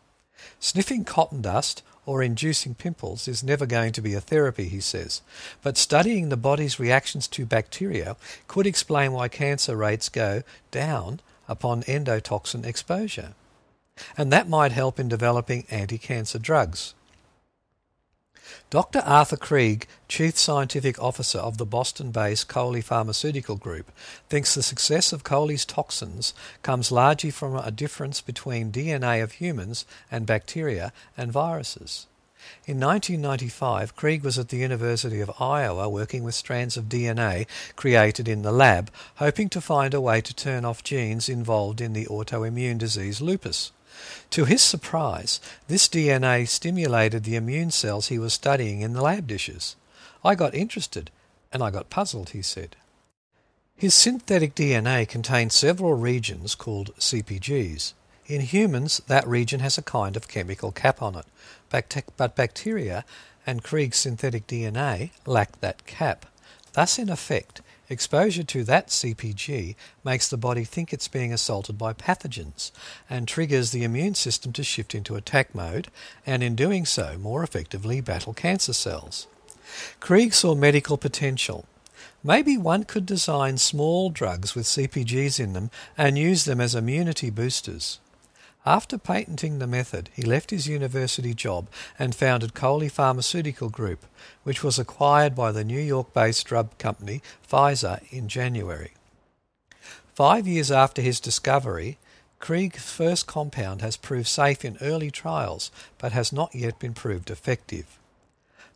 Sniffing 0.61 1.05
cotton 1.05 1.41
dust 1.41 1.83
or 2.07 2.23
inducing 2.23 2.75
pimples 2.75 3.29
is 3.29 3.45
never 3.45 3.67
going 3.67 3.93
to 3.93 4.01
be 4.01 4.15
a 4.15 4.21
therapy, 4.21 4.69
he 4.69 4.81
says, 4.81 5.21
but 5.63 5.77
studying 5.77 6.29
the 6.29 6.37
body's 6.37 6.81
reactions 6.81 7.29
to 7.29 7.45
bacteria 7.45 8.17
could 8.49 8.67
explain 8.67 9.13
why 9.13 9.29
cancer 9.29 9.77
rates 9.77 10.09
go 10.09 10.43
down 10.71 11.21
upon 11.49 11.83
endotoxin 11.83 12.65
exposure. 12.65 13.35
And 14.17 14.33
that 14.33 14.49
might 14.49 14.73
help 14.73 14.99
in 14.99 15.09
developing 15.09 15.67
anti 15.71 15.99
cancer 15.99 16.39
drugs. 16.39 16.95
Dr. 18.71 19.01
Arthur 19.01 19.37
Krieg, 19.37 19.87
Chief 20.09 20.37
Scientific 20.37 21.03
Officer 21.03 21.39
of 21.39 21.59
the 21.59 21.67
Boston 21.67 22.11
based 22.11 22.49
Coley 22.49 22.81
Pharmaceutical 22.81 23.57
Group, 23.57 23.91
thinks 24.29 24.55
the 24.55 24.63
success 24.63 25.13
of 25.13 25.25
Coley's 25.25 25.65
toxins 25.65 26.35
comes 26.63 26.93
largely 26.93 27.31
from 27.31 27.57
a 27.57 27.71
difference 27.71 28.21
between 28.21 28.73
DNA 28.73 29.23
of 29.23 29.33
humans 29.33 29.85
and 30.11 30.27
bacteria 30.27 30.93
and 31.17 31.33
viruses. 31.33 32.07
In 32.65 32.79
1995, 32.79 33.97
Krieg 33.97 34.23
was 34.23 34.39
at 34.39 34.51
the 34.51 34.59
University 34.59 35.21
of 35.21 35.41
Iowa 35.41 35.89
working 35.89 36.23
with 36.23 36.35
strands 36.35 36.77
of 36.77 36.85
DNA 36.85 37.47
created 37.75 38.29
in 38.29 38.43
the 38.43 38.53
lab, 38.53 38.91
hoping 39.17 39.49
to 39.49 39.61
find 39.61 39.95
a 39.95 40.01
way 40.01 40.21
to 40.21 40.35
turn 40.35 40.65
off 40.65 40.85
genes 40.85 41.29
involved 41.29 41.81
in 41.81 41.93
the 41.93 42.07
autoimmune 42.07 42.79
disease 42.79 43.21
lupus. 43.21 43.73
To 44.31 44.45
his 44.45 44.63
surprise, 44.63 45.41
this 45.69 45.89
DNA 45.89 46.49
stimulated 46.49 47.25
the 47.25 47.37
immune 47.37 47.71
cells 47.71 48.09
he 48.09 48.19
was 48.19 48.35
studying 48.35 48.81
in 48.81 48.93
the 48.93 49.03
lab 49.03 49.27
dishes. 49.27 49.77
I 50.25 50.35
got 50.35 50.55
interested 50.55 51.11
and 51.53 51.63
I 51.63 51.71
got 51.71 51.91
puzzled, 51.91 52.31
he 52.31 52.43
said. 52.43 52.77
His 53.77 53.95
synthetic 53.95 54.55
DNA 54.55 55.07
contains 55.09 55.55
several 55.55 55.95
regions 55.95 56.55
called 56.55 56.95
CPGs. 56.97 57.93
In 58.27 58.41
humans, 58.41 59.01
that 59.07 59.29
region 59.29 59.61
has 59.61 59.79
a 59.79 59.83
kind 59.83 60.17
of 60.17 60.29
chemical 60.29 60.73
cap 60.73 61.01
on 61.01 61.15
it, 61.15 61.27
but 61.71 62.37
bacteria 62.37 63.05
and 63.47 63.63
Krieg's 63.63 63.99
synthetic 63.99 64.47
DNA 64.47 65.11
lack 65.27 65.61
that 65.61 65.87
cap. 65.87 66.27
Thus, 66.73 66.99
in 66.99 67.09
effect, 67.09 67.61
Exposure 67.89 68.43
to 68.43 68.65
that 68.65 68.89
CPG 68.89 69.77
makes 70.05 70.29
the 70.29 70.37
body 70.37 70.65
think 70.65 70.93
it's 70.93 71.07
being 71.07 71.33
assaulted 71.33 71.79
by 71.79 71.93
pathogens 71.93 72.73
and 73.09 73.29
triggers 73.29 73.71
the 73.71 73.85
immune 73.85 74.15
system 74.15 74.53
to 74.55 74.65
shift 74.65 74.95
into 74.95 75.15
attack 75.15 75.55
mode 75.55 75.89
and, 76.27 76.43
in 76.43 76.57
doing 76.57 76.85
so, 76.85 77.17
more 77.19 77.45
effectively 77.45 78.01
battle 78.01 78.35
cancer 78.35 78.73
cells. 78.73 79.29
Krieg 80.01 80.35
saw 80.35 80.55
medical 80.55 80.97
potential. 80.97 81.65
Maybe 82.25 82.59
one 82.59 82.85
could 82.85 83.07
design 83.07 83.57
small 83.59 84.11
drugs 84.11 84.57
with 84.57 84.67
CPGs 84.67 85.39
in 85.39 85.53
them 85.53 85.71
and 85.97 86.19
use 86.19 86.45
them 86.45 86.61
as 86.61 86.75
immunity 86.75 87.31
boosters. 87.31 88.01
After 88.69 88.99
patenting 88.99 89.61
the 89.61 89.69
method, 89.69 90.11
he 90.13 90.23
left 90.23 90.51
his 90.51 90.67
university 90.67 91.35
job 91.35 91.69
and 92.01 92.17
founded 92.17 92.53
Coley 92.53 92.89
Pharmaceutical 92.89 93.69
Group, 93.69 94.05
which 94.43 94.65
was 94.65 94.77
acquired 94.77 95.37
by 95.37 95.53
the 95.53 95.63
New 95.63 95.79
York 95.79 96.13
based 96.13 96.45
drug 96.47 96.77
company 96.77 97.23
Pfizer 97.49 98.01
in 98.11 98.27
January. 98.27 98.95
Five 100.17 100.49
years 100.49 100.73
after 100.73 101.01
his 101.01 101.21
discovery, 101.21 101.97
Krieg's 102.41 102.91
first 102.91 103.29
compound 103.29 103.83
has 103.83 103.97
proved 103.97 104.27
safe 104.27 104.65
in 104.65 104.79
early 104.81 105.13
trials 105.13 105.71
but 105.99 106.11
has 106.11 106.33
not 106.33 106.53
yet 106.53 106.81
been 106.81 106.93
proved 106.93 107.31
effective. 107.31 108.01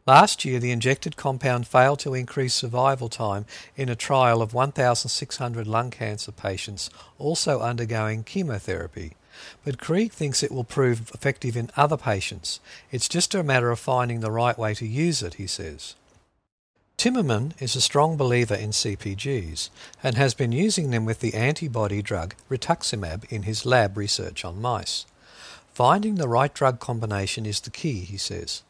Last 0.07 0.45
year, 0.45 0.61
the 0.61 0.71
injected 0.71 1.17
compound 1.17 1.67
failed 1.67 1.99
to 2.01 2.15
increase 2.15 2.55
survival 2.55 3.09
time 3.09 3.45
in 3.77 3.89
a 3.89 3.97
trial 3.97 4.41
of 4.41 4.55
1,600 4.55 5.67
lung 5.67 5.91
cancer 5.91 6.31
patients 6.31 6.91
also 7.19 7.59
undergoing 7.61 8.23
chemotherapy. 8.23 9.17
But 9.65 9.79
Krieg 9.79 10.13
thinks 10.13 10.43
it 10.43 10.53
will 10.53 10.65
prove 10.65 11.11
effective 11.15 11.57
in 11.57 11.71
other 11.77 11.97
patients. 11.97 12.61
It's 12.91 13.09
just 13.09 13.35
a 13.35 13.43
matter 13.43 13.71
of 13.71 13.79
finding 13.79 14.21
the 14.21 14.31
right 14.31 14.59
way 14.59 14.75
to 14.75 14.87
use 14.87 15.23
it, 15.23 15.35
he 15.35 15.47
says. 15.47 15.95
Timmerman 17.01 17.53
is 17.63 17.75
a 17.75 17.81
strong 17.81 18.19
believer 18.19 18.55
in 18.55 18.71
CPGs 18.73 19.71
and 20.03 20.17
has 20.17 20.35
been 20.35 20.53
using 20.53 20.91
them 20.91 21.07
with 21.07 21.21
the 21.21 21.33
antibody 21.33 22.03
drug 22.03 22.35
rituximab 22.51 23.25
in 23.33 23.45
his 23.45 23.65
lab 23.65 23.97
research 23.97 24.45
on 24.45 24.61
mice. 24.61 25.07
Finding 25.73 26.17
the 26.17 26.29
right 26.29 26.53
drug 26.53 26.79
combination 26.79 27.47
is 27.47 27.61
the 27.61 27.71
key, 27.71 28.01
he 28.01 28.19
says. 28.19 28.63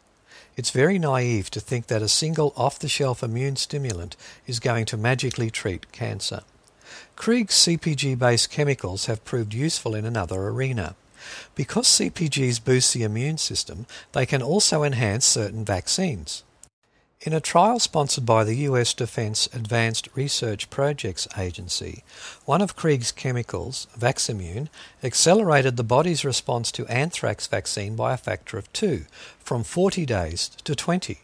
It's 0.56 0.70
very 0.70 0.96
naive 0.96 1.50
to 1.50 1.58
think 1.58 1.88
that 1.88 2.02
a 2.02 2.08
single 2.08 2.52
off 2.56 2.78
the 2.78 2.88
shelf 2.88 3.22
immune 3.24 3.56
stimulant 3.56 4.16
is 4.46 4.60
going 4.60 4.86
to 4.86 4.96
magically 4.96 5.50
treat 5.50 5.90
cancer. 5.90 6.42
Krieg's 7.20 7.54
CPG 7.54 8.18
based 8.18 8.50
chemicals 8.50 9.04
have 9.04 9.26
proved 9.26 9.52
useful 9.52 9.94
in 9.94 10.06
another 10.06 10.48
arena. 10.48 10.96
Because 11.54 11.86
CPGs 11.86 12.64
boost 12.64 12.94
the 12.94 13.02
immune 13.02 13.36
system, 13.36 13.84
they 14.12 14.24
can 14.24 14.40
also 14.40 14.82
enhance 14.82 15.26
certain 15.26 15.62
vaccines. 15.62 16.44
In 17.20 17.34
a 17.34 17.38
trial 17.40 17.78
sponsored 17.78 18.24
by 18.24 18.42
the 18.44 18.54
US 18.70 18.94
Defense 18.94 19.50
Advanced 19.52 20.08
Research 20.14 20.70
Projects 20.70 21.28
Agency, 21.36 22.04
one 22.46 22.62
of 22.62 22.74
Krieg's 22.74 23.12
chemicals, 23.12 23.86
VaxImmune, 23.98 24.70
accelerated 25.02 25.76
the 25.76 25.84
body's 25.84 26.24
response 26.24 26.72
to 26.72 26.86
anthrax 26.86 27.46
vaccine 27.46 27.96
by 27.96 28.14
a 28.14 28.16
factor 28.16 28.56
of 28.56 28.72
2, 28.72 29.04
from 29.38 29.62
40 29.62 30.06
days 30.06 30.48
to 30.64 30.74
20. 30.74 31.18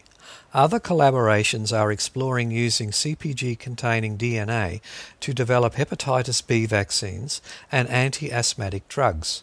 Other 0.57 0.81
collaborations 0.81 1.71
are 1.71 1.93
exploring 1.93 2.51
using 2.51 2.91
CPG 2.91 3.59
containing 3.59 4.17
DNA 4.17 4.81
to 5.21 5.35
develop 5.35 5.75
hepatitis 5.75 6.41
B 6.47 6.65
vaccines 6.65 7.43
and 7.71 7.87
anti 7.91 8.33
asthmatic 8.33 8.89
drugs. 8.89 9.43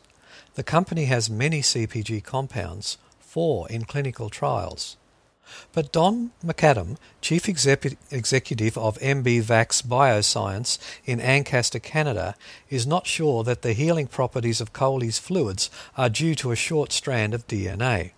The 0.55 0.63
company 0.63 1.05
has 1.05 1.29
many 1.29 1.61
CPG 1.61 2.23
compounds, 2.23 2.97
four 3.19 3.69
in 3.69 3.85
clinical 3.85 4.31
trials. 4.31 4.97
But 5.71 5.91
Don 5.91 6.31
McAdam, 6.43 6.97
Chief 7.21 7.47
Executive 7.47 8.75
of 8.75 8.97
MB 8.97 9.43
Vax 9.43 9.83
Bioscience 9.83 10.79
in 11.05 11.21
Ancaster, 11.21 11.77
Canada, 11.77 12.33
is 12.71 12.87
not 12.87 13.05
sure 13.05 13.43
that 13.43 13.61
the 13.61 13.73
healing 13.73 14.07
properties 14.07 14.59
of 14.59 14.73
Coley's 14.73 15.19
fluids 15.19 15.69
are 15.95 16.09
due 16.09 16.33
to 16.33 16.49
a 16.49 16.55
short 16.55 16.91
strand 16.91 17.35
of 17.35 17.45
DNA. 17.45 18.13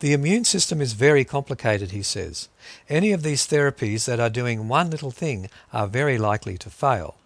The 0.00 0.12
immune 0.12 0.44
system 0.44 0.80
is 0.80 0.92
very 0.92 1.24
complicated, 1.24 1.90
he 1.90 2.02
says. 2.02 2.48
Any 2.88 3.12
of 3.12 3.22
these 3.22 3.46
therapies 3.46 4.04
that 4.06 4.20
are 4.20 4.30
doing 4.30 4.68
one 4.68 4.90
little 4.90 5.10
thing 5.10 5.48
are 5.72 5.86
very 5.86 6.18
likely 6.18 6.58
to 6.58 6.70
fail. 6.70 7.16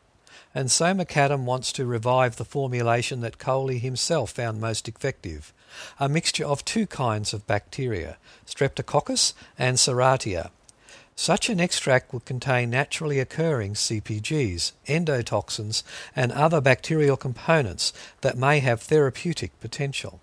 And 0.55 0.71
so 0.71 0.87
McAdam 0.87 1.45
wants 1.45 1.73
to 1.73 1.87
revive 1.87 2.37
the 2.37 2.45
formulation 2.45 3.21
that 3.21 3.39
Coley 3.39 3.79
himself 3.79 4.33
found 4.33 4.61
most 4.61 4.89
effective 4.89 5.53
a 5.99 6.09
mixture 6.09 6.45
of 6.45 6.65
two 6.65 6.87
kinds 6.87 7.33
of 7.33 7.47
bacteria, 7.47 8.19
Streptococcus 8.47 9.33
and 9.59 9.79
Serratia. 9.79 10.51
Such 11.17 11.49
an 11.49 11.61
extract 11.61 12.13
would 12.13 12.25
contain 12.25 12.71
naturally 12.71 13.19
occurring 13.19 13.75
CPGs, 13.75 14.73
endotoxins, 14.87 15.83
and 16.17 16.33
other 16.33 16.61
bacterial 16.61 17.17
components 17.17 17.93
that 18.23 18.37
may 18.37 18.61
have 18.61 18.83
therapeutic 18.83 19.59
potential. 19.61 20.21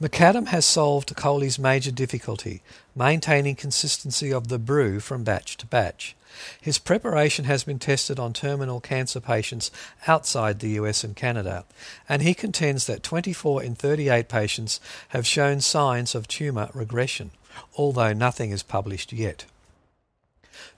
McAdam 0.00 0.48
has 0.48 0.64
solved 0.64 1.14
Coley's 1.16 1.58
major 1.58 1.90
difficulty, 1.90 2.62
maintaining 2.94 3.54
consistency 3.54 4.32
of 4.32 4.48
the 4.48 4.58
brew 4.58 5.00
from 5.00 5.24
batch 5.24 5.56
to 5.58 5.66
batch. 5.66 6.16
His 6.60 6.78
preparation 6.78 7.44
has 7.46 7.64
been 7.64 7.78
tested 7.78 8.18
on 8.18 8.32
terminal 8.32 8.80
cancer 8.80 9.20
patients 9.20 9.70
outside 10.06 10.60
the 10.60 10.70
US 10.70 11.04
and 11.04 11.16
Canada, 11.16 11.64
and 12.08 12.22
he 12.22 12.34
contends 12.34 12.86
that 12.86 13.02
24 13.02 13.62
in 13.62 13.74
38 13.74 14.28
patients 14.28 14.80
have 15.08 15.26
shown 15.26 15.60
signs 15.60 16.14
of 16.14 16.28
tumour 16.28 16.70
regression, 16.74 17.30
although 17.76 18.12
nothing 18.12 18.50
is 18.50 18.62
published 18.62 19.12
yet. 19.12 19.44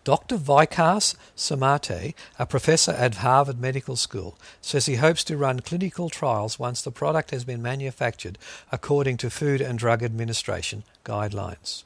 Dr. 0.04 0.36
Vikas 0.36 1.14
Sukhatme, 1.36 2.14
a 2.38 2.46
professor 2.46 2.92
at 2.92 3.16
Harvard 3.16 3.60
Medical 3.60 3.96
School, 3.96 4.38
says 4.60 4.86
he 4.86 4.96
hopes 4.96 5.24
to 5.24 5.36
run 5.36 5.60
clinical 5.60 6.08
trials 6.08 6.58
once 6.58 6.82
the 6.82 6.90
product 6.90 7.30
has 7.30 7.44
been 7.44 7.62
manufactured 7.62 8.38
according 8.72 9.16
to 9.18 9.30
Food 9.30 9.60
and 9.60 9.78
Drug 9.78 10.02
Administration 10.02 10.84
guidelines. 11.04 11.84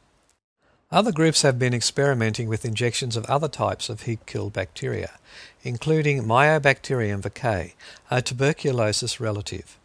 Other 0.91 1.11
groups 1.11 1.43
have 1.43 1.59
been 1.59 1.75
experimenting 1.75 2.49
with 2.49 2.65
injections 2.65 3.17
of 3.17 3.25
other 3.25 3.49
types 3.49 3.89
of 3.89 4.03
heat 4.03 4.27
killed 4.27 4.53
bacteria, 4.53 5.19
including 5.63 6.23
Mycobacterium 6.23 7.21
vaccae, 7.21 7.73
a 8.11 8.23
tuberculosis 8.23 9.19
relative. 9.19 9.77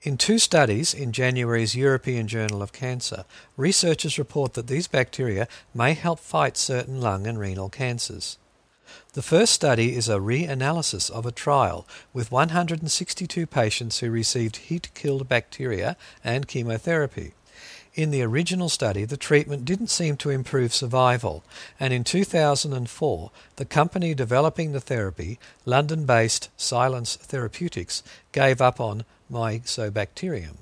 In 0.00 0.16
two 0.16 0.38
studies 0.38 0.94
in 0.94 1.10
January's 1.10 1.74
European 1.74 2.28
Journal 2.28 2.62
of 2.62 2.72
Cancer, 2.72 3.24
researchers 3.56 4.16
report 4.16 4.54
that 4.54 4.68
these 4.68 4.86
bacteria 4.86 5.48
may 5.74 5.94
help 5.94 6.20
fight 6.20 6.56
certain 6.56 7.00
lung 7.00 7.26
and 7.26 7.36
renal 7.36 7.68
cancers. 7.68 8.38
The 9.14 9.22
first 9.22 9.52
study 9.52 9.96
is 9.96 10.08
a 10.08 10.20
reanalysis 10.20 11.10
of 11.10 11.26
a 11.26 11.32
trial 11.32 11.84
with 12.12 12.30
162 12.30 13.44
patients 13.48 13.98
who 13.98 14.08
received 14.08 14.68
heat 14.68 14.88
killed 14.94 15.28
bacteria 15.28 15.96
and 16.22 16.46
chemotherapy. 16.46 17.34
In 17.94 18.12
the 18.12 18.22
original 18.22 18.68
study, 18.68 19.04
the 19.04 19.16
treatment 19.16 19.64
didn't 19.64 19.88
seem 19.88 20.16
to 20.18 20.30
improve 20.30 20.72
survival, 20.72 21.42
and 21.80 21.92
in 21.92 22.04
2004, 22.04 23.32
the 23.56 23.64
company 23.64 24.14
developing 24.14 24.70
the 24.70 24.80
therapy, 24.80 25.40
London 25.64 26.06
based 26.06 26.50
Silence 26.56 27.16
Therapeutics, 27.16 28.04
gave 28.30 28.60
up 28.60 28.78
on 28.78 29.04
Mycobacterium. 29.30 30.56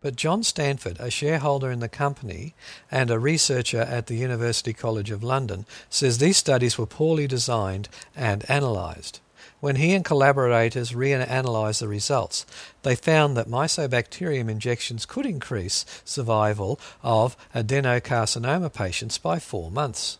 But 0.00 0.16
John 0.16 0.42
Stanford, 0.42 0.98
a 0.98 1.10
shareholder 1.10 1.70
in 1.70 1.78
the 1.78 1.88
company 1.88 2.54
and 2.90 3.08
a 3.08 3.20
researcher 3.20 3.80
at 3.80 4.08
the 4.08 4.16
University 4.16 4.72
College 4.72 5.12
of 5.12 5.22
London, 5.22 5.64
says 5.88 6.18
these 6.18 6.36
studies 6.36 6.76
were 6.76 6.86
poorly 6.86 7.28
designed 7.28 7.88
and 8.16 8.44
analysed. 8.48 9.20
When 9.60 9.76
he 9.76 9.94
and 9.94 10.04
collaborators 10.04 10.90
reanalyzed 10.90 11.78
the 11.78 11.86
results, 11.86 12.44
they 12.82 12.96
found 12.96 13.36
that 13.36 13.48
mycobacterium 13.48 14.50
injections 14.50 15.06
could 15.06 15.24
increase 15.24 15.86
survival 16.04 16.80
of 17.04 17.36
adenocarcinoma 17.54 18.72
patients 18.72 19.18
by 19.18 19.38
four 19.38 19.70
months. 19.70 20.18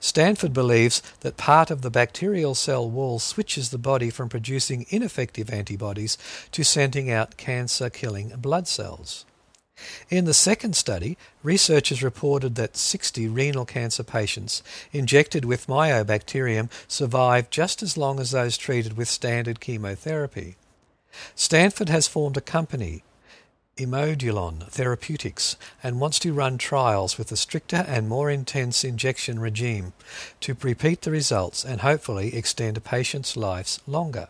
Stanford 0.00 0.52
believes 0.52 1.02
that 1.20 1.36
part 1.36 1.70
of 1.70 1.82
the 1.82 1.90
bacterial 1.90 2.54
cell 2.54 2.88
wall 2.88 3.18
switches 3.18 3.70
the 3.70 3.78
body 3.78 4.10
from 4.10 4.28
producing 4.28 4.86
ineffective 4.88 5.50
antibodies 5.50 6.18
to 6.52 6.64
sending 6.64 7.10
out 7.10 7.36
cancer 7.36 7.90
killing 7.90 8.30
blood 8.36 8.68
cells. 8.68 9.24
In 10.10 10.26
the 10.26 10.34
second 10.34 10.76
study, 10.76 11.16
researchers 11.42 12.02
reported 12.02 12.54
that 12.54 12.76
60 12.76 13.28
renal 13.28 13.64
cancer 13.64 14.04
patients 14.04 14.62
injected 14.92 15.44
with 15.44 15.66
mycobacterium 15.66 16.70
survived 16.86 17.50
just 17.50 17.82
as 17.82 17.96
long 17.96 18.20
as 18.20 18.30
those 18.30 18.56
treated 18.56 18.96
with 18.96 19.08
standard 19.08 19.60
chemotherapy. 19.60 20.56
Stanford 21.34 21.88
has 21.88 22.08
formed 22.08 22.36
a 22.36 22.40
company, 22.40 23.02
Immodulon 23.78 24.68
Therapeutics, 24.68 25.56
and 25.82 25.98
wants 25.98 26.18
to 26.18 26.34
run 26.34 26.58
trials 26.58 27.16
with 27.16 27.32
a 27.32 27.38
stricter 27.38 27.84
and 27.88 28.06
more 28.06 28.30
intense 28.30 28.84
injection 28.84 29.40
regime 29.40 29.94
to 30.40 30.54
repeat 30.60 31.00
the 31.00 31.10
results 31.10 31.64
and 31.64 31.80
hopefully 31.80 32.36
extend 32.36 32.84
patients' 32.84 33.34
lives 33.34 33.80
longer. 33.86 34.28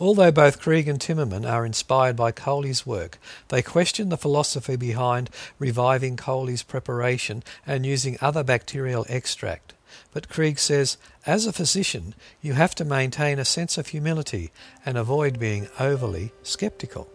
Although 0.00 0.32
both 0.32 0.60
Krieg 0.60 0.88
and 0.88 0.98
Timmerman 0.98 1.48
are 1.48 1.64
inspired 1.64 2.16
by 2.16 2.32
Coley's 2.32 2.84
work, 2.84 3.18
they 3.48 3.62
question 3.62 4.08
the 4.08 4.16
philosophy 4.16 4.74
behind 4.74 5.30
reviving 5.60 6.16
Coley's 6.16 6.64
preparation 6.64 7.44
and 7.64 7.86
using 7.86 8.18
other 8.20 8.42
bacterial 8.42 9.06
extract. 9.08 9.74
But 10.12 10.28
Krieg 10.28 10.58
says, 10.58 10.96
as 11.24 11.46
a 11.46 11.52
physician, 11.52 12.16
you 12.42 12.54
have 12.54 12.74
to 12.76 12.84
maintain 12.84 13.38
a 13.38 13.44
sense 13.44 13.78
of 13.78 13.88
humility 13.88 14.50
and 14.84 14.98
avoid 14.98 15.38
being 15.38 15.68
overly 15.78 16.32
skeptical. 16.42 17.08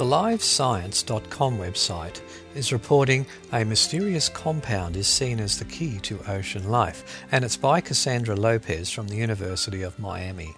The 0.04 0.10
LiveScience.com 0.10 1.56
website 1.56 2.20
is 2.54 2.74
reporting 2.74 3.24
a 3.52 3.64
mysterious 3.64 4.28
compound 4.28 4.96
is 4.96 5.08
seen 5.08 5.40
as 5.40 5.58
the 5.58 5.64
key 5.64 5.98
to 6.00 6.20
ocean 6.28 6.68
life, 6.68 7.24
and 7.32 7.42
it's 7.42 7.56
by 7.56 7.80
Cassandra 7.80 8.36
Lopez 8.36 8.90
from 8.90 9.08
the 9.08 9.16
University 9.16 9.80
of 9.80 9.98
Miami. 9.98 10.54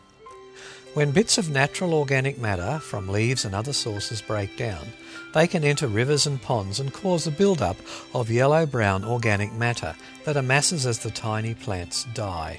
When 0.95 1.13
bits 1.13 1.39
of 1.39 1.49
natural 1.49 1.95
organic 1.95 2.39
matter 2.41 2.81
from 2.81 3.09
leaves 3.09 3.45
and 3.45 3.55
other 3.55 3.73
sources 3.73 4.21
break 4.21 4.57
down, 4.57 4.85
they 5.33 5.47
can 5.47 5.63
enter 5.63 5.87
rivers 5.87 6.27
and 6.27 6.43
ponds 6.43 6.81
and 6.81 6.93
cause 6.93 7.25
the 7.25 7.31
build-up 7.31 7.77
of 8.15 8.29
yellow-brown 8.29 9.05
organic 9.05 9.53
matter 9.53 9.95
that 10.25 10.37
amasses 10.37 10.87
as 10.87 10.99
the 10.99 11.13
tiny 11.13 11.55
plants 11.55 12.05
die. 12.15 12.59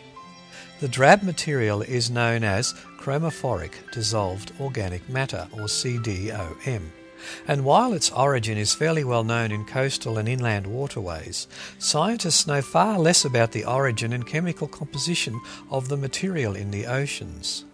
The 0.79 0.87
drab 0.87 1.23
material 1.23 1.81
is 1.81 2.11
known 2.11 2.43
as 2.43 2.75
chromophoric 2.99 3.71
dissolved 3.91 4.51
organic 4.59 5.09
matter, 5.09 5.47
or 5.51 5.61
CDOM. 5.61 6.91
And 7.47 7.65
while 7.65 7.93
its 7.93 8.11
origin 8.11 8.59
is 8.59 8.75
fairly 8.75 9.03
well 9.03 9.23
known 9.23 9.51
in 9.51 9.65
coastal 9.65 10.19
and 10.19 10.29
inland 10.29 10.67
waterways, 10.67 11.47
scientists 11.79 12.45
know 12.45 12.61
far 12.61 12.99
less 12.99 13.25
about 13.25 13.53
the 13.53 13.65
origin 13.65 14.13
and 14.13 14.27
chemical 14.27 14.67
composition 14.67 15.41
of 15.71 15.87
the 15.87 15.97
material 15.97 16.55
in 16.55 16.69
the 16.69 16.85
oceans. 16.85 17.65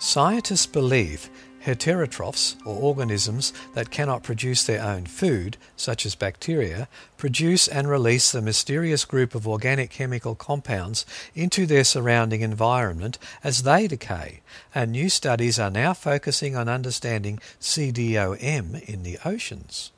Scientists 0.00 0.66
believe 0.66 1.30
Heterotrophs, 1.64 2.56
or 2.64 2.76
organisms 2.76 3.52
that 3.74 3.90
cannot 3.90 4.22
produce 4.22 4.64
their 4.64 4.82
own 4.82 5.06
food, 5.06 5.56
such 5.76 6.06
as 6.06 6.14
bacteria, 6.14 6.88
produce 7.16 7.68
and 7.68 7.88
release 7.88 8.30
the 8.30 8.42
mysterious 8.42 9.04
group 9.04 9.34
of 9.34 9.46
organic 9.46 9.90
chemical 9.90 10.34
compounds 10.34 11.04
into 11.34 11.66
their 11.66 11.84
surrounding 11.84 12.40
environment 12.40 13.18
as 13.42 13.64
they 13.64 13.86
decay, 13.86 14.40
and 14.74 14.92
new 14.92 15.08
studies 15.08 15.58
are 15.58 15.70
now 15.70 15.92
focusing 15.92 16.56
on 16.56 16.68
understanding 16.68 17.38
CDOM 17.60 18.82
in 18.88 19.02
the 19.02 19.18
oceans. 19.24 19.90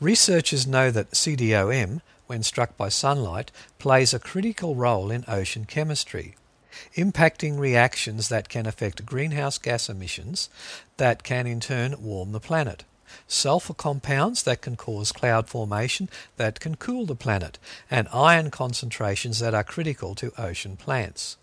Researchers 0.00 0.66
know 0.66 0.90
that 0.90 1.12
CDOM, 1.12 2.00
when 2.26 2.42
struck 2.42 2.76
by 2.76 2.88
sunlight, 2.88 3.52
plays 3.78 4.12
a 4.12 4.18
critical 4.18 4.74
role 4.74 5.10
in 5.10 5.24
ocean 5.28 5.64
chemistry 5.64 6.34
impacting 6.96 7.58
reactions 7.58 8.28
that 8.28 8.48
can 8.48 8.66
affect 8.66 9.06
greenhouse 9.06 9.58
gas 9.58 9.88
emissions 9.88 10.48
that 10.96 11.22
can 11.22 11.46
in 11.46 11.60
turn 11.60 12.02
warm 12.02 12.32
the 12.32 12.40
planet. 12.40 12.84
Sulfur 13.28 13.74
compounds 13.74 14.42
that 14.44 14.62
can 14.62 14.76
cause 14.76 15.12
cloud 15.12 15.48
formation 15.48 16.08
that 16.36 16.60
can 16.60 16.76
cool 16.76 17.04
the 17.06 17.14
planet, 17.14 17.58
and 17.90 18.08
iron 18.12 18.50
concentrations 18.50 19.38
that 19.38 19.54
are 19.54 19.64
critical 19.64 20.14
to 20.14 20.32
ocean 20.40 20.76
plants. 20.76 21.36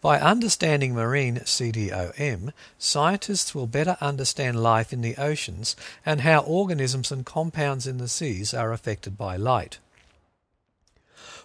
By 0.00 0.20
understanding 0.20 0.94
marine 0.94 1.36
CDOM, 1.36 2.52
scientists 2.76 3.54
will 3.54 3.68
better 3.68 3.96
understand 4.00 4.62
life 4.62 4.92
in 4.92 5.00
the 5.00 5.16
oceans 5.16 5.76
and 6.04 6.22
how 6.22 6.40
organisms 6.40 7.12
and 7.12 7.24
compounds 7.24 7.86
in 7.86 7.98
the 7.98 8.08
seas 8.08 8.52
are 8.52 8.72
affected 8.72 9.16
by 9.16 9.36
light. 9.36 9.78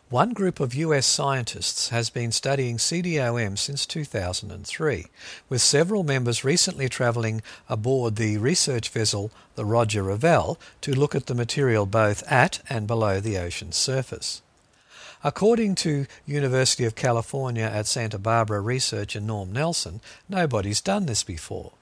One 0.10 0.32
group 0.32 0.62
of 0.62 0.74
US 0.74 1.06
scientists 1.06 1.89
has 1.89 2.10
been 2.10 2.32
studying 2.32 2.78
CDOM 2.78 3.58
since 3.58 3.86
2003, 3.86 5.08
with 5.49 5.62
several 5.62 6.05
members 6.05 6.45
recently 6.45 6.88
travelling 6.88 7.41
aboard 7.68 8.16
the 8.16 8.38
research 8.38 8.88
vessel 8.88 9.32
the 9.55 9.66
Roger 9.66 10.03
Revelle 10.03 10.58
to 10.80 10.93
look 10.93 11.14
at 11.14 11.26
the 11.26 11.36
material 11.36 11.86
both 11.86 12.24
at 12.32 12.62
and 12.70 12.88
below 12.88 13.20
the 13.20 13.38
ocean's 13.38 13.76
surface. 13.76 14.41
According 15.26 15.76
to 15.76 16.05
University 16.26 16.86
of 16.86 16.95
California 16.95 17.66
at 17.66 17.86
Santa 17.86 18.18
Barbara 18.18 18.62
researcher 18.62 19.20
Norm 19.20 19.51
Nelson, 19.51 19.99
nobody's 20.30 20.80
done 20.80 21.08
this 21.08 21.26
before. 21.26 21.74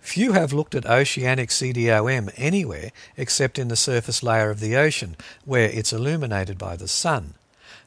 Few 0.00 0.32
have 0.32 0.54
looked 0.54 0.74
at 0.74 0.86
oceanic 0.86 1.50
CDOM 1.50 2.32
anywhere 2.38 2.92
except 3.18 3.58
in 3.58 3.68
the 3.68 3.76
surface 3.76 4.22
layer 4.22 4.48
of 4.48 4.60
the 4.60 4.74
ocean, 4.74 5.16
where 5.44 5.68
it's 5.68 5.92
illuminated 5.92 6.56
by 6.56 6.74
the 6.74 6.88
sun. 6.88 7.34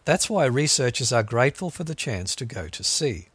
That's 0.05 0.29
why 0.29 0.45
researchers 0.45 1.11
are 1.11 1.23
grateful 1.23 1.69
for 1.69 1.83
the 1.83 1.95
chance 1.95 2.35
to 2.35 2.45
go 2.45 2.67
to 2.67 2.83
sea. 2.83 3.27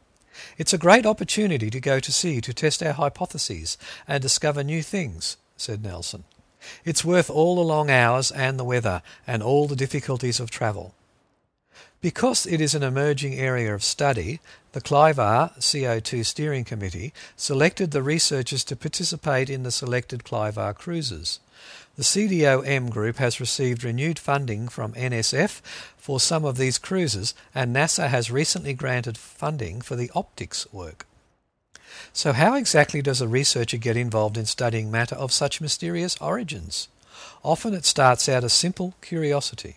It's 0.59 0.73
a 0.73 0.79
great 0.79 1.07
opportunity 1.07 1.71
to 1.71 1.81
go 1.81 2.01
to 2.01 2.13
sea 2.13 2.41
to 2.41 2.53
test 2.53 2.83
our 2.83 2.93
hypotheses 2.93 3.79
and 4.07 4.23
discover 4.23 4.63
new 4.63 4.83
things, 4.83 5.37
said 5.57 5.83
Nelson. 5.83 6.25
It's 6.85 7.05
worth 7.05 7.31
all 7.31 7.55
the 7.57 7.63
long 7.63 7.91
hours 7.91 8.31
and 8.31 8.59
the 8.59 8.65
weather 8.65 9.03
and 9.27 9.43
all 9.43 9.67
the 9.67 9.77
difficulties 9.77 10.41
of 10.41 10.51
travel. 10.51 10.95
Because 12.01 12.47
it 12.47 12.61
is 12.61 12.75
an 12.75 12.83
emerging 12.83 13.35
area 13.35 13.75
of 13.75 13.83
study, 13.83 14.41
the 14.73 14.81
CLIVAR 14.81 15.53
CO2 15.59 16.27
Steering 16.27 16.65
Committee 16.65 17.13
selected 17.37 17.91
the 17.91 18.03
researchers 18.03 18.65
to 18.65 18.77
participate 18.77 19.49
in 19.49 19.63
the 19.63 19.71
selected 19.71 20.23
CLIVAR 20.23 20.75
cruises. 20.75 21.41
The 21.97 22.03
CDOM 22.03 22.91
group 22.91 23.17
has 23.17 23.41
received 23.41 23.83
renewed 23.83 24.19
funding 24.19 24.69
from 24.69 24.93
NSF 24.93 25.63
for 25.97 26.21
some 26.21 26.45
of 26.45 26.59
these 26.59 26.77
cruises, 26.77 27.33
and 27.55 27.75
NASA 27.75 28.09
has 28.09 28.31
recently 28.31 28.75
granted 28.75 29.17
funding 29.17 29.81
for 29.81 29.97
the 29.97 30.11
optics 30.15 30.71
work. 30.75 31.07
So, 32.13 32.35
how 32.35 32.55
exactly 32.55 33.01
does 33.01 33.23
a 33.23 33.29
researcher 33.29 33.79
get 33.79 33.97
involved 33.97 34.37
in 34.37 34.45
studying 34.45 34.91
matter 34.91 35.15
of 35.15 35.33
such 35.33 35.63
mysterious 35.63 36.19
origins? 36.19 36.89
Often 37.43 37.73
it 37.73 37.87
starts 37.87 38.29
out 38.29 38.45
as 38.45 38.53
simple 38.53 38.95
curiosity. 39.01 39.77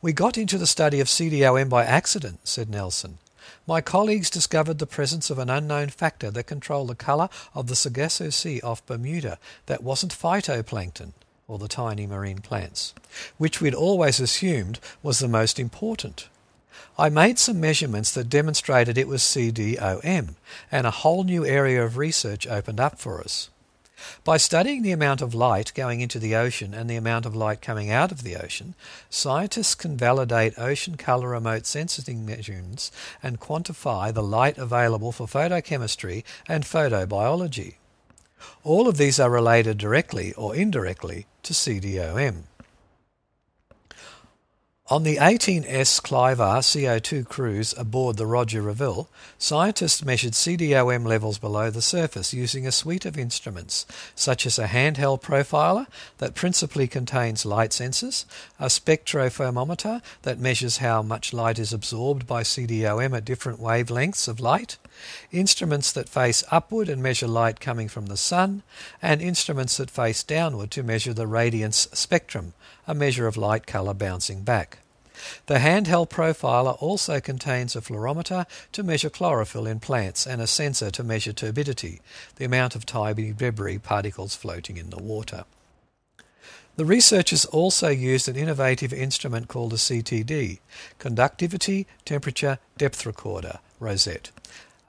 We 0.00 0.14
got 0.14 0.38
into 0.38 0.56
the 0.56 0.66
study 0.66 1.00
of 1.00 1.08
CDOM 1.08 1.68
by 1.68 1.84
accident, 1.84 2.40
said 2.44 2.70
Nelson. 2.70 3.18
My 3.70 3.80
colleagues 3.80 4.30
discovered 4.30 4.80
the 4.80 4.84
presence 4.84 5.30
of 5.30 5.38
an 5.38 5.48
unknown 5.48 5.90
factor 5.90 6.28
that 6.32 6.48
controlled 6.48 6.88
the 6.88 6.96
colour 6.96 7.28
of 7.54 7.68
the 7.68 7.76
Sargasso 7.76 8.28
Sea 8.28 8.60
off 8.62 8.84
Bermuda 8.84 9.38
that 9.66 9.84
wasn't 9.84 10.12
phytoplankton, 10.12 11.12
or 11.46 11.56
the 11.56 11.68
tiny 11.68 12.04
marine 12.04 12.40
plants, 12.40 12.94
which 13.38 13.60
we'd 13.60 13.72
always 13.72 14.18
assumed 14.18 14.80
was 15.04 15.20
the 15.20 15.28
most 15.28 15.60
important. 15.60 16.28
I 16.98 17.10
made 17.10 17.38
some 17.38 17.60
measurements 17.60 18.10
that 18.10 18.28
demonstrated 18.28 18.98
it 18.98 19.06
was 19.06 19.22
CDOM, 19.22 20.34
and 20.72 20.86
a 20.88 20.90
whole 20.90 21.22
new 21.22 21.46
area 21.46 21.84
of 21.84 21.96
research 21.96 22.48
opened 22.48 22.80
up 22.80 22.98
for 22.98 23.20
us. 23.20 23.50
By 24.24 24.36
studying 24.36 24.82
the 24.82 24.92
amount 24.92 25.22
of 25.22 25.34
light 25.34 25.72
going 25.74 26.00
into 26.00 26.18
the 26.18 26.34
ocean 26.34 26.74
and 26.74 26.88
the 26.88 26.96
amount 26.96 27.26
of 27.26 27.34
light 27.34 27.60
coming 27.62 27.90
out 27.90 28.12
of 28.12 28.22
the 28.22 28.36
ocean, 28.36 28.74
scientists 29.08 29.74
can 29.74 29.96
validate 29.96 30.58
ocean 30.58 30.96
color 30.96 31.28
remote 31.30 31.66
sensing 31.66 32.26
measurements 32.26 32.90
and 33.22 33.40
quantify 33.40 34.12
the 34.12 34.22
light 34.22 34.58
available 34.58 35.12
for 35.12 35.26
photochemistry 35.26 36.24
and 36.48 36.64
photobiology. 36.64 37.74
All 38.64 38.88
of 38.88 38.96
these 38.96 39.20
are 39.20 39.30
related 39.30 39.78
directly 39.78 40.32
or 40.34 40.54
indirectly 40.54 41.26
to 41.42 41.52
CDOM. 41.52 42.44
On 44.90 45.04
the 45.04 45.18
18S 45.18 46.02
Clivar 46.02 46.58
CO2 46.58 47.24
cruise 47.28 47.72
aboard 47.78 48.16
the 48.16 48.26
Roger 48.26 48.60
Revelle, 48.60 49.06
scientists 49.38 50.04
measured 50.04 50.32
CDOM 50.32 51.06
levels 51.06 51.38
below 51.38 51.70
the 51.70 51.80
surface 51.80 52.34
using 52.34 52.66
a 52.66 52.72
suite 52.72 53.04
of 53.04 53.16
instruments, 53.16 53.86
such 54.16 54.46
as 54.46 54.58
a 54.58 54.66
handheld 54.66 55.22
profiler 55.22 55.86
that 56.18 56.34
principally 56.34 56.88
contains 56.88 57.46
light 57.46 57.70
sensors, 57.70 58.24
a 58.58 58.66
spectrophotometer 58.66 60.02
that 60.22 60.40
measures 60.40 60.78
how 60.78 61.02
much 61.02 61.32
light 61.32 61.60
is 61.60 61.72
absorbed 61.72 62.26
by 62.26 62.42
CDOM 62.42 63.16
at 63.16 63.24
different 63.24 63.60
wavelengths 63.60 64.26
of 64.26 64.40
light, 64.40 64.76
instruments 65.32 65.92
that 65.92 66.08
face 66.08 66.44
upward 66.50 66.88
and 66.88 67.02
measure 67.02 67.28
light 67.28 67.60
coming 67.60 67.88
from 67.88 68.06
the 68.06 68.16
sun, 68.16 68.62
and 69.00 69.20
instruments 69.20 69.76
that 69.76 69.90
face 69.90 70.22
downward 70.22 70.70
to 70.72 70.82
measure 70.82 71.12
the 71.12 71.26
radiance 71.26 71.88
spectrum, 71.92 72.54
a 72.86 72.94
measure 72.94 73.26
of 73.26 73.36
light 73.36 73.66
colour 73.66 73.94
bouncing 73.94 74.42
back. 74.42 74.78
The 75.46 75.58
handheld 75.58 76.08
profiler 76.08 76.80
also 76.80 77.20
contains 77.20 77.76
a 77.76 77.80
fluorometer 77.80 78.46
to 78.72 78.82
measure 78.82 79.10
chlorophyll 79.10 79.66
in 79.66 79.80
plants 79.80 80.26
and 80.26 80.40
a 80.40 80.46
sensor 80.46 80.90
to 80.92 81.04
measure 81.04 81.32
turbidity, 81.32 82.00
the 82.36 82.44
amount 82.44 82.74
of 82.74 82.86
tiny 82.86 83.32
debris 83.32 83.78
particles 83.78 84.34
floating 84.34 84.76
in 84.76 84.90
the 84.90 85.02
water. 85.02 85.44
The 86.76 86.84
researchers 86.86 87.44
also 87.44 87.88
used 87.88 88.28
an 88.28 88.36
innovative 88.36 88.92
instrument 88.92 89.48
called 89.48 89.74
a 89.74 89.76
CTD, 89.76 90.60
Conductivity 90.98 91.86
Temperature 92.04 92.58
Depth 92.78 93.04
Recorder, 93.04 93.58
Rosette, 93.78 94.30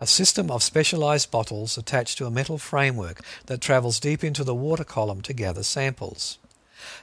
a 0.02 0.08
system 0.08 0.49
of 0.49 0.64
specialized 0.64 1.30
bottles 1.30 1.78
attached 1.78 2.18
to 2.18 2.26
a 2.26 2.32
metal 2.32 2.58
framework 2.58 3.22
that 3.45 3.62
travels 3.62 3.99
deep 3.99 4.24
into 4.24 4.43
the 4.43 4.56
water 4.56 4.84
column 4.84 5.22
to 5.22 5.32
gather 5.32 5.62
samples. 5.62 6.39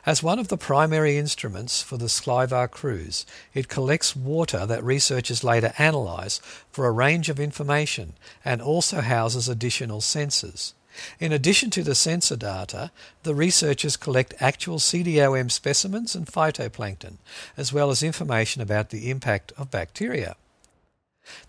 As 0.05 0.21
one 0.21 0.41
of 0.41 0.49
the 0.49 0.57
primary 0.57 1.17
instruments 1.17 1.81
for 1.81 1.97
the 1.97 2.07
Clivar 2.07 2.69
cruise, 2.69 3.25
it 3.55 3.69
collects 3.69 4.17
water 4.17 4.67
that 4.67 4.83
researchers 4.83 5.45
later 5.45 5.73
analyze 5.79 6.41
for 6.73 6.87
a 6.87 6.91
range 6.91 7.29
of 7.29 7.39
information 7.39 8.15
and 8.45 8.61
also 8.61 9.01
houses 9.01 9.49
additional 9.49 10.01
sensors. 10.01 10.73
In 11.21 11.33
addition 11.33 11.71
to 11.71 11.85
the 11.85 11.95
sensor 11.95 12.35
data, 12.35 12.91
the 13.23 13.37
researchers 13.37 13.97
collect 13.97 14.35
actual 14.41 14.79
CDOM 14.79 15.53
specimens 15.53 16.17
and 16.17 16.27
phytoplankton, 16.27 17.19
as 17.57 17.73
well 17.73 17.91
as 17.91 18.03
information 18.03 18.61
about 18.61 18.91
the 18.91 19.09
impact 19.09 19.53
of 19.57 19.71
bacteria. 19.71 20.35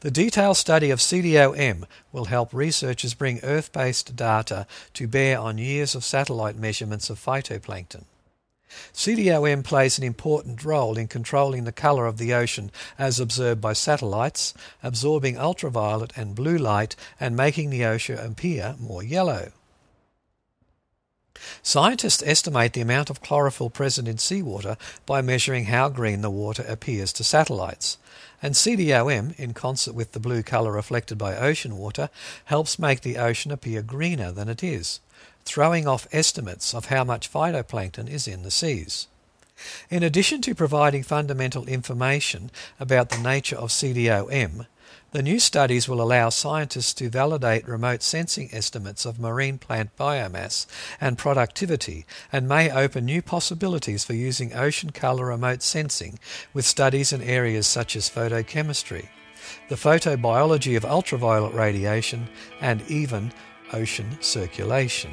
The 0.01 0.11
detailed 0.11 0.57
study 0.57 0.91
of 0.91 0.99
CDOM 0.99 1.85
will 2.11 2.25
help 2.25 2.53
researchers 2.53 3.13
bring 3.13 3.39
Earth 3.43 3.71
based 3.71 4.15
data 4.15 4.67
to 4.93 5.07
bear 5.07 5.39
on 5.39 5.57
years 5.57 5.95
of 5.95 6.03
satellite 6.03 6.55
measurements 6.55 7.09
of 7.09 7.19
phytoplankton. 7.19 8.05
CDOM 8.93 9.63
plays 9.63 9.97
an 9.97 10.03
important 10.03 10.63
role 10.63 10.97
in 10.97 11.07
controlling 11.07 11.63
the 11.63 11.71
colour 11.71 12.05
of 12.05 12.17
the 12.17 12.33
ocean 12.33 12.71
as 12.97 13.19
observed 13.19 13.61
by 13.61 13.73
satellites, 13.73 14.53
absorbing 14.83 15.37
ultraviolet 15.37 16.13
and 16.15 16.35
blue 16.35 16.57
light 16.57 16.95
and 17.19 17.35
making 17.35 17.69
the 17.69 17.85
ocean 17.85 18.19
appear 18.19 18.75
more 18.79 19.03
yellow. 19.03 19.51
Scientists 21.63 22.23
estimate 22.25 22.73
the 22.73 22.81
amount 22.81 23.09
of 23.09 23.21
chlorophyll 23.21 23.69
present 23.69 24.07
in 24.07 24.17
seawater 24.17 24.77
by 25.05 25.21
measuring 25.21 25.65
how 25.65 25.89
green 25.89 26.21
the 26.21 26.29
water 26.29 26.63
appears 26.67 27.13
to 27.13 27.23
satellites. 27.23 27.97
And 28.41 28.55
CDOM, 28.55 29.37
in 29.37 29.53
concert 29.53 29.93
with 29.93 30.13
the 30.13 30.19
blue 30.19 30.43
colour 30.43 30.71
reflected 30.71 31.17
by 31.17 31.35
ocean 31.35 31.77
water, 31.77 32.09
helps 32.45 32.79
make 32.79 33.01
the 33.01 33.17
ocean 33.17 33.51
appear 33.51 33.81
greener 33.81 34.31
than 34.31 34.47
it 34.47 34.63
is 34.63 35.01
throwing 35.45 35.87
off 35.87 36.07
estimates 36.11 36.75
of 36.75 36.85
how 36.85 37.03
much 37.03 37.31
phytoplankton 37.31 38.07
is 38.07 38.27
in 38.27 38.43
the 38.43 38.51
seas. 38.51 39.07
In 39.89 40.03
addition 40.03 40.41
to 40.43 40.53
providing 40.53 41.01
fundamental 41.01 41.65
information 41.67 42.51
about 42.79 43.09
the 43.09 43.17
nature 43.17 43.55
of 43.55 43.69
CDOM, 43.69 44.67
the 45.11 45.23
new 45.23 45.39
studies 45.39 45.89
will 45.89 46.01
allow 46.01 46.29
scientists 46.29 46.93
to 46.93 47.09
validate 47.09 47.67
remote 47.67 48.03
sensing 48.03 48.49
estimates 48.51 49.05
of 49.05 49.19
marine 49.19 49.57
plant 49.57 49.95
biomass 49.97 50.67
and 51.01 51.17
productivity 51.17 52.05
and 52.31 52.47
may 52.47 52.69
open 52.69 53.05
new 53.05 53.21
possibilities 53.21 54.03
for 54.03 54.13
using 54.13 54.53
ocean 54.53 54.91
colour 54.91 55.25
remote 55.25 55.63
sensing 55.63 56.19
with 56.53 56.65
studies 56.65 57.11
in 57.11 57.21
areas 57.23 57.65
such 57.65 57.95
as 57.95 58.09
photochemistry, 58.09 59.09
the 59.67 59.75
photobiology 59.75 60.77
of 60.77 60.85
ultraviolet 60.85 61.53
radiation, 61.53 62.29
and 62.61 62.81
even 62.87 63.31
ocean 63.73 64.17
circulation. 64.21 65.11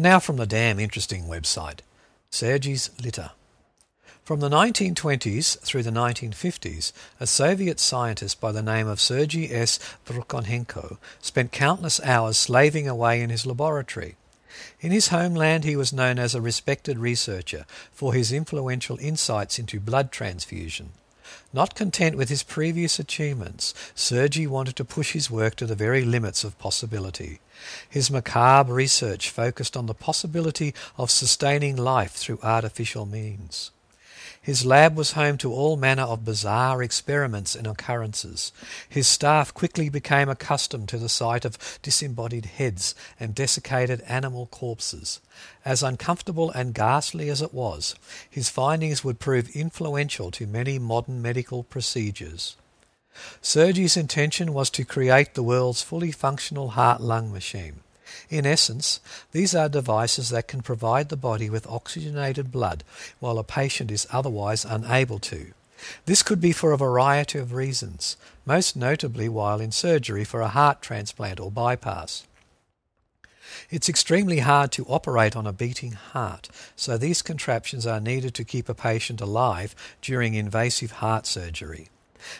And 0.00 0.04
now 0.04 0.18
from 0.18 0.38
the 0.38 0.46
damn 0.46 0.80
interesting 0.80 1.24
website, 1.24 1.80
Sergei's 2.30 2.88
Litter. 3.04 3.32
From 4.24 4.40
the 4.40 4.48
1920s 4.48 5.60
through 5.60 5.82
the 5.82 5.90
1950s, 5.90 6.92
a 7.20 7.26
Soviet 7.26 7.78
scientist 7.78 8.40
by 8.40 8.50
the 8.50 8.62
name 8.62 8.86
of 8.86 8.98
Sergei 8.98 9.50
S. 9.52 9.78
Brukhonenko 10.06 10.96
spent 11.20 11.52
countless 11.52 12.00
hours 12.00 12.38
slaving 12.38 12.88
away 12.88 13.20
in 13.20 13.28
his 13.28 13.44
laboratory. 13.44 14.16
In 14.80 14.90
his 14.90 15.08
homeland, 15.08 15.64
he 15.64 15.76
was 15.76 15.92
known 15.92 16.18
as 16.18 16.34
a 16.34 16.40
respected 16.40 16.98
researcher 16.98 17.66
for 17.92 18.14
his 18.14 18.32
influential 18.32 18.96
insights 19.02 19.58
into 19.58 19.78
blood 19.78 20.10
transfusion. 20.10 20.92
Not 21.52 21.74
content 21.74 22.16
with 22.16 22.30
his 22.30 22.42
previous 22.42 22.98
achievements, 22.98 23.74
Sergei 23.94 24.46
wanted 24.46 24.76
to 24.76 24.84
push 24.86 25.12
his 25.12 25.30
work 25.30 25.56
to 25.56 25.66
the 25.66 25.74
very 25.74 26.06
limits 26.06 26.42
of 26.42 26.58
possibility. 26.58 27.40
His 27.88 28.10
macabre 28.10 28.72
research 28.72 29.30
focused 29.30 29.76
on 29.76 29.86
the 29.86 29.94
possibility 29.94 30.74
of 30.96 31.10
sustaining 31.10 31.76
life 31.76 32.12
through 32.12 32.40
artificial 32.42 33.06
means. 33.06 33.70
His 34.42 34.64
lab 34.64 34.96
was 34.96 35.12
home 35.12 35.36
to 35.38 35.52
all 35.52 35.76
manner 35.76 36.04
of 36.04 36.24
bizarre 36.24 36.82
experiments 36.82 37.54
and 37.54 37.66
occurrences. 37.66 38.52
His 38.88 39.06
staff 39.06 39.52
quickly 39.52 39.90
became 39.90 40.30
accustomed 40.30 40.88
to 40.88 40.98
the 40.98 41.10
sight 41.10 41.44
of 41.44 41.78
disembodied 41.82 42.46
heads 42.46 42.94
and 43.18 43.34
desiccated 43.34 44.00
animal 44.08 44.46
corpses. 44.46 45.20
As 45.62 45.82
uncomfortable 45.82 46.50
and 46.50 46.72
ghastly 46.72 47.28
as 47.28 47.42
it 47.42 47.52
was, 47.52 47.94
his 48.30 48.48
findings 48.48 49.04
would 49.04 49.20
prove 49.20 49.54
influential 49.54 50.30
to 50.30 50.46
many 50.46 50.78
modern 50.78 51.20
medical 51.20 51.62
procedures. 51.62 52.56
Sergei's 53.42 53.96
intention 53.96 54.52
was 54.52 54.70
to 54.70 54.84
create 54.84 55.34
the 55.34 55.42
world's 55.42 55.82
fully 55.82 56.12
functional 56.12 56.70
heart 56.70 57.00
lung 57.00 57.32
machine. 57.32 57.80
In 58.28 58.46
essence, 58.46 59.00
these 59.32 59.54
are 59.54 59.68
devices 59.68 60.30
that 60.30 60.48
can 60.48 60.62
provide 60.62 61.08
the 61.08 61.16
body 61.16 61.48
with 61.48 61.66
oxygenated 61.66 62.52
blood 62.52 62.84
while 63.18 63.38
a 63.38 63.44
patient 63.44 63.90
is 63.90 64.06
otherwise 64.10 64.64
unable 64.64 65.18
to. 65.20 65.52
This 66.04 66.22
could 66.22 66.40
be 66.40 66.52
for 66.52 66.72
a 66.72 66.76
variety 66.76 67.38
of 67.38 67.52
reasons, 67.52 68.16
most 68.44 68.76
notably 68.76 69.28
while 69.28 69.60
in 69.60 69.72
surgery 69.72 70.24
for 70.24 70.40
a 70.40 70.48
heart 70.48 70.82
transplant 70.82 71.40
or 71.40 71.50
bypass. 71.50 72.24
It's 73.70 73.88
extremely 73.88 74.40
hard 74.40 74.72
to 74.72 74.84
operate 74.86 75.34
on 75.34 75.46
a 75.46 75.52
beating 75.52 75.92
heart, 75.92 76.48
so 76.76 76.96
these 76.96 77.22
contraptions 77.22 77.86
are 77.86 78.00
needed 78.00 78.34
to 78.34 78.44
keep 78.44 78.68
a 78.68 78.74
patient 78.74 79.20
alive 79.20 79.74
during 80.02 80.34
invasive 80.34 80.92
heart 80.92 81.26
surgery. 81.26 81.88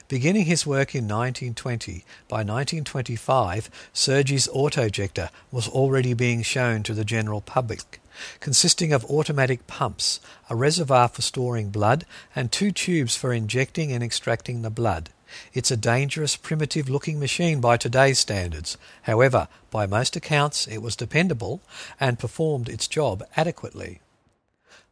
Beginning 0.08 0.46
his 0.46 0.66
work 0.66 0.94
in 0.94 1.04
1920, 1.04 2.04
by 2.28 2.38
1925 2.38 3.70
Sergey's 3.92 4.48
autojector 4.48 5.30
was 5.50 5.68
already 5.68 6.14
being 6.14 6.42
shown 6.42 6.82
to 6.82 6.94
the 6.94 7.04
general 7.04 7.40
public, 7.40 8.00
consisting 8.40 8.92
of 8.92 9.04
automatic 9.06 9.66
pumps, 9.66 10.20
a 10.48 10.56
reservoir 10.56 11.08
for 11.08 11.22
storing 11.22 11.70
blood, 11.70 12.04
and 12.34 12.50
two 12.50 12.70
tubes 12.70 13.16
for 13.16 13.32
injecting 13.32 13.92
and 13.92 14.02
extracting 14.02 14.62
the 14.62 14.70
blood. 14.70 15.10
It's 15.52 15.70
a 15.70 15.76
dangerous, 15.76 16.36
primitive 16.36 16.88
looking 16.88 17.20
machine 17.20 17.60
by 17.60 17.76
today's 17.76 18.18
standards. 18.18 18.76
However, 19.02 19.48
by 19.70 19.86
most 19.86 20.16
accounts, 20.16 20.66
it 20.66 20.78
was 20.78 20.96
dependable 20.96 21.62
and 21.98 22.18
performed 22.18 22.68
its 22.68 22.88
job 22.88 23.22
adequately. 23.36 24.00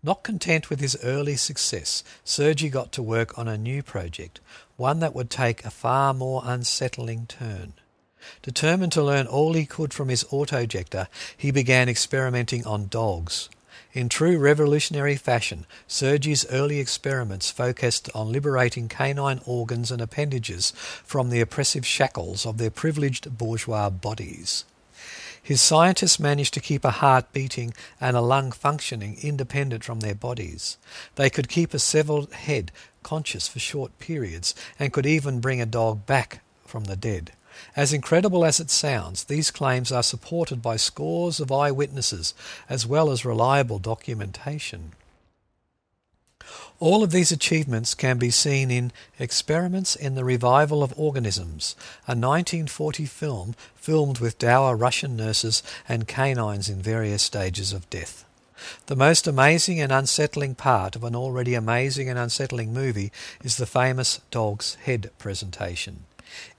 Not 0.03 0.23
content 0.23 0.71
with 0.71 0.79
his 0.79 0.97
early 1.03 1.37
success, 1.37 2.05
Sergey 2.23 2.69
got 2.69 2.93
to 2.93 3.03
work 3.03 3.37
on 3.37 3.49
a 3.49 3.59
new 3.59 3.83
project, 3.83 4.39
one 4.79 5.01
that 5.01 5.15
would 5.15 5.29
take 5.29 5.65
a 5.65 5.71
far 5.71 6.15
more 6.15 6.41
unsettling 6.45 7.27
turn. 7.27 7.75
Determined 8.43 8.93
to 8.93 9.03
learn 9.03 9.27
all 9.27 9.53
he 9.53 9.67
could 9.67 9.93
from 9.93 10.09
his 10.09 10.25
autojector, 10.25 11.09
he 11.37 11.51
began 11.51 11.89
experimenting 11.89 12.65
on 12.65 12.87
dogs. 12.87 13.49
In 13.93 14.09
true 14.09 14.39
revolutionary 14.39 15.17
fashion, 15.17 15.67
Sergi's 15.89 16.47
early 16.51 16.79
experiments 16.79 17.51
focused 17.51 18.09
on 18.15 18.31
liberating 18.31 18.89
canine 18.89 19.41
organs 19.45 19.91
and 19.91 20.01
appendages 20.01 20.73
from 20.77 21.31
the 21.31 21.41
oppressive 21.41 21.85
shackles 21.85 22.47
of 22.47 22.59
their 22.59 22.71
privileged 22.71 23.37
bourgeois 23.37 23.91
bodies. 23.91 24.65
His 25.43 25.61
scientists 25.63 26.21
managed 26.21 26.55
to 26.55 26.61
keep 26.61 26.85
a 26.85 26.91
heart 26.91 27.33
beating 27.33 27.73
and 28.01 28.17
a 28.17 28.21
lung 28.21 28.53
functioning 28.53 29.17
independent 29.23 29.83
from 29.83 30.01
their 30.01 30.15
bodies. 30.15 30.77
They 31.15 31.31
could 31.31 31.49
keep 31.49 31.73
a 31.73 31.79
severed 31.79 32.31
head 32.33 32.71
conscious 33.03 33.49
for 33.49 33.59
short 33.59 33.99
periods 33.99 34.55
and 34.79 34.93
could 34.93 35.07
even 35.07 35.41
bring 35.41 35.61
a 35.61 35.67
dog 35.67 36.07
back 36.07 36.41
from 36.65 36.85
the 36.85 36.97
dead. 36.97 37.33
As 37.75 37.93
incredible 37.93 38.45
as 38.45 38.61
it 38.61 38.71
sounds, 38.71 39.25
these 39.25 39.51
claims 39.51 39.91
are 39.91 40.03
supported 40.03 40.63
by 40.63 40.77
scores 40.77 41.41
of 41.41 41.51
eyewitnesses 41.51 42.35
as 42.69 42.87
well 42.87 43.11
as 43.11 43.25
reliable 43.25 43.79
documentation. 43.79 44.93
All 46.81 47.03
of 47.03 47.11
these 47.11 47.33
achievements 47.33 47.95
can 47.95 48.19
be 48.19 48.31
seen 48.31 48.71
in 48.71 48.93
Experiments 49.19 49.97
in 49.97 50.15
the 50.15 50.25
Revival 50.25 50.83
of 50.83 50.97
Organisms, 50.97 51.75
a 52.07 52.15
1940 52.15 53.05
film 53.05 53.55
filmed 53.75 54.21
with 54.21 54.39
dour 54.39 54.77
Russian 54.77 55.17
nurses 55.17 55.63
and 55.89 56.07
canines 56.07 56.69
in 56.69 56.81
various 56.81 57.23
stages 57.23 57.73
of 57.73 57.91
death. 57.91 58.25
The 58.87 58.97
most 58.97 59.27
amazing 59.27 59.81
and 59.81 59.93
unsettling 59.93 60.55
part 60.55 60.97
of 60.97 61.05
an 61.05 61.15
already 61.15 61.55
amazing 61.55 62.09
and 62.09 62.19
unsettling 62.19 62.73
movie 62.73 63.13
is 63.43 63.57
the 63.57 63.67
famous 63.67 64.21
dog's 64.31 64.75
head 64.77 65.11
presentation. 65.19 66.05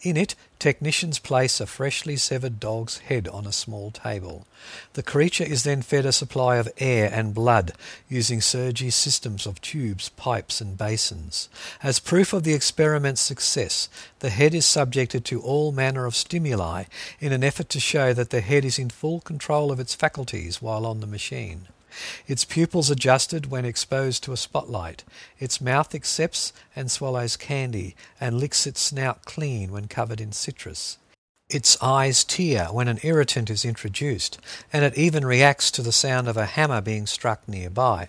In 0.02 0.18
it, 0.18 0.34
technicians 0.58 1.20
place 1.20 1.60
a 1.60 1.68
freshly 1.68 2.18
severed 2.18 2.60
dog's 2.60 2.98
head 2.98 3.28
on 3.28 3.46
a 3.46 3.52
small 3.52 3.92
table. 3.92 4.48
The 4.94 5.04
creature 5.04 5.44
is 5.44 5.64
then 5.64 5.84
fed 5.84 6.06
a 6.06 6.12
supply 6.12 6.58
of 6.58 6.70
air 6.80 7.10
and 7.14 7.34
blood 7.34 7.74
using 8.08 8.42
Sergey's 8.42 8.96
systems 8.96 9.46
of 9.46 9.62
tubes, 9.62 10.10
pipes, 10.10 10.60
and 10.60 10.78
basins. 10.78 11.50
As 11.84 12.00
proof 12.00 12.34
of 12.34 12.44
the 12.44 12.54
experiment's 12.54 13.22
success, 13.22 13.90
the 14.20 14.32
head 14.32 14.56
is 14.56 14.66
subjected 14.66 15.24
to 15.26 15.42
all 15.42 15.72
manner 15.72 16.06
of 16.06 16.16
stimuli 16.16 16.86
in 17.20 17.32
an 17.32 17.44
effort 17.44 17.70
to 17.70 17.80
show 17.80 18.14
that 18.14 18.32
the 18.32 18.42
head 18.42 18.66
is 18.66 18.80
in 18.80 18.90
full 18.90 19.22
control 19.22 19.72
of 19.72 19.80
its 19.80 19.94
faculties 19.94 20.62
while 20.62 20.86
on 20.86 21.00
the 21.00 21.08
machine. 21.08 21.68
Its 22.28 22.46
pupils 22.46 22.90
adjusted 22.90 23.50
when 23.52 23.66
exposed 23.66 24.24
to 24.24 24.34
a 24.34 24.38
spotlight. 24.38 25.04
Its 25.40 25.62
mouth 25.62 25.94
accepts 25.96 26.54
and 26.76 26.92
swallows 26.92 27.38
candy 27.38 27.96
and 28.20 28.40
licks 28.40 28.68
its 28.68 28.82
snout 28.82 29.26
clean 29.26 29.72
when 29.72 29.88
covered 29.88 30.22
in 30.22 30.32
citrus. 30.32 30.98
Its 31.50 31.82
eyes 31.82 32.24
tear 32.24 32.66
when 32.66 32.88
an 32.88 33.00
irritant 33.02 33.50
is 33.50 33.66
introduced, 33.66 34.38
and 34.72 34.86
it 34.86 34.98
even 34.98 35.26
reacts 35.26 35.72
to 35.72 35.82
the 35.82 35.92
sound 35.92 36.28
of 36.28 36.38
a 36.38 36.46
hammer 36.46 36.80
being 36.80 37.08
struck 37.08 37.48
nearby. 37.48 38.08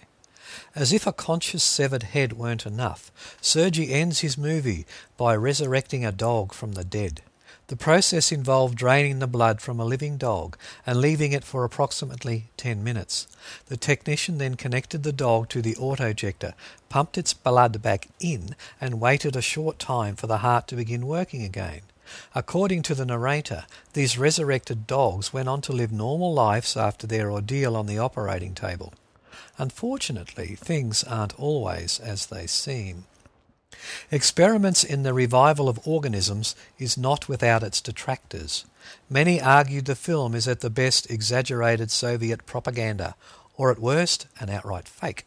As 0.74 0.92
if 0.92 1.06
a 1.06 1.12
conscious 1.12 1.64
severed 1.64 2.02
head 2.02 2.34
weren't 2.34 2.66
enough, 2.66 3.10
Sergey 3.40 3.92
ends 3.92 4.20
his 4.20 4.36
movie 4.36 4.84
by 5.16 5.34
resurrecting 5.34 6.04
a 6.04 6.12
dog 6.12 6.52
from 6.52 6.72
the 6.72 6.84
dead. 6.84 7.22
The 7.70 7.76
process 7.76 8.32
involved 8.32 8.76
draining 8.76 9.20
the 9.20 9.28
blood 9.28 9.60
from 9.60 9.78
a 9.78 9.84
living 9.84 10.16
dog 10.16 10.58
and 10.84 11.00
leaving 11.00 11.30
it 11.30 11.44
for 11.44 11.62
approximately 11.62 12.50
10 12.56 12.82
minutes. 12.82 13.28
The 13.66 13.76
technician 13.76 14.38
then 14.38 14.56
connected 14.56 15.04
the 15.04 15.12
dog 15.12 15.48
to 15.50 15.62
the 15.62 15.76
autojector, 15.76 16.54
pumped 16.88 17.16
its 17.16 17.32
blood 17.32 17.80
back 17.80 18.08
in, 18.18 18.56
and 18.80 19.00
waited 19.00 19.36
a 19.36 19.40
short 19.40 19.78
time 19.78 20.16
for 20.16 20.26
the 20.26 20.38
heart 20.38 20.66
to 20.66 20.74
begin 20.74 21.06
working 21.06 21.44
again. 21.44 21.82
According 22.34 22.82
to 22.82 22.94
the 22.96 23.06
narrator, 23.06 23.66
these 23.92 24.18
resurrected 24.18 24.88
dogs 24.88 25.32
went 25.32 25.48
on 25.48 25.60
to 25.60 25.72
live 25.72 25.92
normal 25.92 26.34
lives 26.34 26.76
after 26.76 27.06
their 27.06 27.30
ordeal 27.30 27.76
on 27.76 27.86
the 27.86 28.00
operating 28.00 28.52
table. 28.52 28.94
Unfortunately, 29.58 30.56
things 30.56 31.04
aren't 31.04 31.38
always 31.38 32.00
as 32.00 32.26
they 32.26 32.48
seem. 32.48 33.04
Experiments 34.10 34.82
in 34.82 35.04
the 35.04 35.14
revival 35.14 35.68
of 35.68 35.86
organisms 35.86 36.56
is 36.78 36.98
not 36.98 37.28
without 37.28 37.62
its 37.62 37.80
detractors. 37.80 38.64
Many 39.08 39.40
argued 39.40 39.84
the 39.84 39.94
film 39.94 40.34
is 40.34 40.48
at 40.48 40.60
the 40.60 40.70
best 40.70 41.08
exaggerated 41.08 41.90
Soviet 41.92 42.44
propaganda, 42.44 43.14
or 43.56 43.70
at 43.70 43.78
worst 43.78 44.26
an 44.40 44.50
outright 44.50 44.88
fake. 44.88 45.26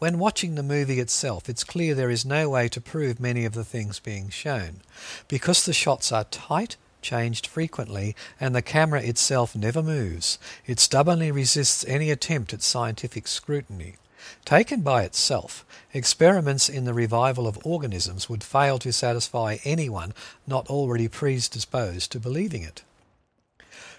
When 0.00 0.18
watching 0.18 0.54
the 0.54 0.62
movie 0.62 0.98
itself, 0.98 1.48
it's 1.48 1.62
clear 1.62 1.94
there 1.94 2.10
is 2.10 2.24
no 2.24 2.48
way 2.48 2.68
to 2.68 2.80
prove 2.80 3.20
many 3.20 3.44
of 3.44 3.52
the 3.52 3.64
things 3.64 4.00
being 4.00 4.30
shown. 4.30 4.80
Because 5.28 5.64
the 5.64 5.72
shots 5.72 6.10
are 6.10 6.24
tight, 6.24 6.76
changed 7.00 7.46
frequently, 7.46 8.16
and 8.40 8.54
the 8.54 8.62
camera 8.62 9.00
itself 9.00 9.54
never 9.54 9.82
moves, 9.82 10.38
it 10.66 10.80
stubbornly 10.80 11.30
resists 11.30 11.84
any 11.86 12.10
attempt 12.10 12.52
at 12.52 12.62
scientific 12.62 13.28
scrutiny. 13.28 13.96
Taken 14.44 14.80
by 14.80 15.02
itself, 15.02 15.64
experiments 15.92 16.68
in 16.68 16.84
the 16.84 16.94
revival 16.94 17.46
of 17.46 17.58
organisms 17.64 18.28
would 18.28 18.44
fail 18.44 18.78
to 18.78 18.92
satisfy 18.92 19.58
anyone 19.64 20.14
not 20.46 20.68
already 20.68 21.08
predisposed 21.08 22.12
to 22.12 22.20
believing 22.20 22.62
it. 22.62 22.82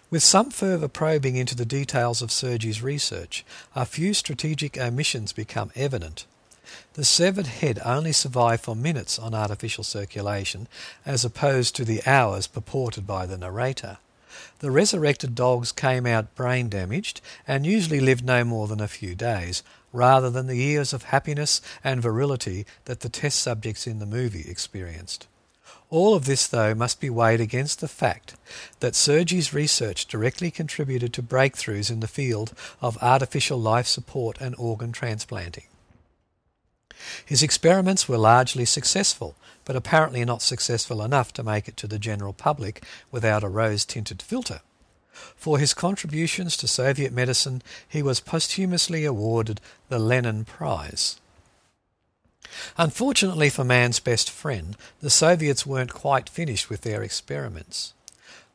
With 0.09 0.23
some 0.23 0.49
further 0.49 0.87
probing 0.87 1.35
into 1.35 1.55
the 1.55 1.65
details 1.65 2.21
of 2.21 2.31
Sergey's 2.31 2.81
research, 2.81 3.45
a 3.75 3.85
few 3.85 4.13
strategic 4.15 4.77
omissions 4.77 5.33
become 5.33 5.71
evident. 5.75 6.25
The 6.93 7.05
severed 7.05 7.47
head 7.47 7.79
only 7.85 8.11
survived 8.11 8.63
for 8.63 8.75
minutes 8.75 9.19
on 9.19 9.35
artificial 9.35 9.83
circulation, 9.83 10.67
as 11.05 11.23
opposed 11.23 11.75
to 11.75 11.85
the 11.85 12.01
hours 12.07 12.47
purported 12.47 13.05
by 13.05 13.25
the 13.25 13.37
narrator. 13.37 13.97
The 14.59 14.71
resurrected 14.71 15.35
dogs 15.35 15.71
came 15.71 16.05
out 16.05 16.35
brain 16.35 16.69
damaged 16.69 17.21
and 17.47 17.65
usually 17.65 17.99
lived 17.99 18.25
no 18.25 18.43
more 18.43 18.67
than 18.67 18.81
a 18.81 18.87
few 18.87 19.15
days, 19.15 19.63
rather 19.91 20.29
than 20.29 20.47
the 20.47 20.55
years 20.55 20.93
of 20.93 21.03
happiness 21.03 21.61
and 21.83 22.01
virility 22.01 22.65
that 22.85 23.01
the 23.01 23.09
test 23.09 23.39
subjects 23.39 23.87
in 23.87 23.99
the 23.99 24.05
movie 24.05 24.45
experienced. 24.49 25.27
All 25.89 26.13
of 26.13 26.25
this, 26.25 26.45
though, 26.45 26.75
must 26.75 26.99
be 26.99 27.09
weighed 27.09 27.41
against 27.41 27.81
the 27.81 27.87
fact 27.87 28.35
that 28.79 28.95
Sergi's 28.95 29.53
research 29.53 30.05
directly 30.05 30.51
contributed 30.51 31.13
to 31.13 31.23
breakthroughs 31.23 31.89
in 31.89 31.99
the 31.99 32.07
field 32.07 32.53
of 32.79 33.01
artificial 33.01 33.59
life 33.59 33.87
support 33.87 34.39
and 34.39 34.55
organ 34.57 34.91
transplanting. 34.91 35.65
His 37.25 37.41
experiments 37.41 38.07
were 38.07 38.17
largely 38.17 38.65
successful, 38.65 39.35
but 39.65 39.75
apparently 39.75 40.23
not 40.25 40.41
successful 40.41 41.01
enough 41.01 41.33
to 41.33 41.43
make 41.43 41.67
it 41.67 41.77
to 41.77 41.87
the 41.87 41.99
general 41.99 42.33
public 42.33 42.83
without 43.11 43.43
a 43.43 43.49
rose 43.49 43.85
tinted 43.85 44.21
filter. 44.21 44.61
For 45.35 45.57
his 45.57 45.73
contributions 45.73 46.57
to 46.57 46.67
Soviet 46.67 47.11
medicine, 47.11 47.61
he 47.87 48.01
was 48.01 48.19
posthumously 48.19 49.05
awarded 49.05 49.61
the 49.89 49.99
Lenin 49.99 50.45
Prize. 50.45 51.19
Unfortunately 52.77 53.49
for 53.49 53.63
man's 53.63 53.99
best 53.99 54.29
friend, 54.29 54.75
the 55.01 55.09
Soviets 55.09 55.65
weren't 55.65 55.93
quite 55.93 56.29
finished 56.29 56.69
with 56.69 56.81
their 56.81 57.03
experiments. 57.03 57.93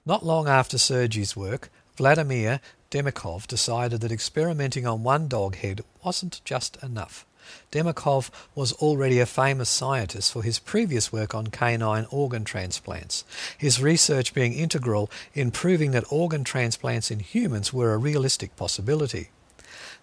Not 0.05 0.25
long 0.25 0.49
after 0.49 0.79
Sergey's 0.79 1.37
work, 1.37 1.71
Vladimir 1.97 2.61
Demikhov 2.91 3.47
decided 3.47 4.01
that 4.01 4.13
experimenting 4.13 4.87
on 4.87 5.03
one 5.03 5.29
dog 5.29 5.57
head 5.57 5.83
wasn't 6.05 6.41
just 6.45 6.77
enough. 6.83 7.25
Demikhov 7.71 8.31
was 8.55 8.73
already 8.75 9.21
a 9.21 9.27
famous 9.27 9.69
scientist 9.69 10.33
for 10.33 10.43
his 10.43 10.59
previous 10.59 11.13
work 11.13 11.35
on 11.35 11.49
canine 11.49 12.07
organ 12.11 12.45
transplants, 12.45 13.25
his 13.57 13.83
research 13.83 14.35
being 14.35 14.53
integral 14.53 15.11
in 15.35 15.51
proving 15.51 15.91
that 15.91 16.11
organ 16.11 16.45
transplants 16.45 17.11
in 17.11 17.21
humans 17.21 17.73
were 17.73 17.93
a 17.93 17.99
realistic 17.99 18.57
possibility. 18.57 19.31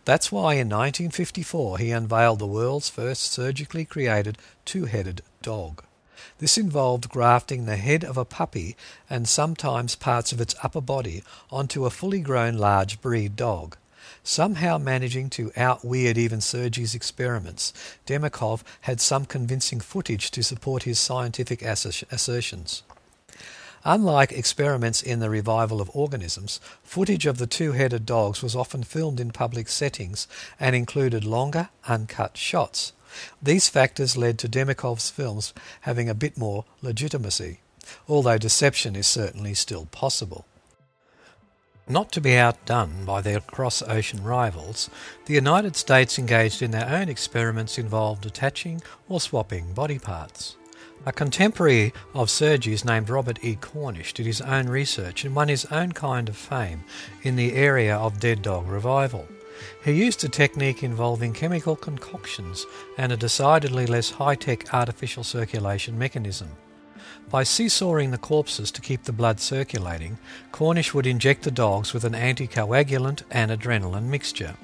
That's 0.04 0.32
why 0.32 0.54
in 0.54 0.68
1954 0.68 1.78
he 1.78 1.92
unveiled 1.92 2.40
the 2.40 2.48
world's 2.48 2.90
first 2.90 3.32
surgically 3.32 3.86
created 3.86 4.38
two 4.66 4.86
headed 4.86 5.22
dog. 5.42 5.84
This 6.40 6.58
involved 6.58 7.10
grafting 7.10 7.66
the 7.66 7.78
head 7.78 8.04
of 8.04 8.18
a 8.18 8.26
puppy 8.26 8.76
and 9.10 9.28
sometimes 9.28 9.96
parts 9.96 10.32
of 10.32 10.42
its 10.42 10.56
upper 10.64 10.82
body 10.82 11.24
onto 11.52 11.86
a 11.86 11.92
fully 11.92 12.20
grown 12.20 12.58
large 12.58 13.02
breed 13.02 13.36
dog. 13.36 13.78
Somehow 14.24 14.78
managing 14.78 15.30
to 15.32 15.52
out-weird 15.58 16.18
even 16.18 16.42
Sergei's 16.42 16.94
experiments, 16.94 17.74
Demikhov 18.06 18.62
had 18.82 19.02
some 19.02 19.26
convincing 19.26 19.80
footage 19.80 20.30
to 20.32 20.44
support 20.44 20.84
his 20.84 21.00
scientific 21.00 21.64
assertions. 21.64 22.84
Unlike 23.84 24.32
experiments 24.34 25.02
in 25.02 25.20
the 25.20 25.30
revival 25.30 25.82
of 25.82 25.90
organisms, 25.96 26.60
footage 26.84 27.26
of 27.26 27.40
the 27.40 27.48
two-headed 27.48 28.06
dogs 28.06 28.44
was 28.44 28.56
often 28.56 28.84
filmed 28.84 29.20
in 29.20 29.32
public 29.32 29.68
settings 29.68 30.28
and 30.60 30.76
included 30.76 31.26
longer, 31.26 31.70
uncut 31.88 32.38
shots. 32.38 32.94
These 33.42 33.70
factors 33.70 34.16
led 34.16 34.38
to 34.40 34.48
Demikhov's 34.48 35.10
films 35.10 35.52
having 35.82 36.08
a 36.08 36.14
bit 36.14 36.38
more 36.38 36.66
legitimacy, 36.84 37.60
although 38.08 38.38
deception 38.38 38.96
is 38.96 39.08
certainly 39.08 39.56
still 39.56 39.88
possible. 39.88 40.46
Not 41.92 42.10
to 42.14 42.22
be 42.22 42.38
outdone 42.38 43.04
by 43.04 43.20
their 43.20 43.42
cross 43.42 43.82
ocean 43.82 44.24
rivals, 44.24 44.90
the 45.26 45.34
United 45.34 45.76
States 45.76 46.18
engaged 46.18 46.62
in 46.62 46.72
their 46.72 46.88
own 46.88 47.10
experiments 47.10 47.78
involved 47.78 48.26
attaching 48.26 48.82
or 49.10 49.20
swapping 49.20 49.74
body 49.74 50.00
parts. 50.00 50.56
A 51.06 51.12
contemporary 51.12 51.92
of 52.14 52.30
Sergei's 52.30 52.86
named 52.86 53.10
Robert 53.10 53.44
E. 53.44 53.58
Cornish 53.58 54.14
did 54.14 54.26
his 54.26 54.40
own 54.40 54.70
research 54.70 55.26
and 55.26 55.36
won 55.36 55.50
his 55.50 55.66
own 55.66 55.92
kind 55.92 56.30
of 56.30 56.38
fame 56.38 56.86
in 57.24 57.36
the 57.36 57.56
area 57.56 57.98
of 57.98 58.22
dead 58.22 58.42
dog 58.42 58.70
revival. 58.70 59.28
He 59.84 59.92
used 59.92 60.24
a 60.24 60.30
technique 60.30 60.84
involving 60.84 61.34
chemical 61.34 61.76
concoctions 61.76 62.66
and 62.98 63.12
a 63.12 63.18
decidedly 63.18 63.86
less 63.86 64.12
high 64.12 64.36
tech 64.36 64.74
artificial 64.74 65.26
circulation 65.26 66.00
mechanism. 66.00 66.52
By 67.32 67.44
seesawing 67.44 68.12
the 68.12 68.18
corpses 68.18 68.72
to 68.72 68.82
keep 68.82 69.04
the 69.04 69.14
blood 69.14 69.40
circulating, 69.40 70.18
Cornish 70.52 70.94
would 70.94 71.08
inject 71.08 71.44
the 71.44 71.52
dogs 71.52 71.94
with 71.94 72.04
an 72.04 72.12
anticoagulant 72.14 73.24
and 73.32 73.50
adrenaline 73.50 74.08
mixture. 74.10 74.56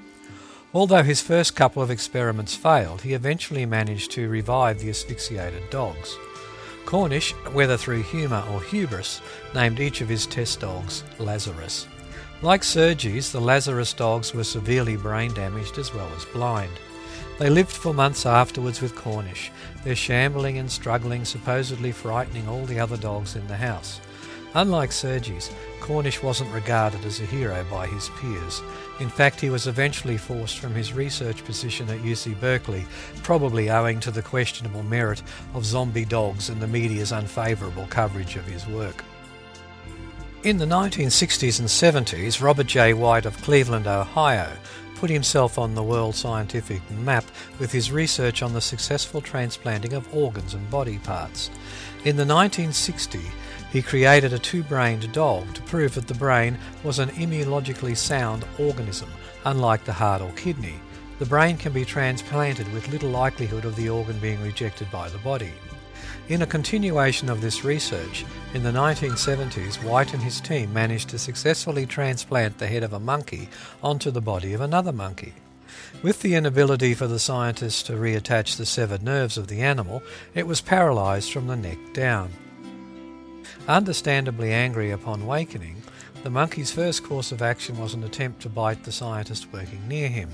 Although 0.73 1.03
his 1.03 1.21
first 1.21 1.55
couple 1.55 1.81
of 1.81 1.89
experiments 1.89 2.55
failed, 2.55 3.03
he 3.03 3.13
eventually 3.13 3.65
managed 3.65 4.11
to 4.11 4.27
revive 4.27 4.79
the 4.79 4.89
asphyxiated 4.89 5.69
dogs. 5.69 6.17
Cornish, 6.85 7.31
whether 7.53 7.77
through 7.77 8.03
humour 8.03 8.43
or 8.51 8.61
hubris, 8.61 9.21
named 9.55 9.79
each 9.79 10.01
of 10.01 10.09
his 10.09 10.25
test 10.25 10.59
dogs 10.59 11.05
Lazarus. 11.19 11.87
Like 12.41 12.65
Sergei's, 12.65 13.31
the 13.31 13.41
Lazarus 13.41 13.93
dogs 13.93 14.33
were 14.33 14.43
severely 14.43 14.97
brain 14.97 15.33
damaged 15.33 15.77
as 15.77 15.93
well 15.93 16.09
as 16.17 16.25
blind. 16.25 16.71
They 17.39 17.49
lived 17.51 17.71
for 17.71 17.93
months 17.93 18.25
afterwards 18.25 18.81
with 18.81 18.95
Cornish, 18.95 19.51
their 19.83 19.95
shambling 19.95 20.57
and 20.57 20.71
struggling 20.71 21.23
supposedly 21.23 21.91
frightening 21.91 22.47
all 22.47 22.65
the 22.65 22.79
other 22.79 22.97
dogs 22.97 23.35
in 23.35 23.47
the 23.47 23.57
house. 23.57 24.01
Unlike 24.55 24.91
Sergei's, 24.91 25.51
Cornish 25.79 26.23
wasn't 26.23 26.51
regarded 26.51 27.05
as 27.05 27.19
a 27.19 27.25
hero 27.25 27.63
by 27.69 27.85
his 27.85 28.09
peers. 28.19 28.61
In 28.99 29.07
fact, 29.07 29.39
he 29.39 29.51
was 29.51 29.67
eventually 29.67 30.17
forced 30.17 30.57
from 30.57 30.73
his 30.73 30.93
research 30.93 31.45
position 31.45 31.87
at 31.89 31.99
UC 31.99 32.39
Berkeley, 32.39 32.85
probably 33.21 33.69
owing 33.69 33.99
to 33.99 34.09
the 34.09 34.23
questionable 34.23 34.81
merit 34.81 35.21
of 35.53 35.63
zombie 35.63 36.05
dogs 36.05 36.49
and 36.49 36.59
the 36.59 36.67
media's 36.67 37.11
unfavourable 37.11 37.85
coverage 37.87 38.35
of 38.35 38.47
his 38.47 38.65
work. 38.65 39.03
In 40.43 40.57
the 40.57 40.65
1960s 40.65 41.59
and 41.59 41.67
70s, 41.67 42.41
Robert 42.41 42.67
J. 42.67 42.93
White 42.93 43.25
of 43.25 43.39
Cleveland, 43.43 43.85
Ohio, 43.85 44.49
put 44.99 45.09
himself 45.11 45.59
on 45.59 45.75
the 45.75 45.83
world 45.83 46.15
scientific 46.15 46.81
map 46.91 47.23
with 47.59 47.71
his 47.71 47.91
research 47.91 48.41
on 48.41 48.53
the 48.53 48.61
successful 48.61 49.21
transplanting 49.21 49.93
of 49.93 50.11
organs 50.13 50.55
and 50.55 50.69
body 50.71 50.97
parts. 50.99 51.51
In 52.03 52.15
the 52.15 52.23
1960s, 52.23 53.21
he 53.71 53.81
created 53.83 54.33
a 54.33 54.39
two-brained 54.39 55.11
dog 55.11 55.53
to 55.53 55.61
prove 55.63 55.93
that 55.95 56.07
the 56.07 56.15
brain 56.15 56.57
was 56.83 56.97
an 56.97 57.09
immunologically 57.09 57.95
sound 57.95 58.43
organism, 58.57 59.09
unlike 59.45 59.83
the 59.85 59.93
heart 59.93 60.21
or 60.21 60.31
kidney. 60.31 60.79
The 61.19 61.25
brain 61.25 61.57
can 61.57 61.73
be 61.73 61.85
transplanted 61.85 62.71
with 62.73 62.89
little 62.89 63.09
likelihood 63.09 63.65
of 63.65 63.75
the 63.75 63.89
organ 63.89 64.17
being 64.19 64.41
rejected 64.41 64.89
by 64.89 65.09
the 65.09 65.19
body. 65.19 65.51
In 66.29 66.41
a 66.41 66.45
continuation 66.45 67.29
of 67.29 67.39
this 67.39 67.63
research, 67.63 68.25
in 68.53 68.61
the 68.61 68.71
1970s, 68.71 69.81
White 69.81 70.13
and 70.13 70.21
his 70.21 70.41
team 70.41 70.73
managed 70.73 71.07
to 71.09 71.17
successfully 71.17 71.85
transplant 71.85 72.57
the 72.57 72.67
head 72.67 72.83
of 72.83 72.91
a 72.91 72.99
monkey 72.99 73.47
onto 73.81 74.11
the 74.11 74.19
body 74.19 74.51
of 74.51 74.59
another 74.59 74.91
monkey. 74.91 75.35
With 76.03 76.21
the 76.21 76.35
inability 76.35 76.95
for 76.95 77.07
the 77.07 77.17
scientists 77.17 77.81
to 77.83 77.93
reattach 77.93 78.57
the 78.57 78.65
severed 78.65 79.03
nerves 79.03 79.37
of 79.37 79.47
the 79.47 79.61
animal, 79.61 80.03
it 80.35 80.45
was 80.45 80.59
paralysed 80.59 81.31
from 81.31 81.47
the 81.47 81.55
neck 81.55 81.77
down. 81.93 82.33
Understandably 83.65 84.51
angry 84.51 84.91
upon 84.91 85.27
wakening, 85.27 85.81
the 86.23 86.29
monkey's 86.29 86.73
first 86.73 87.05
course 87.05 87.31
of 87.31 87.41
action 87.41 87.77
was 87.77 87.93
an 87.93 88.03
attempt 88.03 88.41
to 88.41 88.49
bite 88.49 88.83
the 88.83 88.91
scientist 88.91 89.47
working 89.53 89.87
near 89.87 90.09
him. 90.09 90.29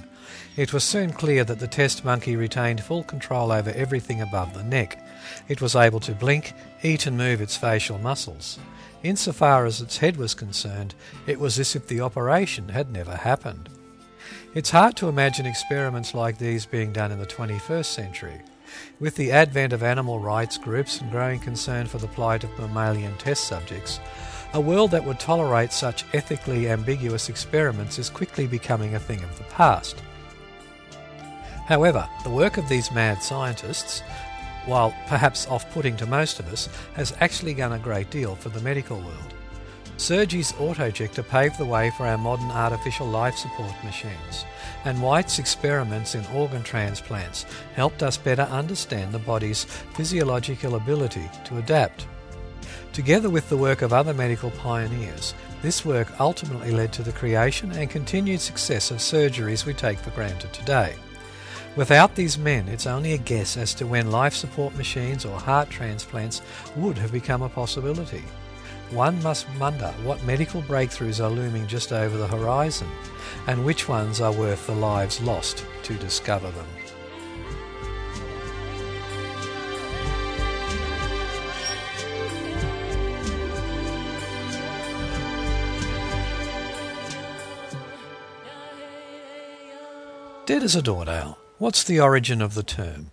It 0.58 0.74
was 0.74 0.84
soon 0.84 1.14
clear 1.14 1.44
that 1.44 1.60
the 1.60 1.68
test 1.68 2.04
monkey 2.04 2.36
retained 2.36 2.84
full 2.84 3.04
control 3.04 3.52
over 3.52 3.70
everything 3.72 4.22
above 4.22 4.56
the 4.56 4.64
neck. 4.64 5.00
It 5.48 5.62
was 5.62 5.76
able 5.76 6.00
to 6.02 6.14
blink, 6.14 6.54
eat, 6.82 7.06
and 7.08 7.18
move 7.18 7.42
its 7.42 7.58
facial 7.58 7.98
muscles. 7.98 8.60
Insofar 9.04 9.66
as 9.66 9.82
its 9.82 9.98
head 9.98 10.18
was 10.18 10.34
concerned, 10.34 10.96
it 11.28 11.40
was 11.40 11.60
as 11.60 11.76
if 11.76 11.88
the 11.88 12.02
operation 12.02 12.70
had 12.70 12.92
never 12.92 13.16
happened. 13.16 13.70
It's 14.54 14.70
hard 14.70 14.96
to 14.98 15.10
imagine 15.10 15.46
experiments 15.46 16.14
like 16.14 16.38
these 16.38 16.66
being 16.66 16.94
done 16.94 17.12
in 17.12 17.20
the 17.20 17.26
21st 17.26 17.86
century. 17.86 18.42
With 19.00 19.16
the 19.16 19.32
advent 19.32 19.74
of 19.74 19.84
animal 19.84 20.20
rights 20.20 20.58
groups 20.58 21.02
and 21.02 21.12
growing 21.12 21.40
concern 21.40 21.88
for 21.88 21.98
the 21.98 22.08
plight 22.08 22.44
of 22.44 22.58
mammalian 22.58 23.18
test 23.18 23.48
subjects, 23.48 24.00
a 24.54 24.62
world 24.62 24.92
that 24.92 25.04
would 25.04 25.20
tolerate 25.20 25.74
such 25.74 26.06
ethically 26.14 26.70
ambiguous 26.70 27.28
experiments 27.28 27.98
is 27.98 28.10
quickly 28.10 28.46
becoming 28.48 28.94
a 28.94 29.00
thing 29.00 29.24
of 29.24 29.38
the 29.38 29.44
past. 29.46 30.02
However, 31.66 32.08
the 32.24 32.30
work 32.30 32.58
of 32.58 32.70
these 32.70 32.92
mad 32.92 33.24
scientists, 33.24 34.04
while 34.66 34.94
perhaps 35.08 35.48
off 35.48 35.72
putting 35.74 35.98
to 35.98 36.06
most 36.06 36.40
of 36.40 36.52
us, 36.52 36.70
has 36.96 37.14
actually 37.20 37.54
done 37.54 37.74
a 37.74 37.80
great 37.80 38.10
deal 38.10 38.36
for 38.36 38.50
the 38.50 38.62
medical 38.62 39.00
world. 39.00 39.34
Sergei's 39.98 40.54
autojector 40.54 41.28
paved 41.28 41.58
the 41.58 41.66
way 41.66 41.92
for 41.92 42.08
our 42.08 42.18
modern 42.18 42.50
artificial 42.50 43.08
life 43.08 43.36
support 43.36 43.74
machines, 43.84 44.46
and 44.86 45.02
White's 45.02 45.40
experiments 45.40 46.16
in 46.16 46.26
organ 46.34 46.64
transplants 46.64 47.46
helped 47.76 48.02
us 48.02 48.18
better 48.18 48.44
understand 48.44 49.12
the 49.12 49.20
body's 49.20 49.66
physiological 49.66 50.76
ability 50.76 51.30
to 51.46 51.58
adapt. 51.58 52.08
Together 52.92 53.30
with 53.30 53.48
the 53.50 53.58
work 53.58 53.82
of 53.82 53.94
other 53.94 54.14
medical 54.14 54.52
pioneers, 54.52 55.34
this 55.62 55.86
work 55.86 56.20
ultimately 56.20 56.72
led 56.72 56.92
to 56.94 57.04
the 57.04 57.12
creation 57.12 57.72
and 57.72 57.90
continued 57.90 58.42
success 58.42 58.92
of 58.92 58.98
surgeries 58.98 59.66
we 59.66 59.74
take 59.74 60.00
for 60.00 60.12
granted 60.12 60.52
today. 60.54 60.96
Without 61.76 62.14
these 62.14 62.38
men, 62.38 62.68
it's 62.68 62.86
only 62.86 63.14
a 63.14 63.18
guess 63.18 63.58
as 63.58 63.74
to 63.74 63.88
when 63.88 64.12
life 64.12 64.36
support 64.36 64.76
machines 64.76 65.26
or 65.26 65.40
heart 65.40 65.72
transplants 65.72 66.44
would 66.76 66.96
have 67.00 67.12
become 67.12 67.42
a 67.42 67.50
possibility. 67.50 68.24
One 68.92 69.22
must 69.24 69.48
wonder 69.60 69.92
what 70.04 70.24
medical 70.24 70.62
breakthroughs 70.62 71.24
are 71.24 71.32
looming 71.32 71.66
just 71.66 71.92
over 71.92 72.16
the 72.16 72.28
horizon, 72.28 72.88
and 73.48 73.66
which 73.66 73.90
ones 73.90 74.22
are 74.22 74.32
worth 74.32 74.68
the 74.68 74.76
lives 74.76 75.20
lost 75.22 75.66
to 75.82 75.96
discover 75.96 76.52
them. 76.52 76.68
Dead 90.46 90.62
as 90.62 90.76
a 90.76 90.82
doornail. 90.84 91.43
What's 91.64 91.86
the 91.86 92.02
origin 92.02 92.42
of 92.42 92.56
the 92.56 92.62
term? 92.62 93.10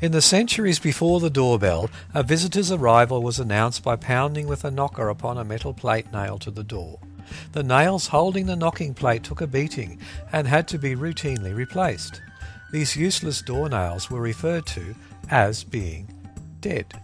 In 0.00 0.12
the 0.12 0.22
centuries 0.22 0.78
before 0.78 1.18
the 1.18 1.28
doorbell, 1.28 1.90
a 2.14 2.22
visitor's 2.22 2.70
arrival 2.70 3.20
was 3.20 3.40
announced 3.40 3.82
by 3.82 3.96
pounding 3.96 4.46
with 4.46 4.64
a 4.64 4.70
knocker 4.70 5.08
upon 5.08 5.38
a 5.38 5.44
metal 5.44 5.74
plate 5.74 6.12
nailed 6.12 6.42
to 6.42 6.52
the 6.52 6.62
door. 6.62 7.00
The 7.50 7.64
nails 7.64 8.06
holding 8.06 8.46
the 8.46 8.54
knocking 8.54 8.94
plate 8.94 9.24
took 9.24 9.40
a 9.40 9.48
beating 9.48 9.98
and 10.30 10.46
had 10.46 10.68
to 10.68 10.78
be 10.78 10.94
routinely 10.94 11.52
replaced. 11.52 12.22
These 12.70 12.94
useless 12.94 13.42
door 13.42 13.68
nails 13.68 14.08
were 14.08 14.20
referred 14.20 14.66
to 14.66 14.94
as 15.28 15.64
being 15.64 16.06
dead. 16.60 16.94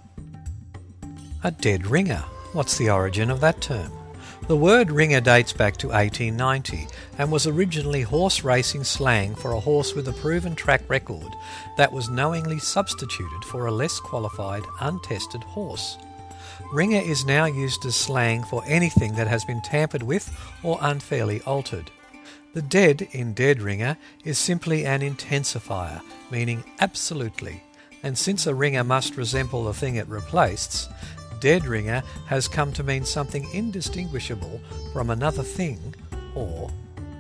A 1.43 1.51
dead 1.51 1.89
ringer. 1.89 2.23
What's 2.53 2.79
the 2.79 2.91
origin 2.91 3.29
of 3.29 3.41
that 3.41 3.61
term? 3.61 4.00
The 4.51 4.57
word 4.57 4.91
ringer 4.91 5.21
dates 5.21 5.53
back 5.53 5.77
to 5.77 5.91
1890 5.91 6.89
and 7.19 7.31
was 7.31 7.47
originally 7.47 8.03
horse 8.03 8.43
racing 8.43 8.83
slang 8.83 9.37
for 9.37 9.53
a 9.53 9.61
horse 9.61 9.95
with 9.95 10.09
a 10.09 10.13
proven 10.13 10.57
track 10.57 10.83
record 10.91 11.37
that 11.77 11.93
was 11.93 12.09
knowingly 12.09 12.59
substituted 12.59 13.45
for 13.45 13.67
a 13.67 13.71
less 13.71 14.01
qualified, 14.01 14.65
untested 14.81 15.45
horse. 15.45 15.99
Ringer 16.73 16.99
is 16.99 17.25
now 17.25 17.45
used 17.45 17.87
as 17.87 17.95
slang 17.95 18.43
for 18.43 18.65
anything 18.67 19.15
that 19.15 19.29
has 19.29 19.45
been 19.45 19.63
tampered 19.63 20.03
with 20.03 20.37
or 20.65 20.79
unfairly 20.81 21.41
altered. 21.43 21.89
The 22.53 22.63
dead 22.63 23.07
in 23.13 23.35
dead 23.35 23.63
ringer 23.63 23.97
is 24.25 24.37
simply 24.37 24.85
an 24.85 25.03
intensifier, 25.03 26.01
meaning 26.29 26.65
absolutely. 26.81 27.63
And 28.03 28.17
since 28.19 28.47
a 28.47 28.55
ringer 28.55 28.83
must 28.83 29.17
resemble 29.17 29.65
the 29.65 29.75
thing 29.75 29.97
it 29.97 30.09
replaced, 30.09 30.91
dead 31.41 31.65
ringer 31.67 32.03
has 32.27 32.49
come 32.49 32.73
to 32.75 32.83
mean 32.83 33.05
something 33.05 33.49
indistinguishable 33.53 34.61
from 34.93 35.11
another 35.11 35.43
thing 35.43 35.95
or 36.35 36.71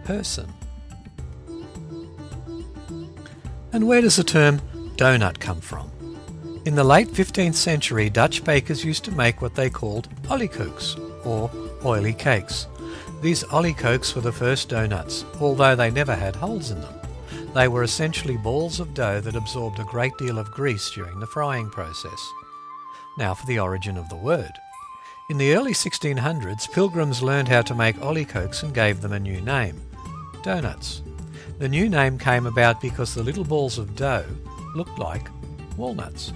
person. 0.04 0.52
And 3.72 3.86
where 3.86 4.00
does 4.00 4.16
the 4.16 4.24
term 4.24 4.60
donut 4.96 5.38
come 5.40 5.60
from? 5.60 5.90
In 6.66 6.74
the 6.74 6.84
late 6.84 7.08
15th 7.08 7.54
century, 7.54 8.10
Dutch 8.10 8.44
bakers 8.44 8.84
used 8.84 9.04
to 9.04 9.12
make 9.12 9.40
what 9.40 9.54
they 9.54 9.70
called 9.70 10.08
olykoeks, 10.24 10.98
or 11.24 11.50
oily 11.84 12.12
cakes. 12.12 12.66
These 13.22 13.44
olykoeks 13.44 14.14
were 14.14 14.20
the 14.20 14.32
first 14.32 14.68
donuts, 14.68 15.24
although 15.40 15.74
they 15.74 15.90
never 15.90 16.14
had 16.14 16.36
holes 16.36 16.70
in 16.70 16.80
them. 16.80 16.94
They 17.54 17.68
were 17.68 17.82
essentially 17.82 18.36
balls 18.36 18.78
of 18.78 18.94
dough 18.94 19.20
that 19.20 19.36
absorbed 19.36 19.78
a 19.78 19.84
great 19.84 20.12
deal 20.18 20.38
of 20.38 20.50
grease 20.50 20.90
during 20.90 21.18
the 21.18 21.26
frying 21.26 21.70
process. 21.70 22.28
Now 23.20 23.34
for 23.34 23.44
the 23.44 23.58
origin 23.58 23.98
of 23.98 24.08
the 24.08 24.16
word. 24.16 24.58
In 25.28 25.36
the 25.36 25.54
early 25.54 25.74
1600s, 25.74 26.72
pilgrims 26.72 27.22
learned 27.22 27.48
how 27.48 27.60
to 27.60 27.74
make 27.74 27.96
olykoeks 27.96 28.62
and 28.62 28.72
gave 28.72 29.02
them 29.02 29.12
a 29.12 29.20
new 29.20 29.42
name 29.42 29.78
donuts. 30.42 31.02
The 31.58 31.68
new 31.68 31.90
name 31.90 32.18
came 32.18 32.46
about 32.46 32.80
because 32.80 33.14
the 33.14 33.22
little 33.22 33.44
balls 33.44 33.76
of 33.76 33.94
dough 33.94 34.24
looked 34.74 34.98
like 34.98 35.28
walnuts. 35.76 36.32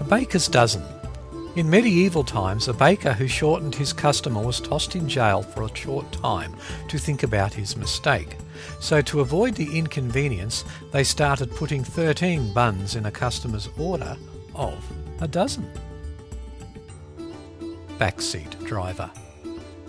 A 0.00 0.04
baker's 0.04 0.48
dozen. 0.48 0.82
In 1.54 1.68
medieval 1.68 2.24
times, 2.24 2.66
a 2.66 2.72
baker 2.72 3.12
who 3.12 3.28
shortened 3.28 3.74
his 3.74 3.92
customer 3.92 4.40
was 4.40 4.58
tossed 4.58 4.96
in 4.96 5.06
jail 5.06 5.42
for 5.42 5.64
a 5.64 5.76
short 5.76 6.10
time 6.12 6.56
to 6.88 6.96
think 6.96 7.22
about 7.22 7.52
his 7.52 7.76
mistake. 7.76 8.38
So, 8.80 9.02
to 9.02 9.20
avoid 9.20 9.54
the 9.54 9.76
inconvenience, 9.78 10.64
they 10.92 11.04
started 11.04 11.54
putting 11.54 11.84
13 11.84 12.54
buns 12.54 12.96
in 12.96 13.04
a 13.04 13.10
customer's 13.10 13.68
order 13.76 14.16
of 14.56 14.84
a 15.20 15.28
dozen. 15.28 15.70
Backseat 17.98 18.64
driver. 18.64 19.10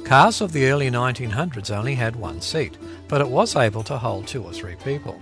Cars 0.04 0.40
of 0.40 0.54
the 0.54 0.68
early 0.68 0.90
1900s 0.90 1.76
only 1.76 1.96
had 1.96 2.16
one 2.16 2.40
seat, 2.40 2.78
but 3.08 3.20
it 3.20 3.28
was 3.28 3.56
able 3.56 3.84
to 3.84 3.98
hold 3.98 4.28
two 4.28 4.44
or 4.44 4.54
three 4.54 4.76
people. 4.76 5.22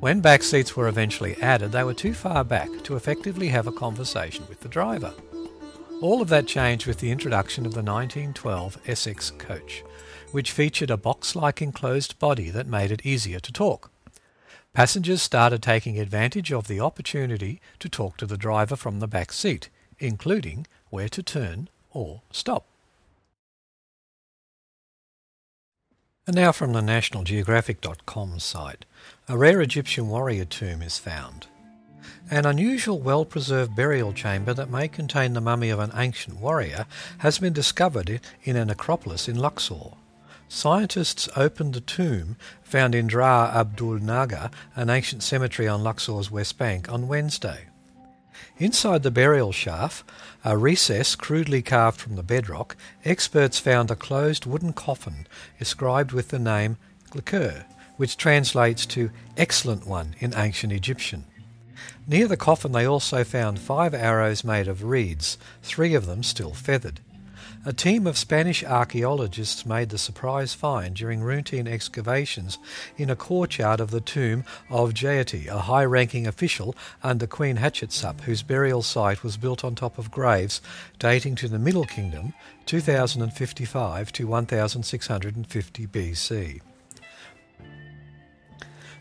When 0.00 0.20
back 0.20 0.42
seats 0.42 0.74
were 0.74 0.88
eventually 0.88 1.36
added, 1.42 1.72
they 1.72 1.84
were 1.84 1.94
too 1.94 2.14
far 2.14 2.42
back 2.42 2.70
to 2.84 2.96
effectively 2.96 3.48
have 3.48 3.66
a 3.66 3.72
conversation 3.72 4.44
with 4.48 4.60
the 4.60 4.68
driver. 4.68 5.12
All 6.00 6.22
of 6.22 6.28
that 6.30 6.46
changed 6.46 6.86
with 6.86 6.98
the 6.98 7.10
introduction 7.10 7.66
of 7.66 7.72
the 7.72 7.82
1912 7.82 8.78
Essex 8.86 9.30
coach, 9.32 9.84
which 10.32 10.52
featured 10.52 10.90
a 10.90 10.96
box 10.96 11.36
like 11.36 11.60
enclosed 11.60 12.18
body 12.18 12.48
that 12.50 12.66
made 12.66 12.90
it 12.90 13.04
easier 13.04 13.38
to 13.40 13.52
talk. 13.52 13.90
Passengers 14.72 15.20
started 15.20 15.62
taking 15.62 15.98
advantage 15.98 16.52
of 16.52 16.68
the 16.68 16.80
opportunity 16.80 17.60
to 17.80 17.88
talk 17.88 18.16
to 18.18 18.26
the 18.26 18.36
driver 18.36 18.76
from 18.76 19.00
the 19.00 19.08
back 19.08 19.32
seat, 19.32 19.68
including 19.98 20.66
where 20.90 21.08
to 21.08 21.22
turn 21.22 21.68
or 21.92 22.22
stop. 22.30 22.64
And 26.26 26.36
now 26.36 26.52
from 26.52 26.72
the 26.72 26.82
National 26.82 27.24
nationalgeographic.com 27.24 28.38
site, 28.38 28.84
a 29.28 29.36
rare 29.36 29.60
Egyptian 29.60 30.08
warrior 30.08 30.44
tomb 30.44 30.82
is 30.82 30.98
found. 30.98 31.48
An 32.30 32.46
unusual, 32.46 33.00
well 33.00 33.24
preserved 33.24 33.74
burial 33.74 34.12
chamber 34.12 34.54
that 34.54 34.70
may 34.70 34.86
contain 34.86 35.32
the 35.32 35.40
mummy 35.40 35.70
of 35.70 35.80
an 35.80 35.90
ancient 35.96 36.36
warrior 36.36 36.86
has 37.18 37.40
been 37.40 37.52
discovered 37.52 38.20
in 38.44 38.54
a 38.54 38.64
necropolis 38.64 39.28
in 39.28 39.36
Luxor. 39.36 39.94
Scientists 40.52 41.28
opened 41.36 41.74
the 41.74 41.80
tomb 41.80 42.36
found 42.64 42.92
in 42.92 43.06
Dra 43.06 43.52
Abdul 43.54 44.00
Naga, 44.00 44.50
an 44.74 44.90
ancient 44.90 45.22
cemetery 45.22 45.68
on 45.68 45.84
Luxor's 45.84 46.28
west 46.28 46.58
bank, 46.58 46.90
on 46.90 47.06
Wednesday. 47.06 47.66
Inside 48.58 49.04
the 49.04 49.12
burial 49.12 49.52
shaft, 49.52 50.02
a 50.44 50.58
recess 50.58 51.14
crudely 51.14 51.62
carved 51.62 52.00
from 52.00 52.16
the 52.16 52.24
bedrock, 52.24 52.76
experts 53.04 53.60
found 53.60 53.92
a 53.92 53.96
closed 53.96 54.44
wooden 54.44 54.72
coffin 54.72 55.28
inscribed 55.60 56.10
with 56.10 56.30
the 56.30 56.40
name 56.40 56.78
Iker, 57.12 57.64
which 57.96 58.16
translates 58.16 58.84
to 58.86 59.12
excellent 59.36 59.86
one 59.86 60.16
in 60.18 60.34
ancient 60.34 60.72
Egyptian. 60.72 61.26
Near 62.08 62.26
the 62.26 62.36
coffin 62.36 62.72
they 62.72 62.86
also 62.86 63.22
found 63.22 63.60
five 63.60 63.94
arrows 63.94 64.42
made 64.42 64.66
of 64.66 64.82
reeds, 64.82 65.38
three 65.62 65.94
of 65.94 66.06
them 66.06 66.24
still 66.24 66.54
feathered. 66.54 66.98
A 67.66 67.74
team 67.74 68.06
of 68.06 68.16
Spanish 68.16 68.64
archaeologists 68.64 69.66
made 69.66 69.90
the 69.90 69.98
surprise 69.98 70.54
find 70.54 70.96
during 70.96 71.20
routine 71.20 71.68
excavations 71.68 72.58
in 72.96 73.10
a 73.10 73.16
courtyard 73.16 73.80
of 73.80 73.90
the 73.90 74.00
tomb 74.00 74.44
of 74.70 74.94
Djehuty, 74.94 75.46
a 75.46 75.58
high 75.58 75.84
ranking 75.84 76.26
official 76.26 76.74
under 77.02 77.26
Queen 77.26 77.58
Hatshepsut, 77.58 78.22
whose 78.22 78.42
burial 78.42 78.80
site 78.80 79.22
was 79.22 79.36
built 79.36 79.62
on 79.62 79.74
top 79.74 79.98
of 79.98 80.10
graves 80.10 80.62
dating 80.98 81.34
to 81.34 81.48
the 81.48 81.58
Middle 81.58 81.84
Kingdom, 81.84 82.32
2055 82.64 84.10
to 84.12 84.26
1650 84.26 85.86
BC. 85.86 86.62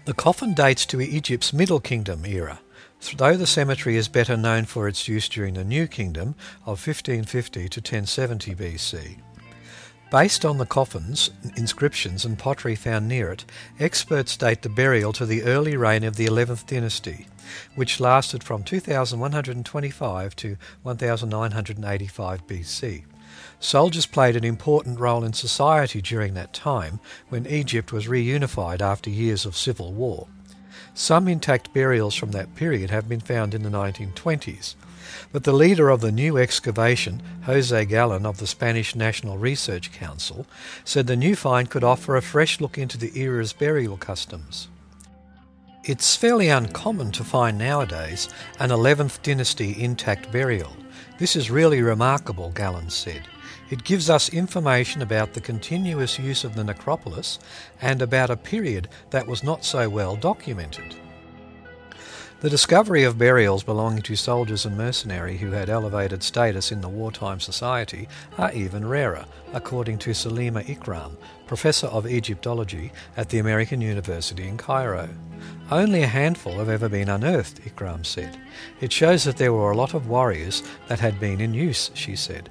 The 0.04 0.14
coffin 0.14 0.54
dates 0.54 0.86
to 0.88 1.00
Egypt's 1.00 1.54
Middle 1.54 1.80
Kingdom 1.80 2.26
era. 2.26 2.60
Though 3.16 3.38
the 3.38 3.48
cemetery 3.48 3.96
is 3.96 4.08
better 4.08 4.38
known 4.38 4.66
for 4.66 4.88
its 4.88 5.08
use 5.08 5.28
during 5.28 5.56
the 5.56 5.64
New 5.64 5.88
Kingdom 5.88 6.36
of 6.66 6.86
1550 6.86 7.68
to 7.70 7.80
1070 7.80 8.56
BC. 8.56 9.18
Based 10.12 10.44
on 10.44 10.58
the 10.58 10.66
coffins, 10.66 11.30
inscriptions, 11.56 12.26
and 12.26 12.38
pottery 12.38 12.76
found 12.76 13.08
near 13.08 13.32
it, 13.32 13.46
experts 13.80 14.36
date 14.36 14.64
the 14.64 14.70
burial 14.70 15.14
to 15.14 15.26
the 15.26 15.44
early 15.44 15.78
reign 15.78 16.04
of 16.04 16.16
the 16.16 16.26
11th 16.26 16.66
dynasty, 16.66 17.28
which 17.76 18.00
lasted 18.00 18.44
from 18.44 18.64
2125 18.64 20.36
to 20.36 20.58
1985 20.82 22.48
BC. 22.48 23.04
Soldiers 23.60 24.06
played 24.08 24.36
an 24.36 24.44
important 24.44 25.00
role 25.00 25.24
in 25.24 25.34
society 25.34 26.02
during 26.02 26.34
that 26.34 26.54
time 26.54 27.00
when 27.30 27.46
Egypt 27.46 27.94
was 27.94 28.08
reunified 28.08 28.82
after 28.82 29.10
years 29.10 29.46
of 29.46 29.56
civil 29.56 29.94
war. 29.94 30.28
Some 30.94 31.28
intact 31.28 31.74
burials 31.74 32.16
from 32.16 32.32
that 32.32 32.56
period 32.56 32.90
have 32.90 33.08
been 33.08 33.20
found 33.20 33.54
in 33.54 33.64
the 33.64 33.70
1920s, 33.70 34.76
but 35.32 35.44
the 35.44 35.54
leader 35.54 35.90
of 35.90 36.02
the 36.02 36.12
new 36.12 36.38
excavation, 36.38 37.22
Jose 37.44 37.86
Galan 37.86 38.26
of 38.26 38.38
the 38.38 38.48
Spanish 38.48 38.96
National 38.96 39.38
Research 39.38 39.92
Council, 39.92 40.46
said 40.84 41.08
the 41.08 41.16
new 41.16 41.36
find 41.36 41.70
could 41.70 41.84
offer 41.84 42.16
a 42.16 42.22
fresh 42.22 42.60
look 42.60 42.78
into 42.78 42.98
the 42.98 43.18
era's 43.20 43.54
burial 43.54 43.98
customs. 43.98 44.68
It's 45.84 46.16
fairly 46.16 46.50
uncommon 46.50 47.12
to 47.14 47.24
find 47.24 47.58
nowadays 47.58 48.30
an 48.60 48.70
11th 48.70 49.22
dynasty 49.22 49.82
intact 49.82 50.32
burial. 50.32 50.76
This 51.18 51.36
is 51.36 51.50
really 51.50 51.82
remarkable, 51.82 52.52
Galan 52.52 52.90
said. 52.90 53.24
It 53.70 53.84
gives 53.84 54.10
us 54.10 54.34
information 54.34 55.04
about 55.04 55.34
the 55.34 55.42
continuous 55.42 56.18
use 56.18 56.44
of 56.44 56.56
the 56.56 56.64
necropolis 56.64 57.38
and 57.82 58.02
about 58.02 58.32
a 58.32 58.38
period 58.38 58.90
that 59.12 59.28
was 59.28 59.44
not 59.44 59.64
so 59.64 59.88
well 59.88 60.16
documented. 60.16 60.96
The 62.42 62.50
discovery 62.50 63.04
of 63.04 63.18
burials 63.18 63.64
belonging 63.64 64.02
to 64.04 64.16
soldiers 64.16 64.66
and 64.66 64.78
mercenaries 64.78 65.42
who 65.42 65.52
had 65.52 65.70
elevated 65.70 66.24
status 66.24 66.72
in 66.72 66.80
the 66.80 66.88
wartime 66.88 67.42
society 67.42 68.08
are 68.38 68.52
even 68.54 68.88
rarer, 68.88 69.26
according 69.52 69.98
to 70.00 70.12
Salima 70.12 70.64
Ikram, 70.64 71.18
professor 71.48 71.88
of 71.88 72.08
Egyptology 72.08 72.94
at 73.18 73.28
the 73.28 73.40
American 73.40 73.82
University 73.82 74.48
in 74.48 74.58
Cairo. 74.58 75.10
Only 75.70 76.02
a 76.02 76.08
handful 76.08 76.54
have 76.54 76.70
ever 76.70 76.88
been 76.88 77.10
unearthed, 77.10 77.62
Ikram 77.66 78.06
said. 78.06 78.40
It 78.80 78.94
shows 78.94 79.26
that 79.26 79.36
there 79.36 79.54
were 79.54 79.72
a 79.72 79.78
lot 79.78 79.94
of 79.94 80.08
warriors 80.08 80.64
that 80.88 81.02
had 81.02 81.20
been 81.20 81.42
in 81.42 81.54
use, 81.54 81.92
she 81.94 82.16
said. 82.16 82.50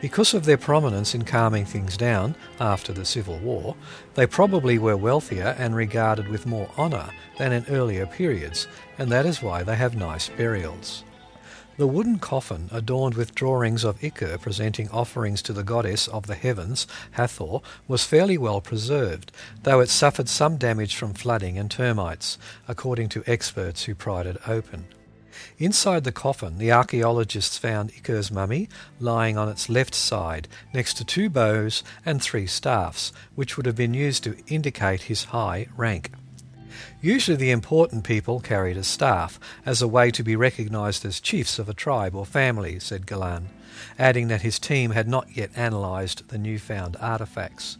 Because 0.00 0.32
of 0.32 0.46
their 0.46 0.56
prominence 0.56 1.14
in 1.14 1.26
calming 1.26 1.66
things 1.66 1.98
down 1.98 2.34
after 2.58 2.90
the 2.90 3.04
Civil 3.04 3.38
War, 3.38 3.76
they 4.14 4.26
probably 4.26 4.78
were 4.78 4.96
wealthier 4.96 5.54
and 5.58 5.76
regarded 5.76 6.28
with 6.28 6.46
more 6.46 6.70
honour 6.78 7.10
than 7.36 7.52
in 7.52 7.66
earlier 7.68 8.06
periods, 8.06 8.66
and 8.96 9.12
that 9.12 9.26
is 9.26 9.42
why 9.42 9.62
they 9.62 9.76
have 9.76 9.94
nice 9.94 10.30
burials. 10.30 11.04
The 11.76 11.86
wooden 11.86 12.18
coffin, 12.18 12.70
adorned 12.72 13.14
with 13.14 13.34
drawings 13.34 13.84
of 13.84 14.00
Iker 14.00 14.40
presenting 14.40 14.88
offerings 14.90 15.42
to 15.42 15.52
the 15.52 15.62
goddess 15.62 16.08
of 16.08 16.26
the 16.26 16.34
heavens, 16.34 16.86
Hathor, 17.12 17.60
was 17.86 18.04
fairly 18.04 18.38
well 18.38 18.62
preserved, 18.62 19.32
though 19.64 19.80
it 19.80 19.90
suffered 19.90 20.30
some 20.30 20.56
damage 20.56 20.96
from 20.96 21.12
flooding 21.12 21.58
and 21.58 21.70
termites, 21.70 22.38
according 22.68 23.10
to 23.10 23.24
experts 23.26 23.84
who 23.84 23.94
pried 23.94 24.26
it 24.26 24.36
open. 24.46 24.86
Inside 25.60 26.04
the 26.04 26.10
coffin, 26.10 26.56
the 26.56 26.72
archaeologists 26.72 27.58
found 27.58 27.92
Iker's 27.92 28.30
mummy 28.30 28.70
lying 28.98 29.36
on 29.36 29.50
its 29.50 29.68
left 29.68 29.94
side 29.94 30.48
next 30.72 30.94
to 30.94 31.04
two 31.04 31.28
bows 31.28 31.84
and 32.06 32.22
three 32.22 32.46
staffs, 32.46 33.12
which 33.34 33.58
would 33.58 33.66
have 33.66 33.76
been 33.76 33.92
used 33.92 34.24
to 34.24 34.38
indicate 34.46 35.02
his 35.02 35.24
high 35.24 35.66
rank. 35.76 36.12
Usually 37.02 37.36
the 37.36 37.50
important 37.50 38.04
people 38.04 38.40
carried 38.40 38.78
a 38.78 38.82
staff 38.82 39.38
as 39.66 39.82
a 39.82 39.88
way 39.88 40.10
to 40.12 40.22
be 40.22 40.34
recognized 40.34 41.04
as 41.04 41.20
chiefs 41.20 41.58
of 41.58 41.68
a 41.68 41.74
tribe 41.74 42.14
or 42.14 42.24
family, 42.24 42.80
said 42.80 43.06
Galan, 43.06 43.50
adding 43.98 44.28
that 44.28 44.40
his 44.40 44.58
team 44.58 44.92
had 44.92 45.08
not 45.08 45.36
yet 45.36 45.50
analyzed 45.54 46.26
the 46.28 46.38
newfound 46.38 46.96
artifacts. 47.00 47.76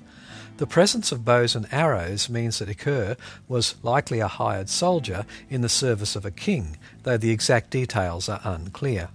The 0.61 0.67
presence 0.67 1.11
of 1.11 1.25
bows 1.25 1.57
and 1.57 1.67
arrows 1.73 2.29
means 2.29 2.59
that 2.59 2.69
Iker 2.69 3.17
was 3.49 3.77
likely 3.83 4.21
a 4.21 4.29
hired 4.29 4.69
soldier 4.69 5.25
in 5.49 5.63
the 5.63 5.71
service 5.71 6.17
of 6.17 6.27
a 6.27 6.31
king, 6.31 6.77
though 7.03 7.17
the 7.17 7.31
exact 7.31 7.71
details 7.71 8.29
are 8.29 8.43
unclear. 8.45 9.09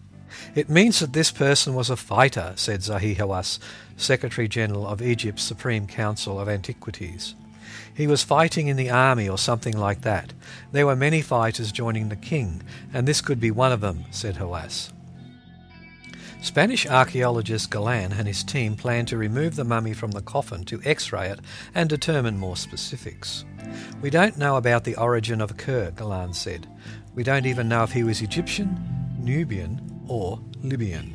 It 0.56 0.70
means 0.70 1.00
that 1.00 1.14
this 1.14 1.30
person 1.30 1.76
was 1.76 1.92
a 1.92 1.96
fighter, 1.96 2.54
said 2.56 2.80
Zahi 2.80 3.16
Hawass, 3.18 3.60
Secretary 3.96 4.48
General 4.48 4.88
of 4.88 5.04
Egypt's 5.04 5.44
Supreme 5.44 5.86
Council 5.86 6.40
of 6.40 6.50
Antiquities. 6.50 7.36
He 7.94 8.08
was 8.08 8.24
fighting 8.24 8.66
in 8.66 8.76
the 8.76 8.90
army 8.90 9.30
or 9.30 9.38
something 9.38 9.78
like 9.78 10.02
that. 10.02 10.34
There 10.72 10.88
were 10.88 10.96
many 10.96 11.22
fighters 11.22 11.72
joining 11.72 12.10
the 12.10 12.16
king, 12.16 12.64
and 12.92 13.08
this 13.08 13.22
could 13.22 13.40
be 13.40 13.52
one 13.52 13.72
of 13.72 13.82
them, 13.82 14.06
said 14.10 14.38
Hawass. 14.38 14.92
Spanish 16.46 16.86
archaeologist 16.86 17.72
Galan 17.72 18.14
and 18.14 18.28
his 18.28 18.44
team 18.44 18.76
plan 18.76 19.08
to 19.08 19.18
remove 19.18 19.56
the 19.56 19.64
mummy 19.64 19.94
from 19.94 20.12
the 20.12 20.22
coffin 20.22 20.64
to 20.66 20.80
x 20.86 21.12
ray 21.12 21.30
it 21.30 21.40
and 21.74 21.90
determine 21.90 22.38
more 22.38 22.56
specifics. 22.56 23.44
We 24.00 24.12
don't 24.12 24.38
know 24.38 24.56
about 24.56 24.84
the 24.84 24.96
origin 24.96 25.42
of 25.42 25.58
Iker, 25.58 25.96
Galan 25.96 26.34
said. 26.34 26.68
We 27.16 27.24
don't 27.24 27.48
even 27.48 27.68
know 27.68 27.82
if 27.82 27.92
he 27.92 28.04
was 28.04 28.22
Egyptian, 28.22 28.78
Nubian, 29.18 29.82
or 30.08 30.40
Libyan. 30.62 31.15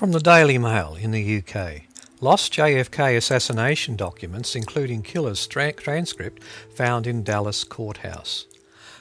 From 0.00 0.12
the 0.12 0.18
Daily 0.18 0.56
Mail 0.56 0.96
in 0.98 1.10
the 1.10 1.42
UK. 1.42 1.82
Lost 2.22 2.54
JFK 2.54 3.18
assassination 3.18 3.96
documents, 3.96 4.56
including 4.56 5.02
killer's 5.02 5.46
tra- 5.46 5.74
transcript, 5.74 6.42
found 6.74 7.06
in 7.06 7.22
Dallas 7.22 7.64
courthouse. 7.64 8.46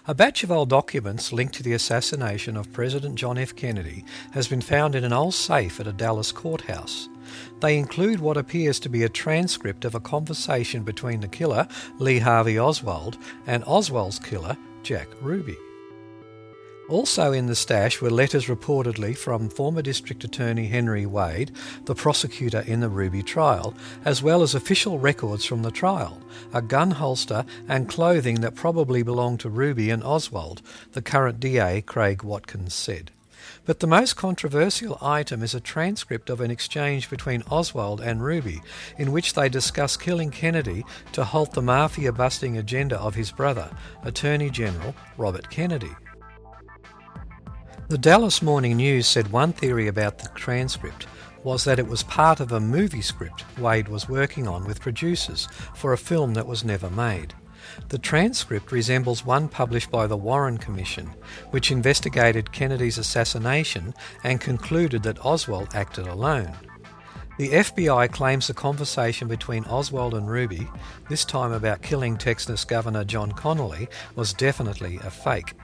A 0.10 0.14
batch 0.14 0.44
of 0.44 0.52
old 0.52 0.68
documents 0.68 1.32
linked 1.32 1.54
to 1.54 1.64
the 1.64 1.72
assassination 1.72 2.58
of 2.58 2.74
President 2.74 3.16
John 3.16 3.38
F. 3.38 3.56
Kennedy 3.56 4.04
has 4.34 4.50
been 4.50 4.60
found 4.60 4.94
in 4.94 5.06
an 5.06 5.14
old 5.14 5.36
safe 5.36 5.80
at 5.80 5.88
a 5.88 5.94
Dallas 5.94 6.34
courthouse. 6.34 7.08
They 7.62 7.78
include 7.78 8.20
what 8.20 8.36
appears 8.36 8.78
to 8.82 8.90
be 8.90 9.04
a 9.04 9.08
transcript 9.08 9.86
of 9.86 9.96
a 9.96 10.02
conversation 10.02 10.84
between 10.84 11.22
the 11.22 11.30
killer, 11.30 11.66
Lee 11.98 12.20
Harvey 12.20 12.60
Oswald, 12.60 13.18
and 13.48 13.64
Oswald's 13.64 14.20
killer, 14.20 14.58
Jack 14.84 15.08
Ruby. 15.22 15.56
Also 16.90 17.32
in 17.32 17.46
the 17.46 17.56
stash 17.56 18.02
were 18.02 18.10
letters 18.10 18.48
reportedly 18.48 19.16
from 19.16 19.48
former 19.48 19.84
District 19.84 20.24
Attorney 20.24 20.66
Henry 20.66 21.06
Wade, 21.06 21.52
the 21.86 21.94
prosecutor 21.94 22.62
in 22.62 22.80
the 22.80 22.90
Ruby 22.90 23.22
trial, 23.22 23.76
as 24.06 24.24
well 24.24 24.42
as 24.42 24.56
official 24.56 24.98
records 24.98 25.46
from 25.46 25.62
the 25.62 25.70
trial, 25.70 26.20
a 26.52 26.64
gun 26.64 26.90
holster, 26.90 27.46
and 27.68 27.88
clothing 27.88 28.42
that 28.42 28.56
probably 28.56 29.04
belonged 29.04 29.40
to 29.42 29.50
Ruby 29.50 29.92
and 29.92 30.04
Oswald, 30.04 30.64
the 30.94 31.02
current 31.04 31.40
DA 31.40 31.84
Craig 31.84 32.24
Watkins 32.24 32.74
said. 32.74 33.12
But 33.68 33.82
the 33.82 33.88
most 33.88 34.16
controversial 34.16 34.98
item 35.00 35.44
is 35.44 35.54
a 35.54 35.60
transcript 35.60 36.28
of 36.32 36.42
an 36.42 36.50
exchange 36.50 37.08
between 37.08 37.44
Oswald 37.52 38.02
and 38.02 38.24
Ruby, 38.24 38.64
in 38.98 39.12
which 39.12 39.36
they 39.36 39.48
discuss 39.48 39.96
killing 39.96 40.32
Kennedy 40.32 40.84
to 41.12 41.24
halt 41.24 41.54
the 41.54 41.62
mafia 41.62 42.12
busting 42.12 42.58
agenda 42.58 43.00
of 43.00 43.14
his 43.14 43.32
brother, 43.32 43.70
Attorney 44.04 44.50
General 44.50 44.96
Robert 45.18 45.52
Kennedy. 45.52 45.92
The 47.90 47.98
Dallas 47.98 48.44
Morning 48.44 48.78
News 48.78 49.08
said 49.08 49.32
one 49.32 49.52
theory 49.52 49.88
about 49.88 50.20
the 50.20 50.30
transcript 50.36 51.08
was 51.44 51.64
that 51.64 51.80
it 51.80 51.88
was 51.88 52.04
part 52.04 52.40
of 52.40 52.52
a 52.52 52.60
movie 52.60 53.02
script 53.02 53.46
Wade 53.58 53.88
was 53.88 54.08
working 54.08 54.48
on 54.48 54.66
with 54.66 54.80
producers 54.80 55.48
for 55.74 55.92
a 55.92 55.98
film 55.98 56.36
that 56.36 56.46
was 56.46 56.64
never 56.64 56.92
made. 56.92 57.34
The 57.88 57.98
transcript 57.98 58.72
resembles 58.72 59.26
one 59.26 59.48
published 59.48 59.90
by 59.90 60.06
the 60.06 60.16
Warren 60.16 60.60
Commission, 60.60 61.16
which 61.50 61.72
investigated 61.72 62.52
Kennedy's 62.52 63.00
assassination 63.00 63.96
and 64.24 64.40
concluded 64.40 65.02
that 65.02 65.26
Oswald 65.26 65.70
acted 65.74 66.06
alone. 66.06 66.54
The 67.40 67.50
FBI 67.50 68.12
claims 68.12 68.46
the 68.46 68.54
conversation 68.54 69.28
between 69.28 69.66
Oswald 69.66 70.14
and 70.14 70.30
Ruby, 70.30 70.68
this 71.10 71.26
time 71.26 71.54
about 71.54 71.82
killing 71.82 72.18
Texas 72.18 72.66
Governor 72.66 73.04
John 73.04 73.32
Connally, 73.32 73.88
was 74.16 74.32
definitely 74.32 74.98
a 74.98 75.10
fake. 75.10 75.56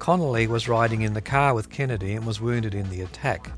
Connally 0.00 0.48
was 0.48 0.66
riding 0.66 1.02
in 1.02 1.12
the 1.12 1.20
car 1.20 1.54
with 1.54 1.70
Kennedy 1.70 2.14
and 2.14 2.26
was 2.26 2.40
wounded 2.40 2.74
in 2.74 2.88
the 2.88 3.02
attack. 3.02 3.52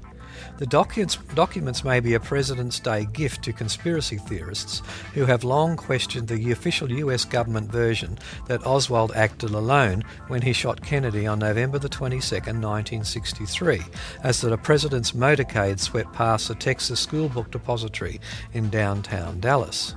The 0.59 0.67
documents, 0.67 1.17
documents 1.35 1.85
may 1.85 2.01
be 2.01 2.15
a 2.15 2.21
President's 2.21 2.81
Day 2.81 3.05
gift 3.05 3.45
to 3.45 3.53
conspiracy 3.53 4.17
theorists 4.17 4.83
who 5.15 5.25
have 5.25 5.45
long 5.45 5.77
questioned 5.77 6.29
the 6.29 6.51
official 6.51 6.91
US 6.91 7.25
government 7.25 7.71
version 7.71 8.19
that 8.49 8.67
Oswald 8.67 9.13
acted 9.15 9.51
alone 9.51 10.03
when 10.27 10.43
he 10.43 10.53
shot 10.53 10.83
Kennedy 10.83 11.29
on 11.29 11.39
November 11.39 11.79
the 11.79 11.89
22nd, 11.89 12.61
1963, 12.61 13.81
as 14.25 14.43
a 14.43 14.57
president's 14.57 15.13
motorcade 15.13 15.79
swept 15.79 16.13
past 16.13 16.49
the 16.49 16.55
Texas 16.57 17.01
School 17.01 17.29
Book 17.29 17.51
Depository 17.53 18.21
in 18.53 18.69
downtown 18.69 19.39
Dallas. 19.39 19.95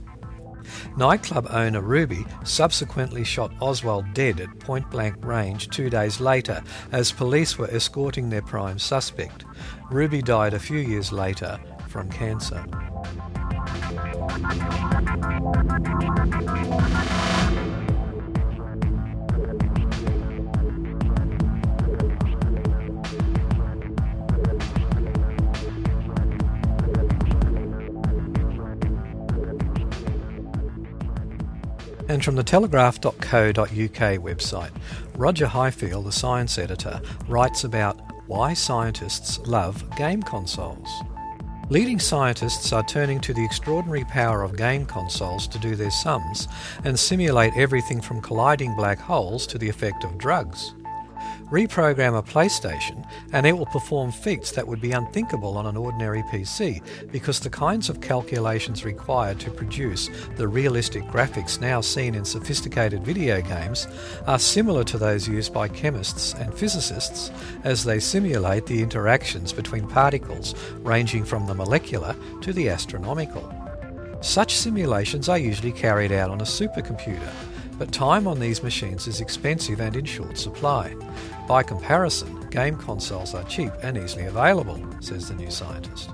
Nightclub 0.98 1.48
owner 1.50 1.82
Ruby 1.82 2.26
subsequently 2.44 3.24
shot 3.24 3.52
Oswald 3.60 4.06
dead 4.14 4.40
at 4.40 4.60
point 4.60 4.90
blank 4.90 5.24
range 5.26 5.70
two 5.70 5.90
days 5.90 6.20
later 6.20 6.64
as 6.92 7.12
police 7.12 7.58
were 7.58 7.70
escorting 7.72 8.30
their 8.30 8.42
prime 8.42 8.80
suspect. 8.80 9.46
Ruby 9.92 10.22
died 10.22 10.54
a 10.54 10.60
few 10.60 10.80
years 10.80 11.12
later 11.12 11.60
from 11.88 12.10
cancer. 12.10 12.66
And 32.08 32.24
from 32.24 32.36
the 32.36 32.44
telegraph.co.uk 32.44 33.16
website, 33.26 34.72
Roger 35.16 35.48
Highfield, 35.48 36.06
the 36.06 36.12
science 36.12 36.58
editor, 36.58 37.02
writes 37.28 37.64
about 37.64 38.00
why 38.28 38.54
scientists 38.54 39.40
love 39.48 39.84
game 39.98 40.22
consoles. 40.22 40.90
Leading 41.70 42.00
scientists 42.00 42.72
are 42.72 42.84
turning 42.84 43.20
to 43.22 43.34
the 43.34 43.44
extraordinary 43.44 44.04
power 44.06 44.44
of 44.44 44.56
game 44.56 44.86
consoles 44.86 45.48
to 45.48 45.58
do 45.58 45.76
their 45.76 45.90
sums 45.90 46.48
and 46.84 46.98
simulate 46.98 47.54
everything 47.58 48.00
from 48.00 48.22
colliding 48.22 48.76
black 48.76 49.00
holes 49.00 49.48
to 49.48 49.58
the 49.58 49.68
effect 49.68 50.04
of 50.04 50.16
drugs. 50.20 50.76
Reprogram 51.52 52.18
a 52.18 52.24
PlayStation 52.24 53.08
and 53.32 53.46
it 53.46 53.56
will 53.56 53.68
perform 53.68 54.12
feats 54.12 54.52
that 54.54 54.68
would 54.68 54.82
be 54.82 54.94
unthinkable 54.94 55.58
on 55.58 55.68
an 55.68 55.78
ordinary 55.78 56.24
PC 56.24 56.82
because 57.12 57.40
the 57.40 57.52
kinds 57.52 57.88
of 57.88 58.02
calculations 58.02 58.84
required 58.84 59.40
to 59.42 59.52
produce 59.52 60.10
the 60.38 60.48
realistic 60.48 61.04
graphics 61.04 61.62
now 61.62 61.82
seen 61.82 62.16
in 62.16 62.26
sophisticated 62.26 63.06
video 63.06 63.42
games 63.42 63.88
are 64.26 64.40
similar 64.40 64.84
to 64.86 64.98
those 64.98 65.28
used 65.28 65.54
by 65.54 65.68
chemists 65.68 66.34
and 66.34 66.52
physicists 66.52 67.30
as 67.64 67.84
they 67.84 68.00
simulate 68.00 68.66
the 68.66 68.82
interactions 68.82 69.54
between 69.54 69.88
particles 69.88 70.56
ranging 70.80 71.24
from 71.24 71.46
the 71.46 71.54
molecular 71.54 72.16
to 72.42 72.54
the 72.54 72.70
astronomical. 72.70 73.54
Such 74.22 74.56
simulations 74.56 75.30
are 75.30 75.38
usually 75.38 75.72
carried 75.72 76.12
out 76.12 76.32
on 76.32 76.42
a 76.42 76.46
supercomputer, 76.46 77.32
but 77.78 77.92
time 77.92 78.28
on 78.28 78.40
these 78.40 78.64
machines 78.64 79.06
is 79.06 79.22
expensive 79.22 79.80
and 79.80 79.96
in 79.96 80.06
short 80.06 80.38
supply. 80.38 80.96
By 81.48 81.62
comparison, 81.62 82.50
game 82.50 82.76
consoles 82.76 83.36
are 83.36 83.44
cheap 83.44 83.72
and 83.84 83.98
easily 83.98 84.26
available, 84.26 84.84
says 85.00 85.28
the 85.28 85.36
new 85.36 85.52
scientist. 85.52 86.10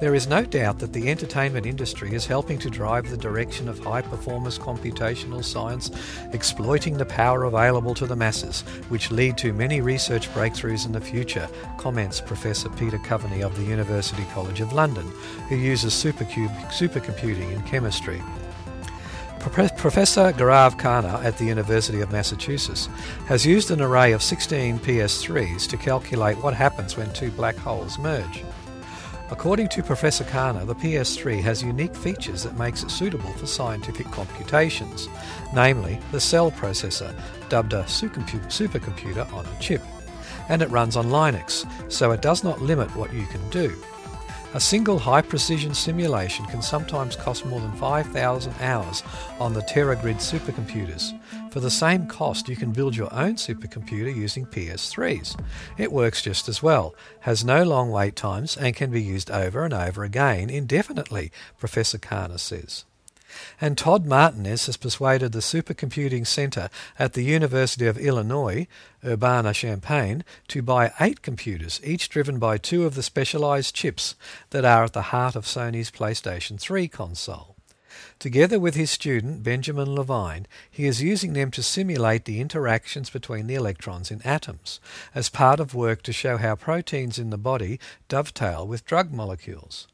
There 0.00 0.16
is 0.16 0.26
no 0.26 0.44
doubt 0.44 0.80
that 0.80 0.92
the 0.92 1.08
entertainment 1.08 1.64
industry 1.64 2.12
is 2.12 2.26
helping 2.26 2.58
to 2.58 2.68
drive 2.68 3.08
the 3.08 3.16
direction 3.16 3.68
of 3.68 3.78
high 3.78 4.02
performance 4.02 4.58
computational 4.58 5.44
science, 5.44 5.92
exploiting 6.32 6.96
the 6.96 7.06
power 7.06 7.44
available 7.44 7.94
to 7.94 8.06
the 8.06 8.16
masses, 8.16 8.62
which 8.88 9.12
lead 9.12 9.38
to 9.38 9.52
many 9.52 9.80
research 9.80 10.28
breakthroughs 10.34 10.86
in 10.86 10.92
the 10.92 11.00
future, 11.00 11.48
comments 11.78 12.20
Professor 12.20 12.68
Peter 12.70 12.98
Coveney 12.98 13.42
of 13.42 13.54
the 13.56 13.62
University 13.62 14.24
College 14.34 14.60
of 14.60 14.72
London, 14.72 15.08
who 15.48 15.54
uses 15.54 15.94
supercomputing 15.94 17.52
in 17.52 17.62
chemistry. 17.62 18.20
Professor 19.42 20.32
Gaurav 20.32 20.78
Khanna 20.78 21.22
at 21.24 21.36
the 21.36 21.44
University 21.44 22.00
of 22.00 22.12
Massachusetts 22.12 22.88
has 23.26 23.44
used 23.44 23.70
an 23.70 23.82
array 23.82 24.12
of 24.12 24.22
16 24.22 24.78
PS3s 24.78 25.68
to 25.68 25.76
calculate 25.76 26.38
what 26.38 26.54
happens 26.54 26.96
when 26.96 27.12
two 27.12 27.30
black 27.32 27.56
holes 27.56 27.98
merge. 27.98 28.44
According 29.30 29.68
to 29.70 29.82
Professor 29.82 30.24
Khanna, 30.24 30.66
the 30.66 30.74
PS3 30.74 31.42
has 31.42 31.62
unique 31.62 31.94
features 31.94 32.44
that 32.44 32.56
makes 32.56 32.82
it 32.82 32.90
suitable 32.90 33.32
for 33.32 33.46
scientific 33.46 34.06
computations, 34.10 35.08
namely 35.54 35.98
the 36.12 36.20
cell 36.20 36.50
processor, 36.50 37.14
dubbed 37.48 37.72
a 37.72 37.82
supercomputer 37.82 39.30
on 39.32 39.44
a 39.44 39.60
chip, 39.60 39.82
and 40.48 40.62
it 40.62 40.70
runs 40.70 40.96
on 40.96 41.06
Linux, 41.06 41.66
so 41.90 42.12
it 42.12 42.22
does 42.22 42.44
not 42.44 42.62
limit 42.62 42.94
what 42.96 43.12
you 43.12 43.26
can 43.26 43.46
do. 43.50 43.76
A 44.54 44.60
single 44.60 44.98
high 44.98 45.22
precision 45.22 45.72
simulation 45.72 46.44
can 46.44 46.60
sometimes 46.60 47.16
cost 47.16 47.46
more 47.46 47.58
than 47.58 47.72
5,000 47.72 48.54
hours 48.60 49.02
on 49.40 49.54
the 49.54 49.62
TeraGrid 49.62 50.16
supercomputers. 50.16 51.18
For 51.50 51.60
the 51.60 51.70
same 51.70 52.06
cost, 52.06 52.50
you 52.50 52.56
can 52.56 52.70
build 52.70 52.94
your 52.94 53.10
own 53.14 53.36
supercomputer 53.36 54.14
using 54.14 54.44
PS3s. 54.44 55.42
It 55.78 55.90
works 55.90 56.20
just 56.20 56.50
as 56.50 56.62
well, 56.62 56.94
has 57.20 57.42
no 57.42 57.62
long 57.62 57.90
wait 57.90 58.14
times, 58.14 58.58
and 58.58 58.76
can 58.76 58.90
be 58.90 59.02
used 59.02 59.30
over 59.30 59.64
and 59.64 59.72
over 59.72 60.04
again 60.04 60.50
indefinitely, 60.50 61.32
Professor 61.58 61.96
Khanna 61.96 62.38
says. 62.38 62.84
And 63.60 63.78
Todd 63.78 64.06
Martinez 64.06 64.66
has 64.66 64.76
persuaded 64.76 65.32
the 65.32 65.38
Supercomputing 65.38 66.26
Center 66.26 66.68
at 66.98 67.12
the 67.12 67.24
University 67.24 67.86
of 67.86 67.98
Illinois, 67.98 68.66
Urbana-Champaign, 69.04 70.24
to 70.48 70.62
buy 70.62 70.92
eight 71.00 71.22
computers, 71.22 71.80
each 71.84 72.08
driven 72.08 72.38
by 72.38 72.58
two 72.58 72.84
of 72.84 72.94
the 72.94 73.02
specialized 73.02 73.74
chips 73.74 74.14
that 74.50 74.64
are 74.64 74.84
at 74.84 74.92
the 74.92 75.02
heart 75.02 75.36
of 75.36 75.44
Sony's 75.44 75.90
PlayStation 75.90 76.58
3 76.58 76.88
console. 76.88 77.56
Together 78.18 78.58
with 78.58 78.74
his 78.74 78.90
student 78.90 79.42
Benjamin 79.42 79.94
Levine, 79.94 80.46
he 80.70 80.86
is 80.86 81.02
using 81.02 81.32
them 81.32 81.50
to 81.50 81.62
simulate 81.62 82.24
the 82.24 82.40
interactions 82.40 83.10
between 83.10 83.46
the 83.46 83.54
electrons 83.54 84.10
in 84.10 84.22
atoms, 84.22 84.80
as 85.14 85.28
part 85.28 85.60
of 85.60 85.74
work 85.74 86.02
to 86.02 86.12
show 86.12 86.36
how 86.36 86.54
proteins 86.54 87.18
in 87.18 87.30
the 87.30 87.38
body 87.38 87.78
dovetail 88.08 88.66
with 88.66 88.86
drug 88.86 89.12
molecules. 89.12 89.88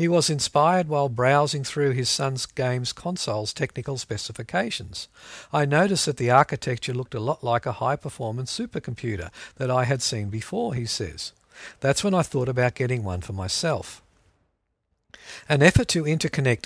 He 0.00 0.08
was 0.08 0.30
inspired 0.30 0.88
while 0.88 1.10
browsing 1.10 1.62
through 1.62 1.90
his 1.90 2.08
son's 2.08 2.46
game's 2.46 2.90
console's 2.90 3.52
technical 3.52 3.98
specifications. 3.98 5.08
I 5.52 5.66
noticed 5.66 6.06
that 6.06 6.16
the 6.16 6.30
architecture 6.30 6.94
looked 6.94 7.14
a 7.14 7.20
lot 7.20 7.44
like 7.44 7.66
a 7.66 7.72
high 7.72 7.96
performance 7.96 8.50
supercomputer 8.58 9.28
that 9.56 9.70
I 9.70 9.84
had 9.84 10.00
seen 10.00 10.30
before, 10.30 10.72
he 10.72 10.86
says. 10.86 11.34
That's 11.80 12.02
when 12.02 12.14
I 12.14 12.22
thought 12.22 12.48
about 12.48 12.76
getting 12.76 13.04
one 13.04 13.20
for 13.20 13.34
myself. 13.34 14.00
An 15.50 15.62
effort 15.62 15.88
to 15.88 16.04
interconnect 16.04 16.64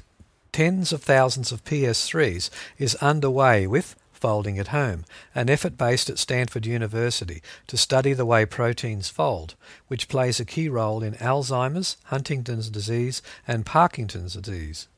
tens 0.53 0.93
of 0.93 1.03
thousands 1.03 1.51
of 1.51 1.65
PS3s 1.65 2.51
is 2.79 2.95
underway 3.03 3.67
with 3.67 3.97
Folding 4.25 4.59
at 4.59 4.69
Home, 4.69 5.05
an 5.35 5.51
effort 5.51 5.77
based 5.77 6.09
at 6.09 6.19
Stanford 6.19 6.65
University 6.65 7.43
to 7.67 7.77
study 7.77 8.15
the 8.15 8.25
way 8.25 8.47
proteins 8.47 9.11
fold, 9.11 9.55
which 9.89 10.09
plays 10.09 10.41
a 10.41 10.47
key 10.47 10.67
role 10.71 11.03
in 11.03 11.13
Alzheimer's, 11.17 11.99
Huntington's 12.05 12.71
disease, 12.71 13.21
and 13.47 13.67
Parkinson's 13.67 14.33
disease. 14.33 14.89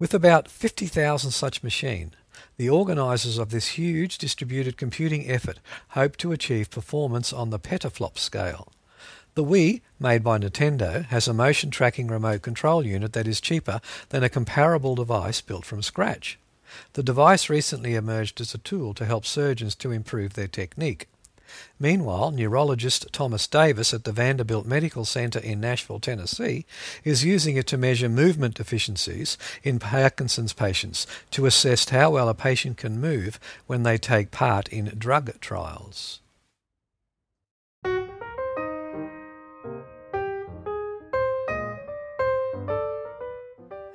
With 0.00 0.12
about 0.12 0.48
50,000 0.48 1.30
such 1.30 1.62
machines, 1.62 2.14
the 2.56 2.68
organisers 2.68 3.38
of 3.38 3.50
this 3.50 3.78
huge 3.78 4.18
distributed 4.18 4.76
computing 4.76 5.30
effort 5.30 5.60
hope 5.90 6.16
to 6.16 6.32
achieve 6.32 6.68
performance 6.68 7.32
on 7.32 7.50
the 7.50 7.60
petaflop 7.60 8.18
scale. 8.18 8.72
The 9.36 9.44
Wii, 9.44 9.82
made 10.00 10.24
by 10.24 10.40
Nintendo, 10.40 11.04
has 11.04 11.28
a 11.28 11.32
motion 11.32 11.70
tracking 11.70 12.08
remote 12.08 12.42
control 12.42 12.84
unit 12.84 13.12
that 13.12 13.28
is 13.28 13.40
cheaper 13.40 13.80
than 14.08 14.24
a 14.24 14.28
comparable 14.28 14.96
device 14.96 15.40
built 15.40 15.64
from 15.64 15.80
scratch. 15.80 16.39
The 16.92 17.02
device 17.02 17.48
recently 17.48 17.94
emerged 17.94 18.40
as 18.40 18.54
a 18.54 18.58
tool 18.58 18.94
to 18.94 19.04
help 19.04 19.24
surgeons 19.24 19.74
to 19.76 19.90
improve 19.90 20.34
their 20.34 20.48
technique. 20.48 21.08
Meanwhile, 21.78 22.30
neurologist 22.30 23.12
Thomas 23.12 23.46
Davis 23.46 23.92
at 23.92 24.04
the 24.04 24.12
Vanderbilt 24.12 24.66
Medical 24.66 25.04
Center 25.04 25.38
in 25.38 25.60
Nashville, 25.60 26.00
Tennessee, 26.00 26.64
is 27.04 27.24
using 27.24 27.56
it 27.56 27.66
to 27.68 27.76
measure 27.76 28.08
movement 28.08 28.54
deficiencies 28.54 29.36
in 29.62 29.78
Parkinson's 29.78 30.52
patients 30.52 31.06
to 31.32 31.46
assess 31.46 31.88
how 31.88 32.10
well 32.10 32.28
a 32.28 32.34
patient 32.34 32.76
can 32.76 33.00
move 33.00 33.40
when 33.66 33.82
they 33.82 33.98
take 33.98 34.30
part 34.30 34.68
in 34.68 34.94
drug 34.96 35.40
trials. 35.40 36.20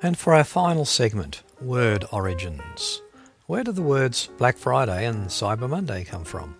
And 0.02 0.18
for 0.18 0.34
our 0.34 0.44
final 0.44 0.84
segment, 0.84 1.42
word 1.60 2.04
origins. 2.12 3.02
Where 3.46 3.64
do 3.64 3.72
the 3.72 3.82
words 3.82 4.28
Black 4.38 4.56
Friday 4.56 5.06
and 5.06 5.28
Cyber 5.28 5.68
Monday 5.68 6.04
come 6.04 6.24
from? 6.24 6.56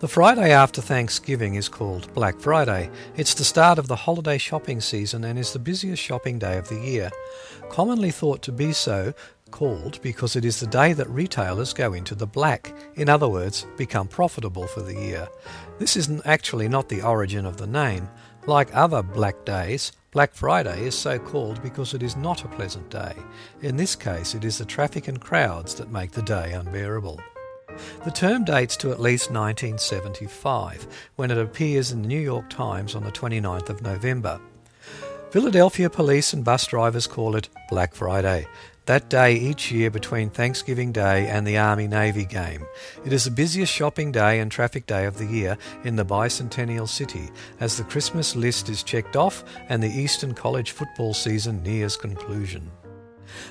The 0.00 0.08
Friday 0.08 0.52
after 0.52 0.80
Thanksgiving 0.80 1.54
is 1.54 1.68
called 1.68 2.12
Black 2.14 2.38
Friday. 2.40 2.90
It's 3.16 3.34
the 3.34 3.44
start 3.44 3.78
of 3.78 3.86
the 3.86 3.96
holiday 3.96 4.38
shopping 4.38 4.80
season 4.80 5.24
and 5.24 5.38
is 5.38 5.52
the 5.52 5.58
busiest 5.58 6.02
shopping 6.02 6.38
day 6.38 6.56
of 6.56 6.68
the 6.68 6.80
year. 6.80 7.10
Commonly 7.68 8.10
thought 8.10 8.42
to 8.42 8.52
be 8.52 8.72
so 8.72 9.12
called 9.50 10.00
because 10.02 10.36
it 10.36 10.44
is 10.44 10.60
the 10.60 10.66
day 10.66 10.92
that 10.92 11.08
retailers 11.10 11.72
go 11.72 11.92
into 11.92 12.14
the 12.14 12.26
black, 12.26 12.74
in 12.96 13.08
other 13.08 13.28
words, 13.28 13.66
become 13.76 14.08
profitable 14.08 14.66
for 14.66 14.82
the 14.82 14.94
year. 14.94 15.28
This 15.78 15.96
isn't 15.96 16.26
actually 16.26 16.68
not 16.68 16.88
the 16.88 17.02
origin 17.02 17.46
of 17.46 17.56
the 17.56 17.66
name. 17.66 18.08
Like 18.48 18.74
other 18.74 19.02
black 19.02 19.44
days, 19.44 19.92
Black 20.10 20.32
Friday 20.32 20.86
is 20.86 20.96
so 20.96 21.18
called 21.18 21.62
because 21.62 21.92
it 21.92 22.02
is 22.02 22.16
not 22.16 22.46
a 22.46 22.48
pleasant 22.48 22.88
day. 22.88 23.12
In 23.60 23.76
this 23.76 23.94
case, 23.94 24.34
it 24.34 24.42
is 24.42 24.56
the 24.56 24.64
traffic 24.64 25.06
and 25.06 25.20
crowds 25.20 25.74
that 25.74 25.92
make 25.92 26.12
the 26.12 26.22
day 26.22 26.54
unbearable. 26.54 27.20
The 28.06 28.10
term 28.10 28.46
dates 28.46 28.74
to 28.78 28.90
at 28.90 29.02
least 29.02 29.30
1975, 29.30 31.10
when 31.16 31.30
it 31.30 31.36
appears 31.36 31.92
in 31.92 32.00
the 32.00 32.08
New 32.08 32.18
York 32.18 32.48
Times 32.48 32.94
on 32.94 33.04
the 33.04 33.12
29th 33.12 33.68
of 33.68 33.82
November. 33.82 34.40
Philadelphia 35.30 35.90
police 35.90 36.32
and 36.32 36.42
bus 36.42 36.66
drivers 36.66 37.06
call 37.06 37.36
it 37.36 37.50
Black 37.68 37.94
Friday, 37.94 38.46
that 38.88 39.10
day 39.10 39.34
each 39.34 39.70
year 39.70 39.90
between 39.90 40.30
Thanksgiving 40.30 40.92
Day 40.92 41.28
and 41.28 41.46
the 41.46 41.58
Army 41.58 41.86
Navy 41.86 42.24
game. 42.24 42.64
It 43.04 43.12
is 43.12 43.24
the 43.26 43.30
busiest 43.30 43.70
shopping 43.70 44.12
day 44.12 44.40
and 44.40 44.50
traffic 44.50 44.86
day 44.86 45.04
of 45.04 45.18
the 45.18 45.26
year 45.26 45.58
in 45.84 45.96
the 45.96 46.06
bicentennial 46.06 46.88
city 46.88 47.28
as 47.60 47.76
the 47.76 47.84
Christmas 47.84 48.34
list 48.34 48.70
is 48.70 48.82
checked 48.82 49.14
off 49.14 49.44
and 49.68 49.82
the 49.82 49.90
Eastern 49.90 50.32
College 50.32 50.70
football 50.70 51.12
season 51.12 51.62
nears 51.62 51.98
conclusion. 51.98 52.70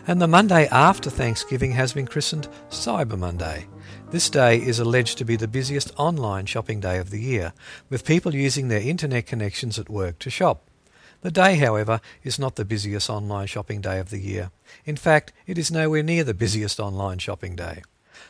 And 0.08 0.20
the 0.20 0.28
Monday 0.28 0.68
after 0.70 1.12
Thanksgiving 1.12 1.72
has 1.74 1.94
been 1.94 2.08
christened 2.08 2.48
Cyber 2.72 3.18
Monday. 3.18 3.68
This 4.10 4.32
day 4.32 4.58
is 4.58 4.80
alleged 4.80 5.20
to 5.20 5.26
be 5.26 5.36
the 5.36 5.48
busiest 5.48 5.94
online 5.98 6.48
shopping 6.48 6.80
day 6.80 6.98
of 6.98 7.12
the 7.12 7.22
year, 7.22 7.54
with 7.92 8.06
people 8.06 8.34
using 8.34 8.70
their 8.70 8.82
internet 8.82 9.28
connections 9.28 9.78
at 9.78 9.88
work 9.88 10.18
to 10.18 10.32
shop. 10.32 10.68
The 11.22 11.32
day, 11.32 11.56
however, 11.56 12.00
is 12.24 12.38
not 12.38 12.56
the 12.56 12.66
busiest 12.66 13.10
online 13.10 13.48
shopping 13.48 13.82
day 13.82 14.00
of 14.00 14.12
the 14.12 14.20
year. 14.20 14.52
In 14.86 14.96
fact, 14.96 15.34
it 15.46 15.58
is 15.58 15.72
nowhere 15.72 16.04
near 16.04 16.24
the 16.24 16.34
busiest 16.34 16.80
online 16.80 17.18
shopping 17.18 17.56
day. 17.56 17.82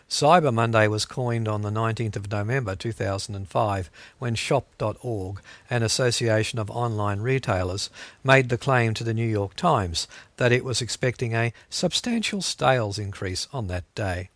Cyber 0.10 0.54
Monday 0.54 0.88
was 0.88 1.06
coined 1.06 1.50
on 1.50 1.62
the 1.62 1.70
19th 1.70 2.16
of 2.16 2.32
November 2.32 2.76
2005 2.76 3.90
when 4.20 4.36
Shop.org, 4.36 5.42
an 5.70 5.84
association 5.84 6.60
of 6.60 6.70
online 6.70 7.20
retailers, 7.20 7.90
made 8.24 8.48
the 8.50 8.58
claim 8.58 8.94
to 8.94 9.04
the 9.04 9.14
New 9.14 9.28
York 9.28 9.56
Times 9.56 10.08
that 10.38 10.54
it 10.54 10.64
was 10.64 10.82
expecting 10.82 11.34
a 11.34 11.54
substantial 11.70 12.42
sales 12.42 12.98
increase 12.98 13.48
on 13.52 13.68
that 13.68 13.84
day. 13.96 14.30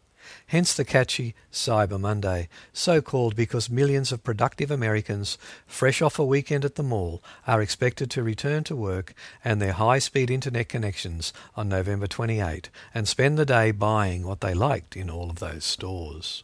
Hence 0.47 0.73
the 0.73 0.85
catchy 0.85 1.35
Cyber 1.51 1.99
Monday, 1.99 2.49
so 2.73 3.01
called 3.01 3.35
because 3.35 3.69
millions 3.69 4.11
of 4.11 4.23
productive 4.23 4.71
Americans, 4.71 5.37
fresh 5.65 6.01
off 6.01 6.19
a 6.19 6.25
weekend 6.25 6.65
at 6.65 6.75
the 6.75 6.83
mall, 6.83 7.23
are 7.47 7.61
expected 7.61 8.11
to 8.11 8.23
return 8.23 8.63
to 8.65 8.75
work 8.75 9.13
and 9.43 9.61
their 9.61 9.73
high 9.73 9.99
speed 9.99 10.29
internet 10.29 10.69
connections 10.69 11.33
on 11.55 11.69
November 11.69 12.07
28 12.07 12.69
and 12.93 13.07
spend 13.07 13.37
the 13.37 13.45
day 13.45 13.71
buying 13.71 14.25
what 14.25 14.41
they 14.41 14.53
liked 14.53 14.95
in 14.95 15.09
all 15.09 15.29
of 15.29 15.39
those 15.39 15.63
stores. 15.63 16.43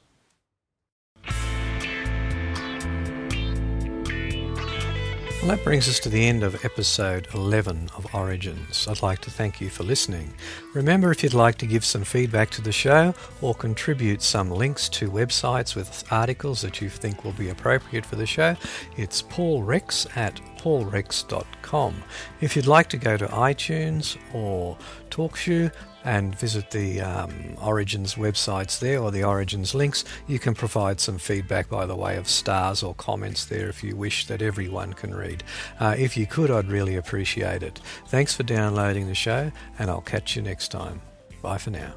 Well, 5.41 5.55
that 5.55 5.63
brings 5.63 5.87
us 5.87 5.99
to 5.99 6.09
the 6.09 6.27
end 6.27 6.43
of 6.43 6.65
episode 6.65 7.27
11 7.31 7.91
of 7.95 8.13
Origins. 8.15 8.87
I'd 8.87 9.03
like 9.03 9.19
to 9.19 9.29
thank 9.29 9.61
you 9.61 9.69
for 9.69 9.83
listening. 9.83 10.33
Remember, 10.73 11.11
if 11.11 11.21
you'd 11.21 11.35
like 11.35 11.59
to 11.59 11.67
give 11.67 11.85
some 11.85 12.03
feedback 12.03 12.49
to 12.51 12.61
the 12.61 12.71
show 12.71 13.13
or 13.39 13.53
contribute 13.53 14.23
some 14.23 14.49
links 14.49 14.89
to 14.89 15.11
websites 15.11 15.75
with 15.75 16.03
articles 16.11 16.61
that 16.63 16.81
you 16.81 16.89
think 16.89 17.23
will 17.23 17.33
be 17.33 17.49
appropriate 17.49 18.03
for 18.03 18.15
the 18.15 18.25
show, 18.25 18.57
it's 18.97 19.21
paulrex 19.21 20.07
at 20.17 20.41
paulrex.com. 20.57 22.03
If 22.41 22.55
you'd 22.55 22.65
like 22.65 22.89
to 22.89 22.97
go 22.97 23.15
to 23.15 23.27
iTunes 23.27 24.17
or 24.33 24.75
TalkShoe, 25.11 25.71
and 26.07 26.33
visit 26.39 26.71
the 26.71 27.01
um, 27.01 27.57
Origins 27.61 28.15
websites 28.15 28.79
there 28.79 29.01
or 29.01 29.11
the 29.11 29.25
Origins 29.25 29.75
links. 29.75 30.05
You 30.25 30.39
can 30.39 30.55
provide 30.55 31.01
some 31.01 31.17
feedback 31.17 31.69
by 31.69 31.85
the 31.85 31.97
way 31.97 32.15
of 32.15 32.29
stars 32.29 32.81
or 32.81 32.95
comments 32.95 33.43
there 33.45 33.67
if 33.67 33.83
you 33.83 33.97
wish 33.97 34.25
that 34.27 34.41
everyone 34.41 34.93
can 34.93 35.13
read. 35.13 35.43
Uh, 35.81 35.95
if 35.97 36.15
you 36.15 36.25
could, 36.25 36.49
I'd 36.49 36.69
really 36.69 36.95
appreciate 36.95 37.61
it. 37.61 37.81
Thanks 38.07 38.33
for 38.33 38.43
downloading 38.43 39.07
the 39.07 39.15
show, 39.15 39.51
and 39.77 39.89
I'll 39.91 39.99
catch 39.99 40.37
you 40.37 40.41
next 40.41 40.69
time. 40.69 41.01
Bye 41.41 41.57
for 41.57 41.71
now. 41.71 41.93